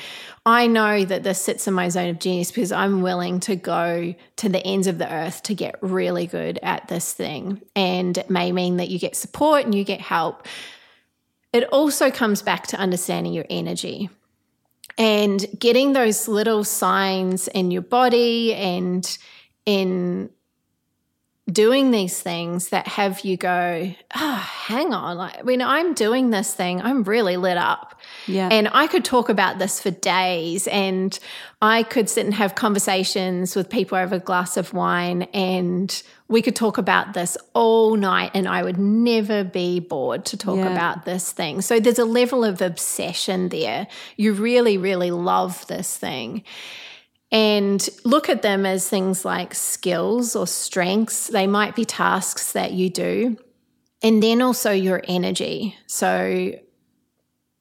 I 0.45 0.67
know 0.67 1.03
that 1.03 1.23
this 1.23 1.41
sits 1.41 1.67
in 1.67 1.73
my 1.73 1.89
zone 1.89 2.09
of 2.09 2.19
genius 2.19 2.51
because 2.51 2.71
I'm 2.71 3.01
willing 3.01 3.39
to 3.41 3.55
go 3.55 4.13
to 4.37 4.49
the 4.49 4.65
ends 4.65 4.87
of 4.87 4.97
the 4.97 5.11
earth 5.11 5.41
to 5.43 5.55
get 5.55 5.75
really 5.81 6.27
good 6.27 6.59
at 6.61 6.87
this 6.87 7.11
thing. 7.11 7.61
And 7.75 8.17
it 8.17 8.29
may 8.29 8.51
mean 8.51 8.77
that 8.77 8.89
you 8.89 8.99
get 8.99 9.15
support 9.15 9.65
and 9.65 9.73
you 9.73 9.83
get 9.83 10.01
help. 10.01 10.45
It 11.51 11.63
also 11.65 12.11
comes 12.11 12.41
back 12.41 12.67
to 12.67 12.77
understanding 12.77 13.33
your 13.33 13.45
energy 13.49 14.09
and 14.97 15.45
getting 15.57 15.93
those 15.93 16.27
little 16.27 16.63
signs 16.63 17.47
in 17.49 17.71
your 17.71 17.81
body 17.81 18.53
and 18.53 19.17
in 19.65 20.29
doing 21.51 21.91
these 21.91 22.19
things 22.21 22.69
that 22.69 22.87
have 22.87 23.19
you 23.21 23.37
go, 23.37 23.93
ah, 24.15 24.51
hang 24.65 24.93
on. 24.93 25.15
Like 25.17 25.43
when 25.43 25.61
I'm 25.61 25.93
doing 25.93 26.31
this 26.31 26.53
thing, 26.55 26.81
I'm 26.81 27.03
really 27.03 27.37
lit 27.37 27.57
up. 27.57 27.99
Yeah. 28.25 28.49
And 28.51 28.67
I 28.73 28.87
could 28.87 29.05
talk 29.05 29.29
about 29.29 29.59
this 29.59 29.79
for 29.79 29.91
days 29.91 30.65
and 30.67 31.17
I 31.61 31.83
could 31.83 32.09
sit 32.09 32.25
and 32.25 32.33
have 32.33 32.55
conversations 32.55 33.55
with 33.55 33.69
people 33.69 33.95
over 33.95 34.15
a 34.15 34.19
glass 34.19 34.57
of 34.57 34.73
wine 34.73 35.23
and 35.33 36.01
we 36.27 36.41
could 36.41 36.55
talk 36.55 36.79
about 36.79 37.13
this 37.13 37.37
all 37.53 37.95
night 37.95 38.31
and 38.33 38.47
I 38.47 38.63
would 38.63 38.79
never 38.79 39.43
be 39.43 39.79
bored 39.79 40.25
to 40.25 40.37
talk 40.37 40.57
Yeah. 40.57 40.71
about 40.73 41.05
this 41.05 41.31
thing. 41.31 41.61
So 41.61 41.79
there's 41.79 41.99
a 41.99 42.05
level 42.05 42.43
of 42.43 42.59
obsession 42.61 43.49
there. 43.49 43.85
You 44.17 44.33
really, 44.33 44.79
really 44.79 45.11
love 45.11 45.67
this 45.67 45.95
thing 45.95 46.43
and 47.31 47.87
look 48.03 48.29
at 48.29 48.41
them 48.41 48.65
as 48.65 48.87
things 48.87 49.25
like 49.25 49.53
skills 49.53 50.35
or 50.35 50.47
strengths. 50.47 51.27
They 51.27 51.47
might 51.47 51.75
be 51.75 51.85
tasks 51.85 52.51
that 52.53 52.71
you 52.73 52.89
do. 52.89 53.37
And 54.01 54.21
then 54.21 54.41
also 54.41 54.71
your 54.71 55.01
energy. 55.07 55.75
So, 55.87 56.53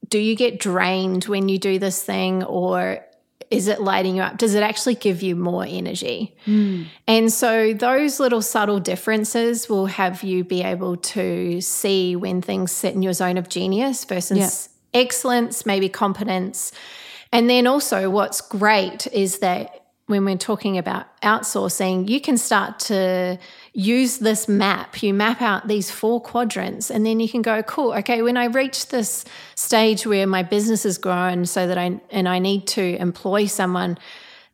do 0.09 0.19
you 0.19 0.37
get 0.37 0.61
drained 0.61 1.25
when 1.25 1.49
you 1.49 1.59
do 1.59 1.79
this 1.79 2.03
thing 2.03 2.45
or 2.45 3.05
is 3.51 3.69
it 3.69 3.81
lighting 3.81 4.17
you 4.17 4.23
up? 4.23 4.37
Does 4.37 4.55
it 4.55 4.63
actually 4.63 4.97
give 4.97 5.23
you 5.23 5.37
more 5.37 5.65
energy? 5.65 6.37
Hmm. 6.45 6.83
And 7.07 7.33
so, 7.33 7.73
those 7.73 8.21
little 8.21 8.43
subtle 8.43 8.81
differences 8.81 9.69
will 9.69 9.87
have 9.87 10.23
you 10.23 10.45
be 10.45 10.63
able 10.63 10.97
to 10.99 11.61
see 11.61 12.17
when 12.17 12.43
things 12.43 12.73
sit 12.73 12.95
in 12.95 13.03
your 13.03 13.13
zone 13.13 13.39
of 13.39 13.49
genius 13.49 14.05
versus 14.05 14.69
excellence, 14.93 15.65
maybe 15.65 15.89
competence. 15.89 16.73
And 17.35 17.51
then 17.51 17.67
also, 17.67 18.09
what's 18.09 18.41
great 18.41 19.07
is 19.09 19.41
that 19.41 19.83
when 20.07 20.25
we're 20.25 20.37
talking 20.37 20.79
about 20.79 21.07
outsourcing, 21.23 22.09
you 22.09 22.21
can 22.21 22.39
start 22.39 22.79
to 22.79 23.39
use 23.73 24.19
this 24.19 24.49
map. 24.49 25.03
You 25.03 25.13
map 25.13 25.43
out 25.43 25.67
these 25.67 25.91
four 25.91 26.21
quadrants, 26.21 26.91
and 26.91 27.05
then 27.05 27.21
you 27.21 27.29
can 27.29 27.43
go, 27.43 27.63
cool, 27.63 27.93
okay, 27.95 28.23
when 28.23 28.37
I 28.37 28.47
reach 28.47 28.89
this 28.89 29.25
stage 29.55 30.07
where 30.07 30.27
my 30.27 30.43
business 30.43 30.85
has 30.85 30.97
grown 30.97 31.45
so 31.45 31.67
that 31.67 31.77
I, 31.77 32.01
and 32.11 32.29
I 32.29 32.39
need 32.39 32.67
to 32.69 32.97
employ 32.97 33.47
someone, 33.47 33.99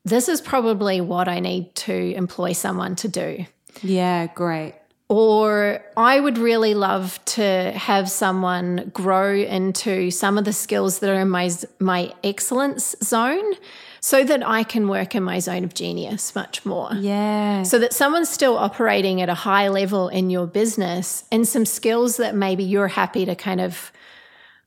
this 0.05 0.29
is 0.29 0.41
probably 0.41 1.01
what 1.01 1.29
I 1.29 1.41
need 1.41 1.75
to 1.75 2.15
employ 2.15 2.53
someone 2.53 2.97
to 2.97 3.09
do 3.09 3.47
yeah, 3.83 4.27
great. 4.27 4.75
Or 5.11 5.85
I 5.97 6.21
would 6.21 6.39
really 6.39 6.73
love 6.73 7.19
to 7.25 7.73
have 7.73 8.09
someone 8.09 8.91
grow 8.95 9.35
into 9.35 10.13
some 10.13 10.39
of 10.39 10.45
the 10.45 10.53
skills 10.53 11.01
that 11.01 11.11
are 11.11 11.21
in 11.21 11.29
my 11.29 11.51
my 11.81 12.15
excellence 12.23 12.95
zone 13.03 13.55
so 13.99 14.23
that 14.23 14.47
I 14.47 14.63
can 14.63 14.87
work 14.87 15.17
in 15.17 15.25
my 15.25 15.41
zone 15.41 15.65
of 15.65 15.75
genius 15.75 16.33
much 16.37 16.65
more. 16.65 16.91
Yeah. 16.95 17.65
So 17.65 17.81
that 17.81 17.93
someone's 17.93 18.29
still 18.29 18.57
operating 18.57 19.21
at 19.21 19.29
a 19.29 19.35
high 19.35 19.67
level 19.69 20.09
in 20.09 20.31
your 20.31 20.47
business 20.47 21.25
and 21.33 21.47
some 21.47 21.67
skills 21.67 22.17
that 22.19 22.37
maybe 22.37 22.63
you're 22.63 22.89
happy 22.89 23.27
to 23.27 23.35
kind 23.35 23.61
of 23.61 23.91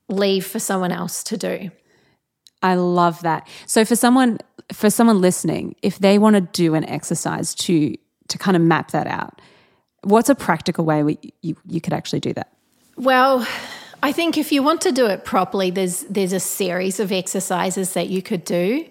leave 0.09 0.45
for 0.45 0.59
someone 0.59 0.91
else 0.91 1.23
to 1.23 1.37
do. 1.37 1.71
I 2.61 2.75
love 2.75 3.21
that. 3.21 3.47
So 3.65 3.85
for 3.85 3.95
someone 3.95 4.39
for 4.73 4.89
someone 4.89 5.21
listening, 5.21 5.77
if 5.81 5.99
they 5.99 6.19
want 6.19 6.35
to 6.35 6.41
do 6.41 6.75
an 6.75 6.83
exercise 6.83 7.55
to 7.55 7.95
to 8.27 8.37
kind 8.37 8.57
of 8.57 8.61
map 8.61 8.91
that 8.91 9.07
out, 9.07 9.39
what's 10.03 10.29
a 10.29 10.35
practical 10.35 10.85
way 10.85 11.03
we, 11.03 11.17
you 11.41 11.55
you 11.67 11.81
could 11.81 11.93
actually 11.93 12.19
do 12.19 12.33
that? 12.33 12.51
Well, 12.95 13.47
I 14.01 14.11
think 14.11 14.37
if 14.37 14.51
you 14.51 14.61
want 14.61 14.81
to 14.81 14.91
do 14.91 15.05
it 15.07 15.25
properly, 15.25 15.71
there's 15.71 16.01
there's 16.03 16.33
a 16.33 16.39
series 16.39 16.99
of 16.99 17.11
exercises 17.11 17.93
that 17.93 18.09
you 18.09 18.21
could 18.21 18.43
do, 18.43 18.85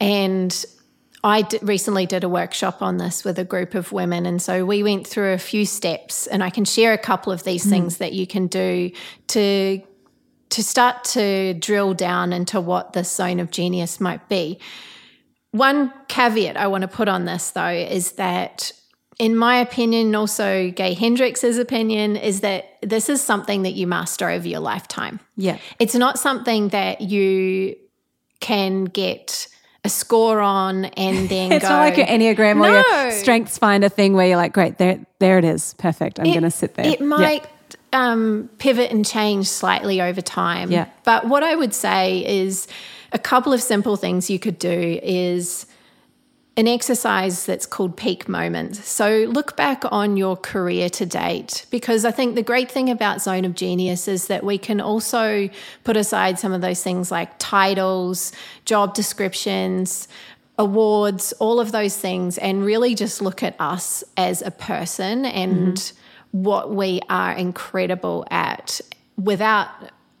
and 0.00 0.64
I 1.24 1.42
d- 1.42 1.58
recently 1.62 2.06
did 2.06 2.24
a 2.24 2.28
workshop 2.28 2.82
on 2.82 2.98
this 2.98 3.24
with 3.24 3.38
a 3.38 3.44
group 3.44 3.74
of 3.74 3.92
women, 3.92 4.26
and 4.26 4.40
so 4.40 4.64
we 4.64 4.82
went 4.82 5.06
through 5.06 5.32
a 5.32 5.38
few 5.38 5.64
steps, 5.64 6.26
and 6.26 6.42
I 6.42 6.50
can 6.50 6.64
share 6.64 6.92
a 6.92 6.98
couple 6.98 7.32
of 7.32 7.44
these 7.44 7.64
hmm. 7.64 7.70
things 7.70 7.98
that 7.98 8.12
you 8.12 8.26
can 8.26 8.46
do 8.46 8.90
to 9.28 9.82
to 10.50 10.62
start 10.62 11.04
to 11.04 11.54
drill 11.54 11.94
down 11.94 12.32
into 12.32 12.60
what 12.60 12.92
the 12.92 13.04
zone 13.04 13.40
of 13.40 13.50
genius 13.50 14.00
might 14.00 14.28
be. 14.28 14.58
One 15.50 15.92
caveat 16.08 16.56
I 16.56 16.66
want 16.66 16.82
to 16.82 16.88
put 16.88 17.08
on 17.08 17.24
this, 17.24 17.50
though, 17.50 17.68
is 17.68 18.12
that, 18.12 18.72
in 19.18 19.34
my 19.36 19.56
opinion, 19.58 20.06
and 20.06 20.16
also 20.16 20.70
Gay 20.70 20.94
Hendricks's 20.94 21.58
opinion, 21.58 22.16
is 22.16 22.40
that 22.40 22.76
this 22.82 23.08
is 23.08 23.20
something 23.22 23.62
that 23.62 23.72
you 23.72 23.86
master 23.86 24.28
over 24.30 24.46
your 24.46 24.60
lifetime. 24.60 25.18
Yeah. 25.36 25.58
It's 25.78 25.94
not 25.94 26.18
something 26.18 26.68
that 26.68 27.00
you 27.00 27.76
can 28.40 28.84
get 28.84 29.48
a 29.84 29.88
score 29.88 30.40
on 30.40 30.84
and 30.86 31.28
then 31.34 31.50
It's 31.52 31.64
go. 31.64 31.70
not 31.70 31.80
like 31.80 31.96
your 31.96 32.06
Enneagram 32.06 32.56
or 32.56 32.70
No. 32.70 33.02
your 33.02 33.10
Strengths 33.12 33.58
Finder 33.58 33.88
thing 33.88 34.14
where 34.14 34.26
you're 34.28 34.36
like, 34.36 34.52
great, 34.52 34.78
there, 34.78 35.04
there 35.18 35.38
it 35.38 35.44
is, 35.44 35.74
perfect. 35.74 36.18
I'm 36.20 36.26
going 36.26 36.42
to 36.42 36.50
sit 36.50 36.74
there. 36.74 36.86
It 36.86 37.00
Yeah. 37.00 37.06
might 37.06 37.46
um, 37.92 38.48
pivot 38.58 38.90
and 38.92 39.04
change 39.04 39.48
slightly 39.48 40.00
over 40.00 40.20
time. 40.20 40.70
Yeah. 40.70 40.86
But 41.04 41.26
what 41.26 41.42
I 41.42 41.54
would 41.56 41.74
say 41.74 42.24
is 42.24 42.68
a 43.12 43.18
couple 43.18 43.52
of 43.52 43.62
simple 43.62 43.96
things 43.96 44.28
you 44.30 44.38
could 44.38 44.58
do 44.58 45.00
is 45.02 45.66
an 46.58 46.66
exercise 46.66 47.46
that's 47.46 47.66
called 47.66 47.96
peak 47.96 48.28
moments. 48.28 48.84
So 48.86 49.26
look 49.30 49.56
back 49.56 49.84
on 49.92 50.16
your 50.16 50.36
career 50.36 50.90
to 50.90 51.06
date 51.06 51.64
because 51.70 52.04
I 52.04 52.10
think 52.10 52.34
the 52.34 52.42
great 52.42 52.68
thing 52.68 52.90
about 52.90 53.22
Zone 53.22 53.44
of 53.44 53.54
Genius 53.54 54.08
is 54.08 54.26
that 54.26 54.42
we 54.42 54.58
can 54.58 54.80
also 54.80 55.48
put 55.84 55.96
aside 55.96 56.36
some 56.40 56.52
of 56.52 56.60
those 56.60 56.82
things 56.82 57.12
like 57.12 57.30
titles, 57.38 58.32
job 58.64 58.92
descriptions, 58.92 60.08
awards, 60.58 61.32
all 61.34 61.60
of 61.60 61.70
those 61.70 61.96
things, 61.96 62.38
and 62.38 62.64
really 62.64 62.96
just 62.96 63.22
look 63.22 63.44
at 63.44 63.54
us 63.60 64.02
as 64.16 64.42
a 64.42 64.50
person 64.50 65.26
and 65.26 65.76
mm-hmm. 65.76 66.42
what 66.42 66.74
we 66.74 67.00
are 67.08 67.34
incredible 67.34 68.26
at 68.32 68.80
without 69.16 69.68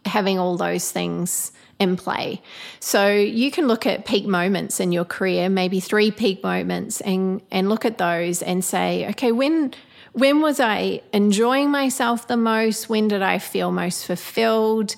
having 0.04 0.38
all 0.38 0.56
those 0.56 0.92
things 0.92 1.50
in 1.78 1.96
play. 1.96 2.42
So 2.80 3.08
you 3.08 3.50
can 3.50 3.68
look 3.68 3.86
at 3.86 4.04
peak 4.04 4.26
moments 4.26 4.80
in 4.80 4.92
your 4.92 5.04
career, 5.04 5.48
maybe 5.48 5.80
three 5.80 6.10
peak 6.10 6.42
moments 6.42 7.00
and 7.00 7.40
and 7.50 7.68
look 7.68 7.84
at 7.84 7.98
those 7.98 8.42
and 8.42 8.64
say, 8.64 9.08
okay, 9.10 9.32
when 9.32 9.74
when 10.12 10.40
was 10.40 10.58
I 10.58 11.02
enjoying 11.12 11.70
myself 11.70 12.26
the 12.26 12.36
most? 12.36 12.88
When 12.88 13.08
did 13.08 13.22
I 13.22 13.38
feel 13.38 13.70
most 13.70 14.06
fulfilled? 14.06 14.96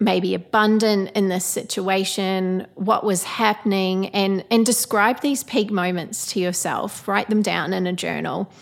Maybe 0.00 0.34
abundant 0.34 1.10
in 1.14 1.28
this 1.28 1.44
situation, 1.44 2.66
what 2.74 3.04
was 3.04 3.22
happening, 3.22 4.08
and, 4.08 4.44
and 4.50 4.66
describe 4.66 5.20
these 5.20 5.44
peak 5.44 5.70
moments 5.70 6.26
to 6.32 6.40
yourself. 6.40 7.06
Write 7.06 7.30
them 7.30 7.42
down 7.42 7.72
in 7.72 7.86
a 7.86 7.92
journal. 7.92 8.52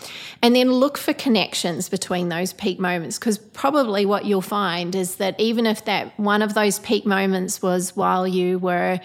And 0.41 0.55
then 0.55 0.71
look 0.71 0.97
for 0.97 1.13
connections 1.13 1.89
between 1.89 2.29
those 2.29 2.53
peak 2.53 2.79
moments, 2.79 3.17
because 3.17 3.39
probably 3.39 4.05
what 4.05 4.25
you'll 4.25 4.41
find 4.41 4.95
is 4.95 5.15
that 5.15 5.39
even 5.39 5.65
if 5.65 5.85
that 5.85 6.17
one 6.19 6.41
of 6.43 6.53
those 6.53 6.79
peak 6.79 7.05
moments 7.05 7.61
was 7.61 7.95
while 7.95 8.27
you 8.27 8.59
were 8.59 8.99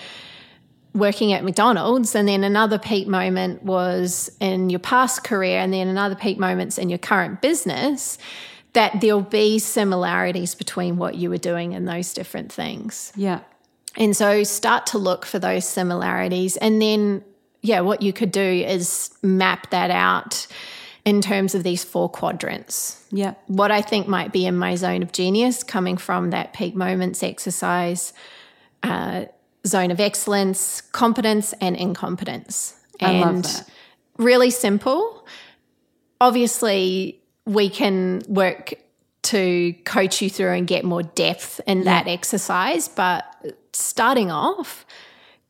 working 0.95 1.33
at 1.33 1.45
McDonald's, 1.45 2.15
and 2.15 2.29
then 2.29 2.45
another 2.45 2.79
peak 2.79 3.09
moment 3.09 3.63
was 3.63 4.31
in 4.41 4.69
your 4.69 4.81
past 4.81 5.25
career, 5.25 5.61
and 5.61 5.73
then 5.73 5.89
another 5.89 6.15
peak 6.15 6.39
moments 6.39 6.77
in 6.77 6.89
your 6.89 6.99
current 6.99 7.41
business, 7.41 8.19
that 8.75 9.01
there'll 9.01 9.21
be 9.23 9.59
similarities 9.59 10.55
between 10.55 10.97
what 10.97 11.15
you 11.15 11.31
were 11.31 11.39
doing 11.39 11.75
and 11.75 11.89
those 11.89 12.13
different 12.15 12.53
things. 12.53 13.13
yeah. 13.17 13.41
And 13.97 14.17
so 14.17 14.45
start 14.45 14.87
to 14.89 14.99
look 14.99 15.25
for 15.27 15.41
those 15.41 15.67
similarities. 15.67 16.57
And 16.59 16.81
then, 16.81 17.25
yeah, 17.63 17.81
what 17.81 18.01
you 18.01 18.13
could 18.13 18.31
do 18.31 18.41
is 18.41 19.11
map 19.23 19.71
that 19.71 19.91
out 19.91 20.47
in 21.05 21.21
terms 21.21 21.55
of 21.57 21.65
these 21.65 21.83
four 21.83 22.09
quadrants 22.09 23.03
Yeah. 23.11 23.35
what 23.47 23.73
I 23.73 23.81
think 23.81 24.07
might 24.07 24.31
be 24.33 24.47
in 24.47 24.57
my 24.57 24.77
zone 24.77 25.03
of 25.03 25.11
genius 25.11 25.65
coming 25.65 25.97
from 25.97 26.31
that 26.31 26.53
peak 26.53 26.77
moments 26.77 27.23
exercise, 27.25 28.13
uh, 28.85 29.25
zone 29.67 29.91
of 29.91 29.99
excellence, 29.99 30.81
competence, 30.93 31.53
and 31.61 31.75
incompetence. 31.75 32.75
And 33.01 33.47
really 34.19 34.51
simple. 34.51 35.27
Obviously, 36.21 37.21
we 37.49 37.71
can 37.71 38.23
work 38.29 38.75
to 39.23 39.73
coach 39.85 40.23
you 40.23 40.31
through 40.31 40.53
and 40.53 40.67
get 40.67 40.85
more 40.85 41.03
depth 41.03 41.61
in 41.67 41.85
that 41.85 42.07
exercise. 42.07 42.89
But 42.89 43.25
starting 43.73 44.31
off, 44.31 44.87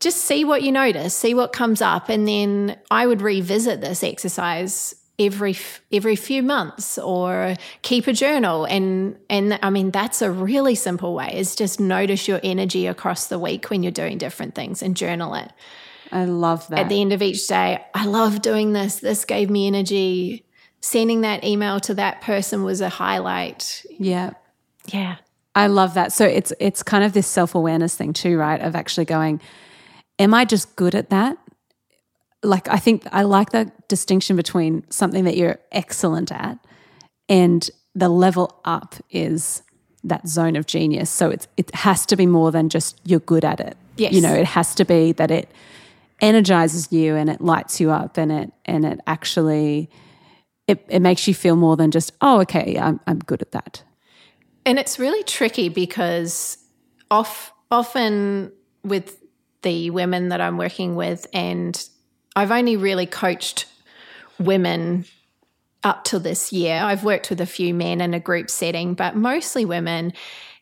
just 0.01 0.19
see 0.19 0.45
what 0.45 0.63
you 0.63 0.73
notice, 0.73 1.15
see 1.15 1.35
what 1.35 1.53
comes 1.53 1.83
up, 1.83 2.09
and 2.09 2.27
then 2.27 2.79
I 2.91 3.07
would 3.07 3.21
revisit 3.21 3.81
this 3.81 4.03
exercise 4.03 4.95
every 5.19 5.57
every 5.93 6.15
few 6.15 6.45
months 6.45 6.97
or 6.97 7.57
keep 7.83 8.07
a 8.07 8.13
journal 8.13 8.65
and 8.67 9.19
and 9.29 9.59
I 9.65 9.71
mean 9.71 9.91
that's 9.91 10.23
a 10.23 10.31
really 10.31 10.77
simple 10.77 11.13
way 11.13 11.33
is 11.35 11.57
just 11.57 11.81
notice 11.81 12.29
your 12.29 12.39
energy 12.45 12.87
across 12.87 13.27
the 13.27 13.37
week 13.37 13.69
when 13.69 13.83
you're 13.83 13.91
doing 13.91 14.19
different 14.19 14.55
things 14.55 14.81
and 14.81 14.97
journal 14.97 15.35
it. 15.35 15.51
I 16.13 16.25
love 16.25 16.69
that. 16.69 16.79
At 16.79 16.89
the 16.89 17.01
end 17.01 17.13
of 17.13 17.21
each 17.21 17.47
day, 17.49 17.85
I 17.95 18.07
love 18.07 18.41
doing 18.41 18.73
this. 18.73 19.01
This 19.01 19.25
gave 19.25 19.51
me 19.51 19.67
energy. 19.67 20.45
Sending 20.81 21.23
that 21.23 21.45
email 21.45 21.81
to 21.81 21.95
that 21.95 22.21
person 22.21 22.63
was 22.63 22.81
a 22.81 22.89
highlight. 22.89 23.85
Yeah. 23.99 24.31
Yeah. 24.87 25.17
I 25.55 25.67
love 25.67 25.95
that. 25.95 26.13
So 26.13 26.25
it's 26.25 26.53
it's 26.61 26.83
kind 26.83 27.03
of 27.03 27.13
this 27.13 27.27
self-awareness 27.27 27.97
thing 27.97 28.13
too, 28.13 28.39
right? 28.39 28.61
Of 28.61 28.77
actually 28.77 29.07
going, 29.07 29.41
am 30.19 30.33
I 30.33 30.45
just 30.45 30.77
good 30.77 30.95
at 30.95 31.11
that? 31.11 31.37
Like 32.45 32.69
I 32.69 32.77
think 32.77 33.03
I 33.11 33.23
like 33.23 33.51
the 33.51 33.73
distinction 33.89 34.37
between 34.37 34.89
something 34.91 35.25
that 35.25 35.37
you're 35.37 35.59
excellent 35.73 36.31
at 36.31 36.59
and 37.29 37.69
the 37.95 38.09
level 38.09 38.61
up 38.65 38.95
is 39.11 39.63
that 40.05 40.29
zone 40.29 40.55
of 40.55 40.67
genius. 40.67 41.11
So 41.11 41.31
it's 41.31 41.49
it 41.57 41.75
has 41.75 42.07
to 42.07 42.17
be 42.17 42.27
more 42.27 42.53
than 42.53 42.69
just 42.69 43.01
you're 43.05 43.19
good 43.21 43.45
at 43.45 43.59
it. 43.59 43.77
Yes. 43.97 44.13
You 44.13 44.21
know, 44.21 44.33
it 44.33 44.47
has 44.47 44.77
to 44.77 44.85
be 44.85 45.11
that 45.13 45.33
it 45.33 45.51
energizes 46.21 46.93
you 46.93 47.17
and 47.17 47.29
it 47.29 47.41
lights 47.41 47.81
you 47.81 47.91
up 47.91 48.17
and 48.17 48.31
it 48.31 48.53
and 48.65 48.85
it 48.85 49.01
actually 49.09 49.91
it, 50.69 50.85
it 50.89 51.01
makes 51.01 51.27
you 51.27 51.35
feel 51.35 51.57
more 51.57 51.77
than 51.77 51.91
just, 51.91 52.13
oh, 52.21 52.41
okay, 52.43 52.79
I'm 52.79 53.01
I'm 53.07 53.19
good 53.19 53.43
at 53.43 53.53
that. 53.53 53.83
And 54.65 54.79
it's 54.79 54.99
really 54.99 55.25
tricky 55.25 55.71
because 55.71 56.59
off, 57.11 57.53
often 57.71 58.53
with 58.85 59.19
the 59.63 59.91
women 59.91 60.29
that 60.29 60.41
I'm 60.41 60.59
working 60.59 60.95
with, 60.95 61.27
and 61.33 61.89
I've 62.37 62.53
only 62.53 62.77
really 62.77 63.07
coached 63.07 63.67
women 64.39 65.07
up 65.83 66.05
to 66.05 66.19
this 66.19 66.53
year. 66.53 66.81
I've 66.83 67.03
worked 67.03 67.31
with 67.31 67.41
a 67.41 67.47
few 67.47 67.73
men 67.73 68.01
in 68.01 68.13
a 68.13 68.21
group 68.21 68.51
setting, 68.51 68.95
but 68.95 69.17
mostly 69.17 69.65
women. 69.65 70.13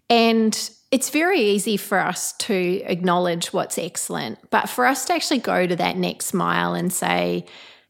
And 0.09 0.71
it's 0.93 1.11
very 1.11 1.41
easy 1.41 1.77
for 1.77 1.99
us 1.99 2.33
to 2.35 2.83
acknowledge 2.85 3.53
what's 3.53 3.77
excellent, 3.77 4.39
but 4.51 4.69
for 4.69 4.87
us 4.87 5.05
to 5.07 5.15
actually 5.15 5.39
go 5.41 5.67
to 5.67 5.75
that 5.77 5.97
next 5.97 6.33
mile 6.33 6.75
and 6.75 6.93
say, 6.93 7.45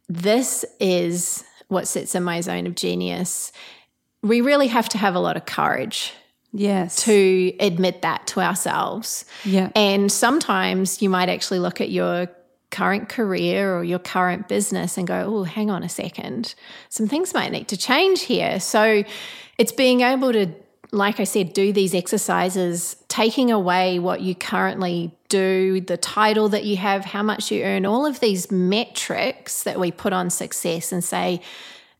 this 0.08 0.64
is 0.80 1.44
what 1.68 1.88
sits 1.88 2.14
in 2.14 2.22
my 2.22 2.40
zone 2.40 2.66
of 2.66 2.74
genius 2.74 3.52
we 4.22 4.40
really 4.40 4.66
have 4.66 4.88
to 4.88 4.98
have 4.98 5.14
a 5.14 5.20
lot 5.20 5.36
of 5.36 5.46
courage 5.46 6.12
Yes. 6.52 7.04
to 7.04 7.52
admit 7.60 8.02
that 8.02 8.26
to 8.28 8.40
ourselves. 8.40 9.24
Yeah. 9.44 9.70
And 9.76 10.10
sometimes 10.10 11.02
you 11.02 11.10
might 11.10 11.28
actually 11.28 11.58
look 11.58 11.80
at 11.80 11.90
your 11.90 12.28
current 12.70 13.08
career 13.08 13.76
or 13.76 13.84
your 13.84 13.98
current 13.98 14.48
business 14.48 14.96
and 14.96 15.06
go, 15.06 15.24
oh, 15.26 15.44
hang 15.44 15.70
on 15.70 15.82
a 15.82 15.88
second. 15.88 16.54
Some 16.88 17.08
things 17.08 17.34
might 17.34 17.52
need 17.52 17.68
to 17.68 17.76
change 17.76 18.22
here. 18.22 18.58
So 18.58 19.04
it's 19.58 19.72
being 19.72 20.00
able 20.00 20.32
to, 20.32 20.46
like 20.92 21.20
I 21.20 21.24
said, 21.24 21.52
do 21.52 21.72
these 21.72 21.94
exercises, 21.94 22.96
taking 23.08 23.50
away 23.50 23.98
what 23.98 24.20
you 24.20 24.34
currently 24.34 25.12
do, 25.28 25.80
the 25.80 25.96
title 25.96 26.48
that 26.50 26.64
you 26.64 26.76
have, 26.76 27.04
how 27.04 27.22
much 27.22 27.50
you 27.50 27.62
earn, 27.62 27.84
all 27.84 28.06
of 28.06 28.20
these 28.20 28.50
metrics 28.50 29.62
that 29.64 29.80
we 29.80 29.90
put 29.90 30.12
on 30.12 30.30
success 30.30 30.92
and 30.92 31.02
say, 31.02 31.40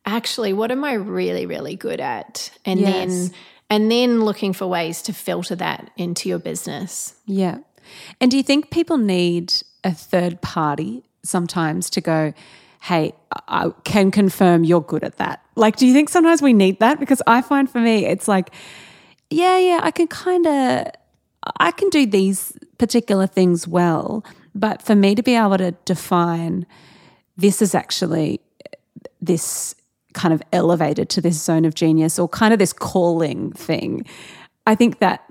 actually, 0.05 0.53
what 0.53 0.71
am 0.71 0.83
I 0.83 0.93
really, 0.93 1.45
really 1.45 1.75
good 1.75 1.99
at? 1.99 2.51
And 2.65 2.79
Yes. 2.79 2.93
then 2.93 3.31
and 3.69 3.91
then 3.91 4.23
looking 4.23 4.53
for 4.53 4.65
ways 4.65 5.01
to 5.01 5.13
filter 5.13 5.55
that 5.55 5.91
into 5.97 6.29
your 6.29 6.39
business. 6.39 7.15
Yeah. 7.25 7.57
And 8.21 8.31
do 8.31 8.37
you 8.37 8.43
think 8.43 8.69
people 8.69 8.97
need 8.97 9.53
a 9.83 9.91
third 9.91 10.41
party 10.41 11.03
sometimes 11.23 11.89
to 11.89 12.01
go, 12.01 12.33
hey, 12.81 13.13
I 13.47 13.71
can 13.83 14.11
confirm 14.11 14.63
you're 14.63 14.81
good 14.81 15.03
at 15.03 15.17
that? 15.17 15.43
Like, 15.55 15.75
do 15.75 15.87
you 15.87 15.93
think 15.93 16.09
sometimes 16.09 16.41
we 16.41 16.53
need 16.53 16.79
that? 16.79 16.99
Because 16.99 17.21
I 17.27 17.41
find 17.41 17.69
for 17.69 17.79
me, 17.79 18.05
it's 18.05 18.27
like, 18.27 18.51
yeah, 19.29 19.57
yeah, 19.57 19.79
I 19.81 19.91
can 19.91 20.07
kind 20.07 20.45
of, 20.45 20.87
I 21.59 21.71
can 21.71 21.89
do 21.89 22.05
these 22.05 22.57
particular 22.77 23.27
things 23.27 23.67
well. 23.67 24.23
But 24.53 24.81
for 24.81 24.95
me 24.95 25.15
to 25.15 25.23
be 25.23 25.35
able 25.35 25.57
to 25.57 25.71
define 25.85 26.65
this 27.35 27.61
is 27.61 27.75
actually 27.75 28.41
this 29.21 29.75
kind 30.13 30.33
of 30.33 30.41
elevated 30.51 31.09
to 31.09 31.21
this 31.21 31.41
zone 31.41 31.65
of 31.65 31.75
genius 31.75 32.17
or 32.17 32.27
kind 32.27 32.53
of 32.53 32.59
this 32.59 32.73
calling 32.73 33.51
thing, 33.51 34.05
I 34.65 34.75
think 34.75 34.99
that 34.99 35.23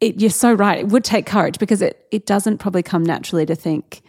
it, 0.00 0.20
you're 0.20 0.30
so 0.30 0.52
right. 0.52 0.80
It 0.80 0.88
would 0.88 1.04
take 1.04 1.26
courage 1.26 1.58
because 1.58 1.82
it 1.82 2.06
it 2.10 2.26
doesn't 2.26 2.58
probably 2.58 2.82
come 2.82 3.04
naturally 3.04 3.46
to 3.46 3.54
think, 3.54 4.02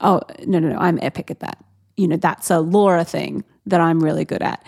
oh 0.00 0.20
no 0.44 0.58
no 0.58 0.68
no, 0.68 0.78
I'm 0.78 0.98
epic 1.02 1.30
at 1.30 1.40
that. 1.40 1.64
You 1.96 2.08
know, 2.08 2.16
that's 2.16 2.50
a 2.50 2.60
Laura 2.60 3.04
thing 3.04 3.44
that 3.66 3.80
I'm 3.80 4.02
really 4.02 4.24
good 4.24 4.42
at. 4.42 4.64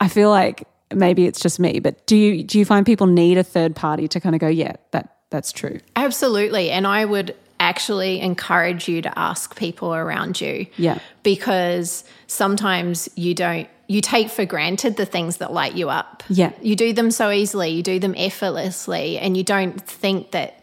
I 0.00 0.08
feel 0.08 0.30
like 0.30 0.66
maybe 0.94 1.26
it's 1.26 1.40
just 1.40 1.58
me, 1.60 1.80
but 1.80 2.06
do 2.06 2.16
you 2.16 2.42
do 2.42 2.58
you 2.58 2.64
find 2.64 2.86
people 2.86 3.06
need 3.06 3.38
a 3.38 3.44
third 3.44 3.76
party 3.76 4.08
to 4.08 4.20
kind 4.20 4.34
of 4.34 4.40
go, 4.40 4.48
yeah, 4.48 4.76
that 4.92 5.16
that's 5.30 5.52
true. 5.52 5.80
Absolutely. 5.96 6.70
And 6.70 6.86
I 6.86 7.04
would 7.04 7.34
actually 7.60 8.20
encourage 8.20 8.88
you 8.88 9.02
to 9.02 9.18
ask 9.18 9.56
people 9.56 9.94
around 9.94 10.40
you. 10.40 10.66
Yeah. 10.76 10.98
Because 11.22 12.04
sometimes 12.26 13.08
you 13.16 13.34
don't 13.34 13.68
you 13.88 14.02
take 14.02 14.28
for 14.28 14.44
granted 14.44 14.96
the 14.96 15.06
things 15.06 15.38
that 15.38 15.52
light 15.52 15.74
you 15.74 15.88
up. 15.88 16.22
Yeah. 16.28 16.52
You 16.60 16.76
do 16.76 16.92
them 16.92 17.10
so 17.10 17.30
easily, 17.30 17.70
you 17.70 17.82
do 17.82 17.98
them 17.98 18.14
effortlessly, 18.16 19.18
and 19.18 19.34
you 19.34 19.42
don't 19.42 19.80
think 19.80 20.32
that 20.32 20.57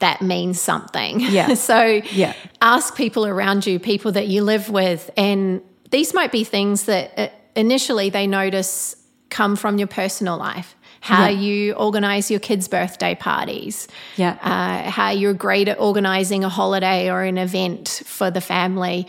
that 0.00 0.20
means 0.20 0.60
something. 0.60 1.20
Yeah. 1.20 1.54
so 1.70 2.02
Yeah. 2.12 2.34
ask 2.60 2.96
people 2.96 3.24
around 3.26 3.66
you, 3.66 3.78
people 3.78 4.12
that 4.12 4.26
you 4.28 4.42
live 4.44 4.68
with, 4.68 5.10
and 5.16 5.62
these 5.90 6.12
might 6.14 6.32
be 6.32 6.44
things 6.44 6.84
that 6.84 7.12
uh, 7.18 7.28
initially 7.56 8.10
they 8.10 8.26
notice 8.26 8.96
come 9.30 9.56
from 9.56 9.78
your 9.78 9.88
personal 9.88 10.36
life. 10.36 10.74
How 11.02 11.28
Yeah. 11.28 11.38
you 11.40 11.72
organize 11.74 12.30
your 12.30 12.40
kids' 12.40 12.68
birthday 12.68 13.14
parties, 13.14 13.88
Yeah. 14.16 14.36
uh, 14.42 14.90
how 14.90 15.10
you're 15.10 15.32
great 15.34 15.68
at 15.68 15.80
organizing 15.80 16.44
a 16.44 16.48
holiday 16.48 17.10
or 17.10 17.22
an 17.22 17.38
event 17.38 18.02
for 18.04 18.30
the 18.30 18.40
family, 18.40 19.06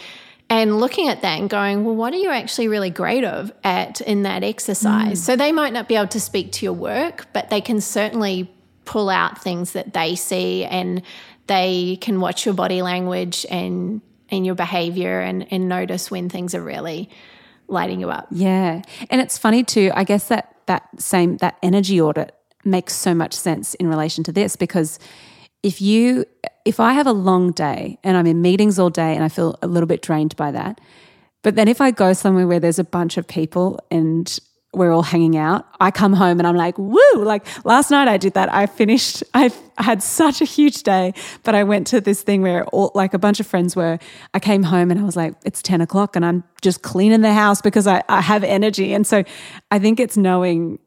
and 0.50 0.80
looking 0.80 1.08
at 1.08 1.22
that 1.22 1.40
and 1.40 1.50
going, 1.50 1.84
well, 1.86 1.96
what 1.96 2.14
are 2.14 2.18
you 2.18 2.30
actually 2.30 2.68
really 2.68 2.90
great 2.90 3.24
of 3.24 3.52
at 3.64 4.02
in 4.02 4.24
that 4.24 4.44
exercise? 4.44 5.24
So 5.24 5.36
they 5.36 5.52
might 5.52 5.72
not 5.74 5.88
be 5.88 5.96
able 5.96 6.08
to 6.10 6.20
speak 6.20 6.52
to 6.54 6.66
your 6.66 6.74
work, 6.74 7.28
but 7.34 7.50
they 7.50 7.62
can 7.62 7.80
certainly 7.82 8.52
pull 8.86 9.10
out 9.10 9.42
things 9.42 9.74
that 9.74 9.94
they 9.94 10.16
see, 10.16 10.66
and 10.66 11.02
they 11.48 11.98
can 12.02 12.20
watch 12.20 12.46
your 12.46 12.56
body 12.56 12.82
language 12.82 13.46
and 13.50 14.02
and 14.30 14.46
your 14.46 14.56
behavior 14.56 15.20
and 15.20 15.46
and 15.52 15.68
notice 15.68 16.10
when 16.10 16.30
things 16.30 16.56
are 16.56 16.64
really 16.64 17.10
lighting 17.68 18.00
you 18.00 18.10
up. 18.10 18.28
Yeah. 18.32 18.82
And 19.10 19.22
it's 19.22 19.38
funny 19.38 19.64
too, 19.64 19.92
I 19.94 20.04
guess 20.04 20.28
that 20.28 20.56
that 20.68 20.88
same 21.00 21.38
that 21.38 21.58
energy 21.64 22.00
audit 22.00 22.36
makes 22.64 22.94
so 22.94 23.16
much 23.16 23.34
sense 23.34 23.74
in 23.76 23.88
relation 23.88 24.24
to 24.26 24.32
this 24.32 24.56
because 24.56 25.00
if 25.64 25.82
you 25.82 26.26
if 26.66 26.80
I 26.80 26.94
have 26.94 27.08
a 27.08 27.14
long 27.14 27.52
day 27.52 27.98
and 28.04 28.18
I'm 28.18 28.28
in 28.28 28.42
meetings 28.42 28.78
all 28.78 28.90
day 28.90 29.16
and 29.16 29.24
I 29.24 29.30
feel 29.30 29.58
a 29.62 29.68
little 29.68 29.88
bit 29.88 30.02
drained 30.02 30.36
by 30.36 30.52
that, 30.52 30.80
but 31.42 31.56
then 31.56 31.68
if 31.68 31.82
I 31.82 31.92
go 31.92 32.14
somewhere 32.14 32.48
where 32.48 32.60
there's 32.60 32.80
a 32.80 32.84
bunch 32.84 33.18
of 33.18 33.28
people 33.28 33.80
and 33.90 34.40
we're 34.74 34.92
all 34.92 35.04
hanging 35.04 35.36
out, 35.36 35.66
I 35.82 35.92
come 35.92 36.14
home 36.14 36.40
and 36.40 36.48
I'm 36.48 36.56
like, 36.56 36.78
woo! 36.78 37.00
Like 37.16 37.46
last 37.66 37.92
night 37.92 38.08
I 38.08 38.18
did 38.18 38.34
that. 38.36 38.54
I 38.54 38.68
finished, 38.68 39.22
I 39.34 39.52
had 39.78 40.02
such 40.02 40.42
a 40.42 40.46
huge 40.46 40.84
day, 40.84 41.14
but 41.44 41.56
I 41.56 41.64
went 41.64 41.88
to 41.88 42.00
this 42.00 42.22
thing 42.22 42.42
where 42.42 42.66
all 42.68 42.92
like 42.96 43.14
a 43.14 43.20
bunch 43.20 43.42
of 43.42 43.48
friends 43.48 43.76
were. 43.76 44.00
I 44.34 44.40
came 44.40 44.64
home 44.64 44.90
and 44.90 45.00
I 45.00 45.04
was 45.04 45.18
like, 45.18 45.36
it's 45.44 45.62
10 45.62 45.82
o'clock 45.82 46.16
and 46.16 46.26
I'm 46.26 46.46
just 46.62 46.84
cleaning 46.84 47.22
the 47.22 47.34
house 47.34 47.62
because 47.62 47.86
I, 47.86 48.02
I 48.08 48.22
have 48.22 48.46
energy. 48.46 48.94
And 48.94 49.06
so 49.06 49.24
I 49.72 49.80
think 49.80 50.00
it's 50.00 50.16
knowing 50.16 50.80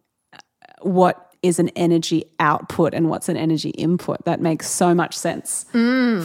what 0.81 1.37
is 1.43 1.59
an 1.59 1.69
energy 1.71 2.25
output 2.41 2.95
and 2.95 3.11
what's 3.11 3.29
an 3.29 3.37
energy 3.37 3.71
input. 3.71 4.25
That 4.25 4.41
makes 4.41 4.67
so 4.71 4.95
much 4.95 5.15
sense 5.15 5.67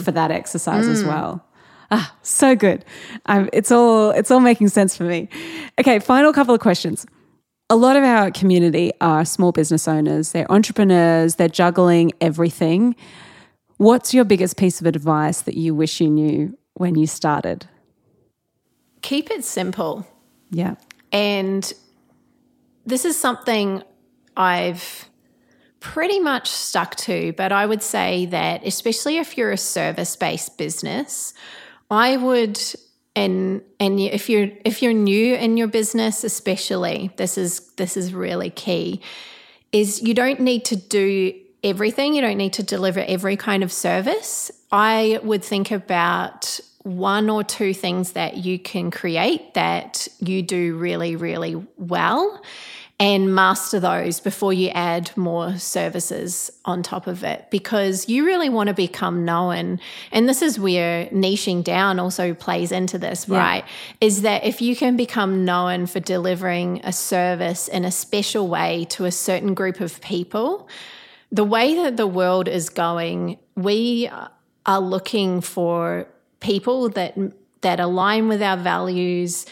for 0.02 0.10
that 0.12 0.30
exercise 0.30 0.88
as 0.88 1.04
well. 1.04 1.44
Ah, 1.90 2.14
so 2.22 2.56
good. 2.56 2.84
Um, 3.26 3.50
it's 3.52 3.70
all 3.70 4.12
it's 4.12 4.30
all 4.30 4.40
making 4.40 4.68
sense 4.68 4.96
for 4.96 5.02
me. 5.02 5.28
Okay, 5.78 5.98
final 5.98 6.32
couple 6.32 6.54
of 6.54 6.60
questions. 6.60 7.04
A 7.72 7.76
lot 7.76 7.94
of 7.94 8.02
our 8.02 8.32
community 8.32 8.90
are 9.00 9.24
small 9.24 9.52
business 9.52 9.86
owners. 9.86 10.32
They're 10.32 10.50
entrepreneurs. 10.50 11.36
They're 11.36 11.48
juggling 11.48 12.10
everything. 12.20 12.96
What's 13.76 14.12
your 14.12 14.24
biggest 14.24 14.56
piece 14.56 14.80
of 14.80 14.86
advice 14.86 15.42
that 15.42 15.56
you 15.56 15.72
wish 15.74 16.00
you 16.00 16.10
knew 16.10 16.58
when 16.74 16.96
you 16.96 17.06
started? 17.06 17.66
Keep 19.02 19.30
it 19.30 19.44
simple. 19.44 20.04
Yeah. 20.50 20.74
And 21.12 21.72
this 22.84 23.04
is 23.04 23.16
something 23.16 23.84
I've 24.36 25.08
pretty 25.78 26.18
much 26.18 26.50
stuck 26.50 26.96
to, 26.96 27.32
but 27.36 27.52
I 27.52 27.66
would 27.66 27.84
say 27.84 28.26
that 28.26 28.66
especially 28.66 29.18
if 29.18 29.38
you're 29.38 29.52
a 29.52 29.56
service-based 29.56 30.58
business, 30.58 31.34
I 31.88 32.16
would 32.16 32.60
and 33.20 33.62
and 33.78 34.00
if 34.00 34.30
you're 34.30 34.48
if 34.64 34.82
you're 34.82 34.94
new 34.94 35.34
in 35.34 35.56
your 35.56 35.68
business 35.68 36.24
especially, 36.24 37.10
this 37.16 37.36
is 37.36 37.60
this 37.76 37.96
is 37.96 38.14
really 38.14 38.50
key 38.50 39.02
is 39.72 40.02
you 40.02 40.14
don't 40.14 40.40
need 40.40 40.64
to 40.64 40.76
do 40.76 41.34
everything. 41.62 42.14
You 42.14 42.22
don't 42.22 42.38
need 42.38 42.54
to 42.54 42.62
deliver 42.62 43.00
every 43.00 43.36
kind 43.36 43.62
of 43.62 43.70
service. 43.70 44.50
I 44.72 45.20
would 45.22 45.44
think 45.44 45.70
about 45.70 46.58
one 46.82 47.28
or 47.28 47.44
two 47.44 47.74
things 47.74 48.12
that 48.12 48.38
you 48.38 48.58
can 48.58 48.90
create 48.90 49.52
that 49.54 50.08
you 50.18 50.42
do 50.42 50.76
really, 50.76 51.14
really 51.14 51.62
well 51.76 52.42
and 53.00 53.34
master 53.34 53.80
those 53.80 54.20
before 54.20 54.52
you 54.52 54.68
add 54.68 55.10
more 55.16 55.56
services 55.56 56.50
on 56.66 56.82
top 56.82 57.06
of 57.06 57.24
it 57.24 57.46
because 57.50 58.10
you 58.10 58.26
really 58.26 58.50
want 58.50 58.68
to 58.68 58.74
become 58.74 59.24
known. 59.24 59.80
And 60.12 60.28
this 60.28 60.42
is 60.42 60.60
where 60.60 61.06
niching 61.06 61.64
down 61.64 61.98
also 61.98 62.34
plays 62.34 62.70
into 62.70 62.98
this, 62.98 63.26
yeah. 63.26 63.38
right? 63.38 63.64
Is 64.02 64.20
that 64.20 64.44
if 64.44 64.60
you 64.60 64.76
can 64.76 64.98
become 64.98 65.46
known 65.46 65.86
for 65.86 65.98
delivering 65.98 66.82
a 66.84 66.92
service 66.92 67.68
in 67.68 67.86
a 67.86 67.90
special 67.90 68.48
way 68.48 68.84
to 68.90 69.06
a 69.06 69.12
certain 69.12 69.54
group 69.54 69.80
of 69.80 70.02
people, 70.02 70.68
the 71.32 71.44
way 71.44 71.74
that 71.76 71.96
the 71.96 72.06
world 72.06 72.48
is 72.48 72.68
going, 72.68 73.38
we 73.56 74.10
are 74.66 74.80
looking 74.80 75.40
for 75.40 76.06
people 76.40 76.90
that 76.90 77.16
that 77.62 77.78
align 77.78 78.28
with 78.28 78.42
our 78.42 78.56
values 78.56 79.44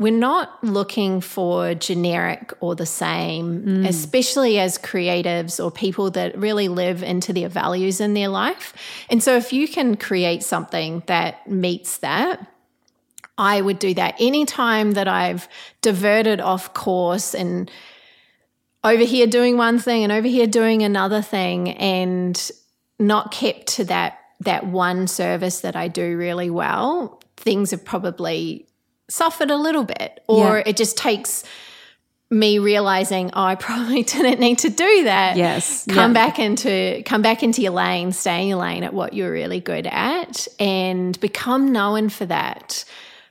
we're 0.00 0.10
not 0.10 0.64
looking 0.64 1.20
for 1.20 1.74
generic 1.74 2.54
or 2.60 2.74
the 2.74 2.86
same, 2.86 3.60
mm. 3.60 3.86
especially 3.86 4.58
as 4.58 4.78
creatives 4.78 5.62
or 5.62 5.70
people 5.70 6.10
that 6.12 6.36
really 6.38 6.68
live 6.68 7.02
into 7.02 7.34
their 7.34 7.50
values 7.50 8.00
in 8.00 8.14
their 8.14 8.28
life. 8.28 8.72
And 9.10 9.22
so, 9.22 9.36
if 9.36 9.52
you 9.52 9.68
can 9.68 9.98
create 9.98 10.42
something 10.42 11.02
that 11.04 11.46
meets 11.46 11.98
that, 11.98 12.44
I 13.36 13.60
would 13.60 13.78
do 13.78 13.92
that 13.92 14.14
anytime 14.18 14.92
that 14.92 15.06
I've 15.06 15.46
diverted 15.82 16.40
off 16.40 16.72
course 16.72 17.34
and 17.34 17.70
over 18.82 19.04
here 19.04 19.26
doing 19.26 19.58
one 19.58 19.78
thing 19.78 20.02
and 20.02 20.10
over 20.10 20.28
here 20.28 20.46
doing 20.46 20.82
another 20.82 21.20
thing 21.20 21.72
and 21.72 22.50
not 22.98 23.32
kept 23.32 23.66
to 23.74 23.84
that 23.84 24.18
that 24.40 24.66
one 24.66 25.06
service 25.06 25.60
that 25.60 25.76
I 25.76 25.88
do 25.88 26.16
really 26.16 26.48
well, 26.48 27.20
things 27.36 27.72
have 27.72 27.84
probably 27.84 28.66
suffered 29.10 29.50
a 29.50 29.56
little 29.56 29.84
bit, 29.84 30.22
or 30.26 30.58
yeah. 30.58 30.62
it 30.66 30.76
just 30.76 30.96
takes 30.96 31.44
me 32.30 32.60
realizing 32.60 33.30
oh, 33.34 33.42
I 33.42 33.56
probably 33.56 34.02
didn't 34.04 34.40
need 34.40 34.58
to 34.60 34.70
do 34.70 35.04
that. 35.04 35.36
Yes. 35.36 35.84
Come 35.86 36.14
yeah. 36.14 36.26
back 36.26 36.38
into 36.38 37.02
come 37.04 37.22
back 37.22 37.42
into 37.42 37.60
your 37.60 37.72
lane, 37.72 38.12
stay 38.12 38.42
in 38.42 38.48
your 38.48 38.58
lane 38.58 38.84
at 38.84 38.94
what 38.94 39.14
you're 39.14 39.32
really 39.32 39.60
good 39.60 39.86
at 39.86 40.46
and 40.58 41.18
become 41.20 41.72
known 41.72 42.08
for 42.08 42.26
that. 42.26 42.84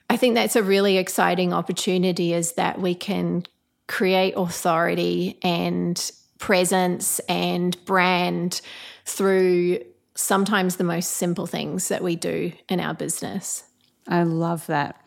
I 0.09 0.17
think 0.17 0.35
that's 0.35 0.55
a 0.55 0.63
really 0.63 0.97
exciting 0.97 1.53
opportunity 1.53 2.33
is 2.33 2.53
that 2.53 2.81
we 2.81 2.95
can 2.95 3.45
create 3.87 4.33
authority 4.35 5.37
and 5.43 6.11
presence 6.39 7.19
and 7.29 7.83
brand 7.85 8.61
through 9.05 9.79
sometimes 10.15 10.75
the 10.75 10.83
most 10.83 11.11
simple 11.11 11.45
things 11.45 11.87
that 11.87 12.03
we 12.03 12.15
do 12.15 12.51
in 12.67 12.79
our 12.79 12.93
business. 12.93 13.63
I 14.07 14.23
love 14.23 14.65
that. 14.67 14.99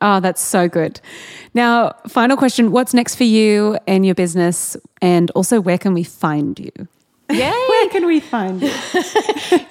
Oh, 0.00 0.20
that's 0.20 0.42
so 0.42 0.68
good. 0.68 1.00
Now, 1.54 1.92
final 2.06 2.36
question 2.36 2.70
What's 2.70 2.92
next 2.92 3.16
for 3.16 3.24
you 3.24 3.78
and 3.86 4.04
your 4.04 4.14
business? 4.14 4.76
And 5.00 5.30
also, 5.32 5.60
where 5.60 5.78
can 5.78 5.94
we 5.94 6.04
find 6.04 6.58
you? 6.58 6.70
Yeah. 7.30 7.50
Where 7.68 7.88
can 7.88 8.06
we 8.06 8.20
find 8.20 8.62
you? 8.62 8.68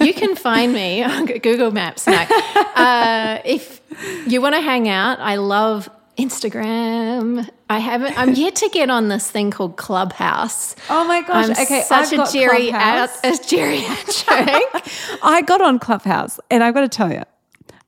you 0.02 0.14
can 0.14 0.36
find 0.36 0.74
me 0.74 1.04
on 1.04 1.26
Google 1.26 1.72
Maps. 1.72 2.08
No. 2.08 2.26
Uh, 2.76 3.42
if 3.46 3.80
you 4.28 4.42
want 4.42 4.54
to 4.54 4.60
hang 4.60 4.90
out, 4.90 5.18
I 5.22 5.38
love 5.38 5.90
Instagram. 6.18 7.48
I 7.70 7.80
haven't. 7.80 8.20
I'm 8.20 8.34
yet 8.34 8.56
to 8.58 8.70
get 8.70 8.90
on 8.90 9.08
this 9.08 9.32
thing 9.32 9.50
called 9.50 9.78
Clubhouse. 9.78 10.76
Oh 10.90 11.06
my 11.06 11.22
gosh! 11.22 11.46
I'm 11.46 11.52
okay, 11.52 11.84
such 11.84 12.12
I've 12.12 12.28
a 12.28 12.32
Jerry 12.34 12.70
a 12.70 12.74
geriatric. 12.74 14.60
I 15.24 15.42
got 15.44 15.62
on 15.62 15.80
Clubhouse, 15.80 16.38
and 16.52 16.66
I've 16.66 16.74
got 16.74 16.82
to 16.82 16.90
tell 16.90 17.14
you, 17.14 17.24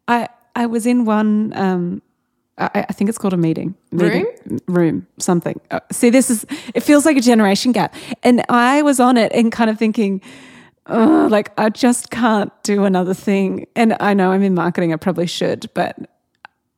I 0.07 0.29
I 0.55 0.67
was 0.67 0.85
in 0.85 1.03
one 1.03 1.51
um, 1.53 2.01
I, 2.57 2.85
I, 2.89 2.93
think 2.93 3.09
it's 3.09 3.17
called 3.17 3.33
a 3.33 3.37
meeting. 3.37 3.75
meeting 3.91 4.25
room? 4.25 4.59
Room, 4.67 5.07
something. 5.19 5.59
Uh, 5.69 5.79
see, 5.91 6.09
this 6.09 6.29
is, 6.29 6.45
it 6.73 6.81
feels 6.81 7.05
like 7.05 7.17
a 7.17 7.21
generation 7.21 7.71
gap. 7.71 7.93
And 8.23 8.43
I 8.49 8.81
was 8.81 8.99
on 8.99 9.17
it 9.17 9.31
and 9.33 9.51
kind 9.51 9.69
of 9.69 9.77
thinking, 9.77 10.21
oh, 10.87 11.27
like, 11.29 11.51
I 11.57 11.69
just 11.69 12.09
can't 12.09 12.51
do 12.63 12.85
another 12.85 13.13
thing. 13.13 13.67
And 13.75 13.95
I 13.99 14.13
know 14.13 14.31
I'm 14.31 14.43
in 14.43 14.55
marketing, 14.55 14.91
I 14.91 14.95
probably 14.95 15.27
should, 15.27 15.69
but 15.73 15.97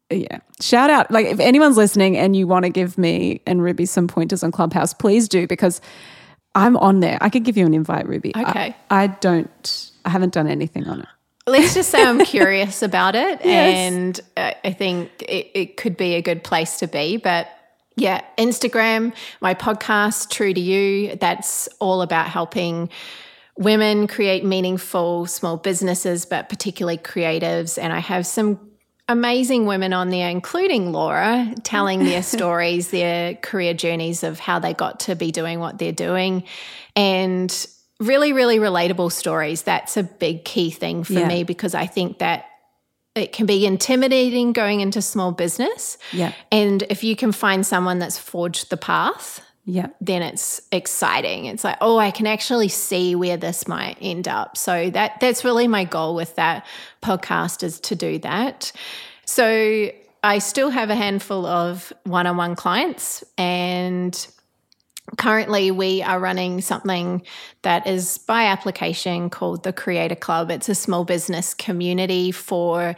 yeah. 0.10 0.40
Shout 0.60 0.90
out. 0.90 1.12
Like, 1.12 1.28
if 1.28 1.40
anyone's 1.40 1.78
listening 1.78 2.18
and 2.18 2.36
you 2.36 2.48
want 2.48 2.66
to 2.66 2.70
give 2.70 2.98
me 2.98 3.42
and 3.46 3.62
Ruby 3.62 3.86
some 3.86 4.08
pointers 4.08 4.44
on 4.44 4.52
Clubhouse, 4.52 4.94
please 4.94 5.30
do 5.30 5.48
because 5.48 5.80
I'm 6.56 6.76
on 6.78 7.00
there. 7.00 7.18
I 7.22 7.30
could 7.30 7.44
give 7.44 7.56
you 7.56 7.66
an 7.66 7.74
invite, 7.74 8.08
Ruby. 8.08 8.34
Okay. 8.36 8.76
I, 8.90 9.04
I 9.04 9.08
don't, 9.08 9.92
I 10.04 10.10
haven't 10.10 10.34
done 10.34 10.48
anything 10.48 10.88
on 10.88 11.02
it 11.02 11.08
let's 11.50 11.74
just 11.74 11.90
say 11.90 12.04
I'm 12.04 12.24
curious 12.26 12.82
about 12.82 13.16
it, 13.16 13.42
yes. 13.44 13.76
and 13.76 14.20
uh, 14.38 14.54
I 14.64 14.74
think 14.74 15.10
it, 15.22 15.52
it 15.54 15.78
could 15.78 15.98
be 15.98 16.16
a 16.16 16.22
good 16.22 16.44
place 16.44 16.80
to 16.80 16.88
be. 16.88 17.18
But 17.18 17.48
yeah, 17.96 18.22
Instagram, 18.38 19.14
my 19.42 19.54
podcast, 19.54 20.30
True 20.30 20.54
to 20.54 20.60
You, 20.60 21.16
that's 21.16 21.68
all 21.80 22.02
about 22.02 22.28
helping 22.28 22.90
women 23.58 24.08
create 24.08 24.46
meaningful 24.46 25.26
small 25.26 25.58
businesses, 25.58 26.26
but 26.26 26.48
particularly 26.48 26.98
creatives. 26.98 27.78
And 27.78 27.92
I 27.92 28.00
have 28.00 28.26
some 28.26 28.58
amazing 29.10 29.66
women 29.66 29.92
on 29.92 30.10
there, 30.10 30.30
including 30.30 30.94
Laura, 30.94 31.54
telling 31.64 32.06
their 32.06 32.24
stories, 32.38 32.90
their 32.90 33.36
career 33.36 33.74
journeys 33.74 34.24
of 34.24 34.40
how 34.40 34.60
they 34.60 34.74
got 34.74 35.02
to 35.02 35.16
be 35.16 35.32
doing 35.32 35.60
what 35.60 35.78
they're 35.78 35.92
doing. 35.92 36.44
And 36.96 37.68
really, 38.00 38.34
really 38.34 38.60
relatable 38.60 39.12
stories. 39.12 39.64
That's 39.64 39.98
a 39.98 40.04
big 40.04 40.46
key 40.46 40.72
thing 40.72 41.04
for 41.04 41.14
yeah. 41.14 41.28
me 41.28 41.44
because 41.44 41.76
I 41.76 41.86
think 41.86 42.20
that 42.20 42.46
it 43.16 43.34
can 43.34 43.46
be 43.46 43.66
intimidating 43.66 44.54
going 44.54 44.82
into 44.82 45.02
small 45.02 45.32
business. 45.32 45.98
Yeah. 46.14 46.34
And 46.52 46.84
if 46.84 47.04
you 47.04 47.16
can 47.16 47.32
find 47.32 47.66
someone 47.66 48.00
that's 48.00 48.18
forged 48.18 48.70
the 48.70 48.78
path, 48.78 49.42
yeah. 49.66 49.88
then 50.00 50.22
it's 50.22 50.62
exciting. 50.72 51.46
It's 51.46 51.64
like, 51.64 51.78
oh, 51.82 51.98
I 51.98 52.12
can 52.12 52.28
actually 52.28 52.70
see 52.70 53.16
where 53.16 53.38
this 53.38 53.68
might 53.68 53.98
end 54.02 54.28
up. 54.28 54.58
So 54.58 54.90
that 54.92 55.20
that's 55.20 55.44
really 55.44 55.68
my 55.68 55.84
goal 55.84 56.16
with 56.16 56.36
that 56.36 56.66
podcast 57.02 57.64
is 57.64 57.80
to 57.82 57.96
do 57.96 58.20
that. 58.20 58.72
So 59.26 59.92
I 60.24 60.40
still 60.40 60.70
have 60.70 60.90
a 60.90 60.96
handful 60.96 61.46
of 61.46 61.94
one-on-one 62.04 62.56
clients 62.56 63.24
and 63.38 64.28
Currently, 65.18 65.72
we 65.72 66.02
are 66.02 66.20
running 66.20 66.62
something 66.62 67.24
that 67.64 67.88
is 67.88 68.18
by 68.20 68.46
application 68.46 69.30
called 69.30 69.64
the 69.64 69.74
Creator 69.74 70.16
Club. 70.16 70.52
It's 70.52 70.70
a 70.70 70.76
small 70.76 71.04
business 71.04 71.54
community 71.54 72.32
for 72.32 72.96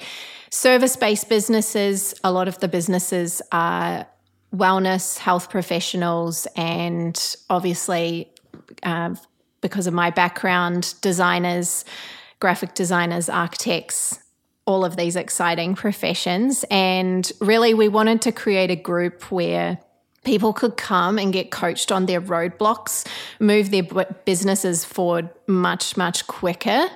service 0.49 0.95
based 0.95 1.29
businesses. 1.29 2.13
A 2.23 2.31
lot 2.31 2.47
of 2.47 2.59
the 2.59 2.67
businesses 2.67 3.41
are 3.51 4.05
wellness, 4.53 5.17
health 5.17 5.49
professionals, 5.49 6.47
and 6.55 7.35
obviously, 7.49 8.31
uh, 8.83 9.15
because 9.61 9.87
of 9.87 9.93
my 9.93 10.09
background, 10.09 10.95
designers, 11.01 11.85
graphic 12.39 12.73
designers, 12.73 13.29
architects, 13.29 14.19
all 14.65 14.83
of 14.83 14.97
these 14.97 15.15
exciting 15.15 15.75
professions. 15.75 16.65
And 16.69 17.31
really, 17.39 17.73
we 17.73 17.87
wanted 17.87 18.21
to 18.23 18.31
create 18.31 18.71
a 18.71 18.75
group 18.75 19.31
where 19.31 19.79
people 20.23 20.53
could 20.53 20.77
come 20.77 21.17
and 21.17 21.33
get 21.33 21.51
coached 21.51 21.91
on 21.91 22.05
their 22.05 22.21
roadblocks, 22.21 23.07
move 23.39 23.71
their 23.71 23.83
businesses 24.25 24.85
forward 24.85 25.29
much, 25.47 25.97
much 25.97 26.27
quicker. 26.27 26.87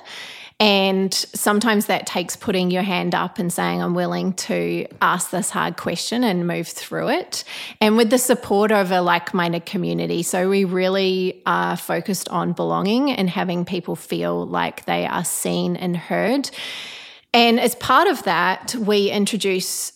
And 0.58 1.14
sometimes 1.14 1.88
that 1.88 2.08
takes 2.08 2.38
putting 2.38 2.72
your 2.72 2.84
hand 2.84 3.14
up 3.14 3.40
and 3.40 3.52
saying, 3.52 3.82
I'm 3.82 3.94
willing 3.94 4.34
to 4.34 4.88
ask 5.02 5.30
this 5.30 5.50
hard 5.50 5.76
question 5.76 6.24
and 6.24 6.48
move 6.48 6.68
through 6.68 7.10
it. 7.10 7.44
And 7.82 7.98
with 7.98 8.10
the 8.10 8.18
support 8.18 8.72
of 8.72 8.90
a 8.92 9.02
like 9.02 9.34
minded 9.34 9.66
community. 9.66 10.24
So 10.24 10.50
we 10.50 10.64
really 10.64 11.42
are 11.46 11.76
focused 11.76 12.30
on 12.30 12.54
belonging 12.54 13.12
and 13.12 13.30
having 13.30 13.66
people 13.66 13.98
feel 13.98 14.46
like 14.46 14.86
they 14.86 15.06
are 15.06 15.26
seen 15.26 15.76
and 15.76 15.98
heard. 15.98 16.50
And 17.34 17.60
as 17.60 17.76
part 17.76 18.08
of 18.08 18.24
that, 18.24 18.74
we 18.76 19.10
introduce 19.10 19.92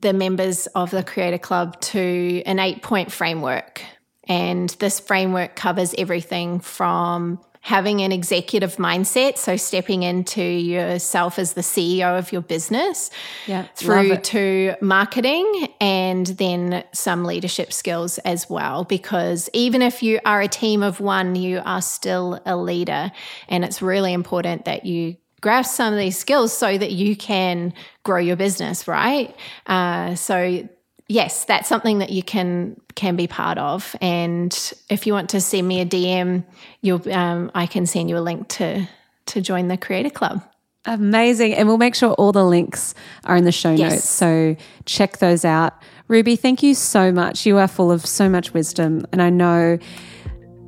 the 0.00 0.12
members 0.12 0.66
of 0.68 0.90
the 0.90 1.02
Creator 1.02 1.38
Club 1.38 1.80
to 1.80 2.42
an 2.46 2.58
eight 2.58 2.82
point 2.82 3.10
framework. 3.12 3.82
And 4.24 4.68
this 4.78 5.00
framework 5.00 5.56
covers 5.56 5.94
everything 5.96 6.60
from 6.60 7.40
having 7.60 8.00
an 8.00 8.12
executive 8.12 8.76
mindset, 8.76 9.36
so 9.36 9.56
stepping 9.56 10.02
into 10.02 10.42
yourself 10.42 11.38
as 11.38 11.54
the 11.54 11.60
CEO 11.60 12.18
of 12.18 12.32
your 12.32 12.40
business, 12.40 13.10
yeah, 13.46 13.66
through 13.74 14.16
to 14.16 14.74
marketing 14.80 15.68
and 15.80 16.26
then 16.26 16.84
some 16.92 17.24
leadership 17.24 17.72
skills 17.72 18.18
as 18.18 18.48
well. 18.48 18.84
Because 18.84 19.50
even 19.52 19.82
if 19.82 20.02
you 20.02 20.20
are 20.24 20.40
a 20.40 20.48
team 20.48 20.82
of 20.82 21.00
one, 21.00 21.34
you 21.34 21.60
are 21.64 21.82
still 21.82 22.40
a 22.46 22.56
leader. 22.56 23.10
And 23.48 23.64
it's 23.64 23.82
really 23.82 24.12
important 24.12 24.64
that 24.66 24.86
you 24.86 25.16
grasp 25.40 25.74
some 25.74 25.92
of 25.92 25.98
these 25.98 26.16
skills 26.18 26.56
so 26.56 26.76
that 26.78 26.92
you 26.92 27.16
can 27.16 27.72
grow 28.04 28.18
your 28.18 28.36
business, 28.36 28.86
right? 28.88 29.34
Uh, 29.66 30.14
so 30.14 30.68
yes, 31.08 31.44
that's 31.44 31.68
something 31.68 31.98
that 31.98 32.10
you 32.10 32.22
can 32.22 32.80
can 32.94 33.16
be 33.16 33.26
part 33.26 33.58
of. 33.58 33.94
And 34.00 34.52
if 34.88 35.06
you 35.06 35.12
want 35.12 35.30
to 35.30 35.40
send 35.40 35.66
me 35.68 35.80
a 35.80 35.86
DM, 35.86 36.44
you'll 36.82 37.10
um, 37.12 37.50
I 37.54 37.66
can 37.66 37.86
send 37.86 38.10
you 38.10 38.18
a 38.18 38.20
link 38.20 38.48
to 38.48 38.88
to 39.26 39.40
join 39.40 39.68
the 39.68 39.76
Creator 39.76 40.10
Club. 40.10 40.42
Amazing. 40.84 41.54
And 41.54 41.68
we'll 41.68 41.76
make 41.76 41.94
sure 41.94 42.12
all 42.12 42.32
the 42.32 42.44
links 42.44 42.94
are 43.24 43.36
in 43.36 43.44
the 43.44 43.52
show 43.52 43.72
Yes. 43.72 43.92
notes. 43.92 44.08
So 44.08 44.56
check 44.86 45.18
those 45.18 45.44
out. 45.44 45.74
Ruby, 46.06 46.34
thank 46.34 46.62
you 46.62 46.74
so 46.74 47.12
much. 47.12 47.44
You 47.44 47.58
are 47.58 47.68
full 47.68 47.92
of 47.92 48.06
so 48.06 48.30
much 48.30 48.54
wisdom. 48.54 49.04
And 49.12 49.20
I 49.20 49.28
know, 49.28 49.78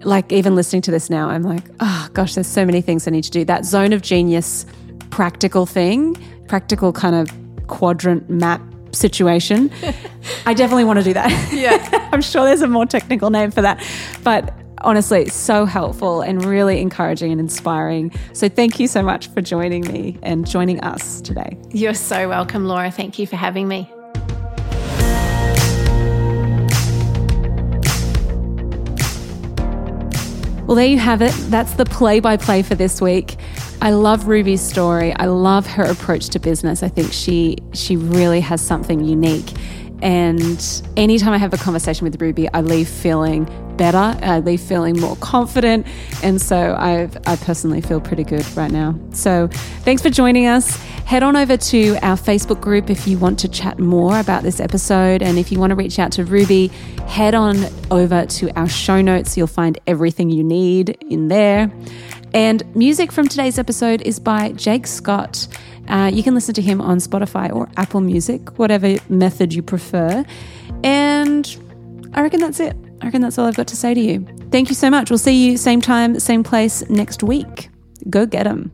like, 0.05 0.33
even 0.33 0.55
listening 0.55 0.83
to 0.83 0.91
this 0.91 1.11
now, 1.11 1.29
I'm 1.29 1.43
like, 1.43 1.65
oh 1.81 2.09
gosh, 2.13 2.35
there's 2.35 2.47
so 2.47 2.65
many 2.65 2.81
things 2.81 3.07
I 3.07 3.11
need 3.11 3.25
to 3.25 3.31
do. 3.31 3.45
That 3.45 3.65
zone 3.65 3.93
of 3.93 4.03
genius 4.03 4.67
practical 5.11 5.67
thing, 5.67 6.17
practical 6.49 6.93
kind 6.93 7.15
of 7.15 7.31
quadrant 7.67 8.29
map 8.31 8.63
situation. 8.93 9.71
I 10.47 10.55
definitely 10.55 10.85
want 10.85 10.99
to 10.99 11.05
do 11.05 11.15
that. 11.15 11.53
Yeah. 11.53 12.09
I'm 12.13 12.23
sure 12.23 12.45
there's 12.45 12.63
a 12.63 12.69
more 12.69 12.87
technical 12.87 13.31
name 13.31 13.51
for 13.51 13.63
that. 13.63 13.85
But 14.25 14.53
honestly, 14.79 15.23
it's 15.23 15.35
so 15.35 15.65
helpful 15.65 16.23
and 16.23 16.45
really 16.45 16.81
encouraging 16.81 17.31
and 17.33 17.41
inspiring. 17.41 18.13
So 18.33 18.49
thank 18.49 18.81
you 18.81 18.89
so 18.89 19.03
much 19.03 19.29
for 19.29 19.41
joining 19.41 19.87
me 19.87 20.19
and 20.23 20.47
joining 20.47 20.81
us 20.81 21.21
today. 21.21 21.57
You're 21.71 21.95
so 21.95 22.29
welcome, 22.29 22.67
Laura. 22.67 22.91
Thank 22.91 23.19
you 23.19 23.27
for 23.27 23.37
having 23.37 23.69
me. 23.69 23.93
Well, 30.71 30.77
there 30.77 30.87
you 30.87 31.01
have 31.01 31.21
it. 31.21 31.33
That's 31.51 31.75
the 31.75 31.85
play 31.85 32.21
by 32.21 32.37
play 32.37 32.63
for 32.63 32.77
this 32.77 33.01
week. 33.01 33.35
I 33.83 33.91
love 33.91 34.29
Ruby's 34.29 34.61
story. 34.61 35.13
I 35.13 35.27
love 35.27 35.67
her 35.67 35.83
approach 35.83 36.29
to 36.29 36.39
business. 36.39 36.85
I 36.85 36.89
think 36.89 37.13
she 37.13 37.57
she 37.73 37.97
really 37.97 38.39
has 38.39 38.61
something 38.61 39.05
unique. 39.05 39.53
And 40.01 40.65
anytime 40.97 41.33
I 41.33 41.39
have 41.39 41.53
a 41.53 41.57
conversation 41.57 42.05
with 42.05 42.23
Ruby, 42.23 42.49
I 42.55 42.61
leave 42.61 42.89
feeling 42.89 43.49
better. 43.77 44.17
I 44.23 44.41
leave 44.41 44.61
feeling 44.61 44.99
more 45.01 45.17
confident. 45.17 45.87
And 46.23 46.41
so 46.41 46.75
I 46.79 47.09
I 47.27 47.37
personally 47.37 47.81
feel 47.81 48.01
pretty 48.01 48.25
good 48.25 48.47
right 48.57 48.71
now. 48.71 48.99
So 49.13 49.49
thanks 49.85 50.03
for 50.03 50.11
joining 50.11 50.47
us. 50.47 50.77
Head 51.05 51.23
on 51.23 51.37
over 51.37 51.57
to 51.57 51.97
our 52.03 52.17
Facebook 52.17 52.61
group 52.61 52.89
if 52.89 53.07
you 53.07 53.19
want 53.19 53.39
to 53.41 53.49
chat 53.49 53.79
more 53.79 54.19
about 54.21 54.43
this 54.43 54.61
episode. 54.61 55.23
And 55.23 55.39
if 55.39 55.51
you 55.51 55.59
want 55.59 55.71
to 55.71 55.77
reach 55.77 55.99
out 55.99 56.13
to 56.13 56.25
Ruby, 56.25 56.69
head 57.09 57.35
on 57.35 57.57
over 57.91 58.27
to 58.27 58.59
our 58.59 58.69
show 58.69 59.01
notes. 59.01 59.37
You'll 59.37 59.47
find 59.47 59.79
everything 59.87 60.31
you 60.31 60.45
need 60.45 60.97
in 61.09 61.29
there. 61.29 61.73
And 62.33 62.63
music 62.77 63.11
from 63.11 63.27
today's 63.27 63.59
episode 63.59 64.03
is 64.03 64.21
by 64.21 64.53
Jake 64.53 64.87
Scott. 64.87 65.49
Uh, 65.89 66.09
you 66.13 66.23
can 66.23 66.35
listen 66.35 66.55
to 66.55 66.63
him 66.63 66.81
on 66.81 66.99
Spotify 66.99 67.53
or 67.53 67.69
Apple 67.77 68.01
Music, 68.01 68.57
whatever 68.59 68.95
method 69.09 69.53
you 69.53 69.63
prefer. 69.63 70.25
And 70.85 71.57
I 72.15 72.23
reckon 72.23 72.39
that's 72.39 72.61
it. 72.61 72.77
I 73.01 73.07
reckon 73.07 73.23
that's 73.23 73.39
all 73.39 73.47
I've 73.47 73.57
got 73.57 73.69
to 73.69 73.77
say 73.77 73.95
to 73.95 74.01
you. 74.01 74.27
Thank 74.51 74.69
you 74.69 74.75
so 74.75 74.91
much. 74.91 75.11
We'll 75.11 75.19
see 75.19 75.47
you 75.51 75.57
same 75.57 75.81
time, 75.81 76.19
same 76.21 76.43
place 76.43 76.89
next 76.91 77.23
week. 77.23 77.71
Go 78.09 78.27
get 78.27 78.47
'em. 78.47 78.73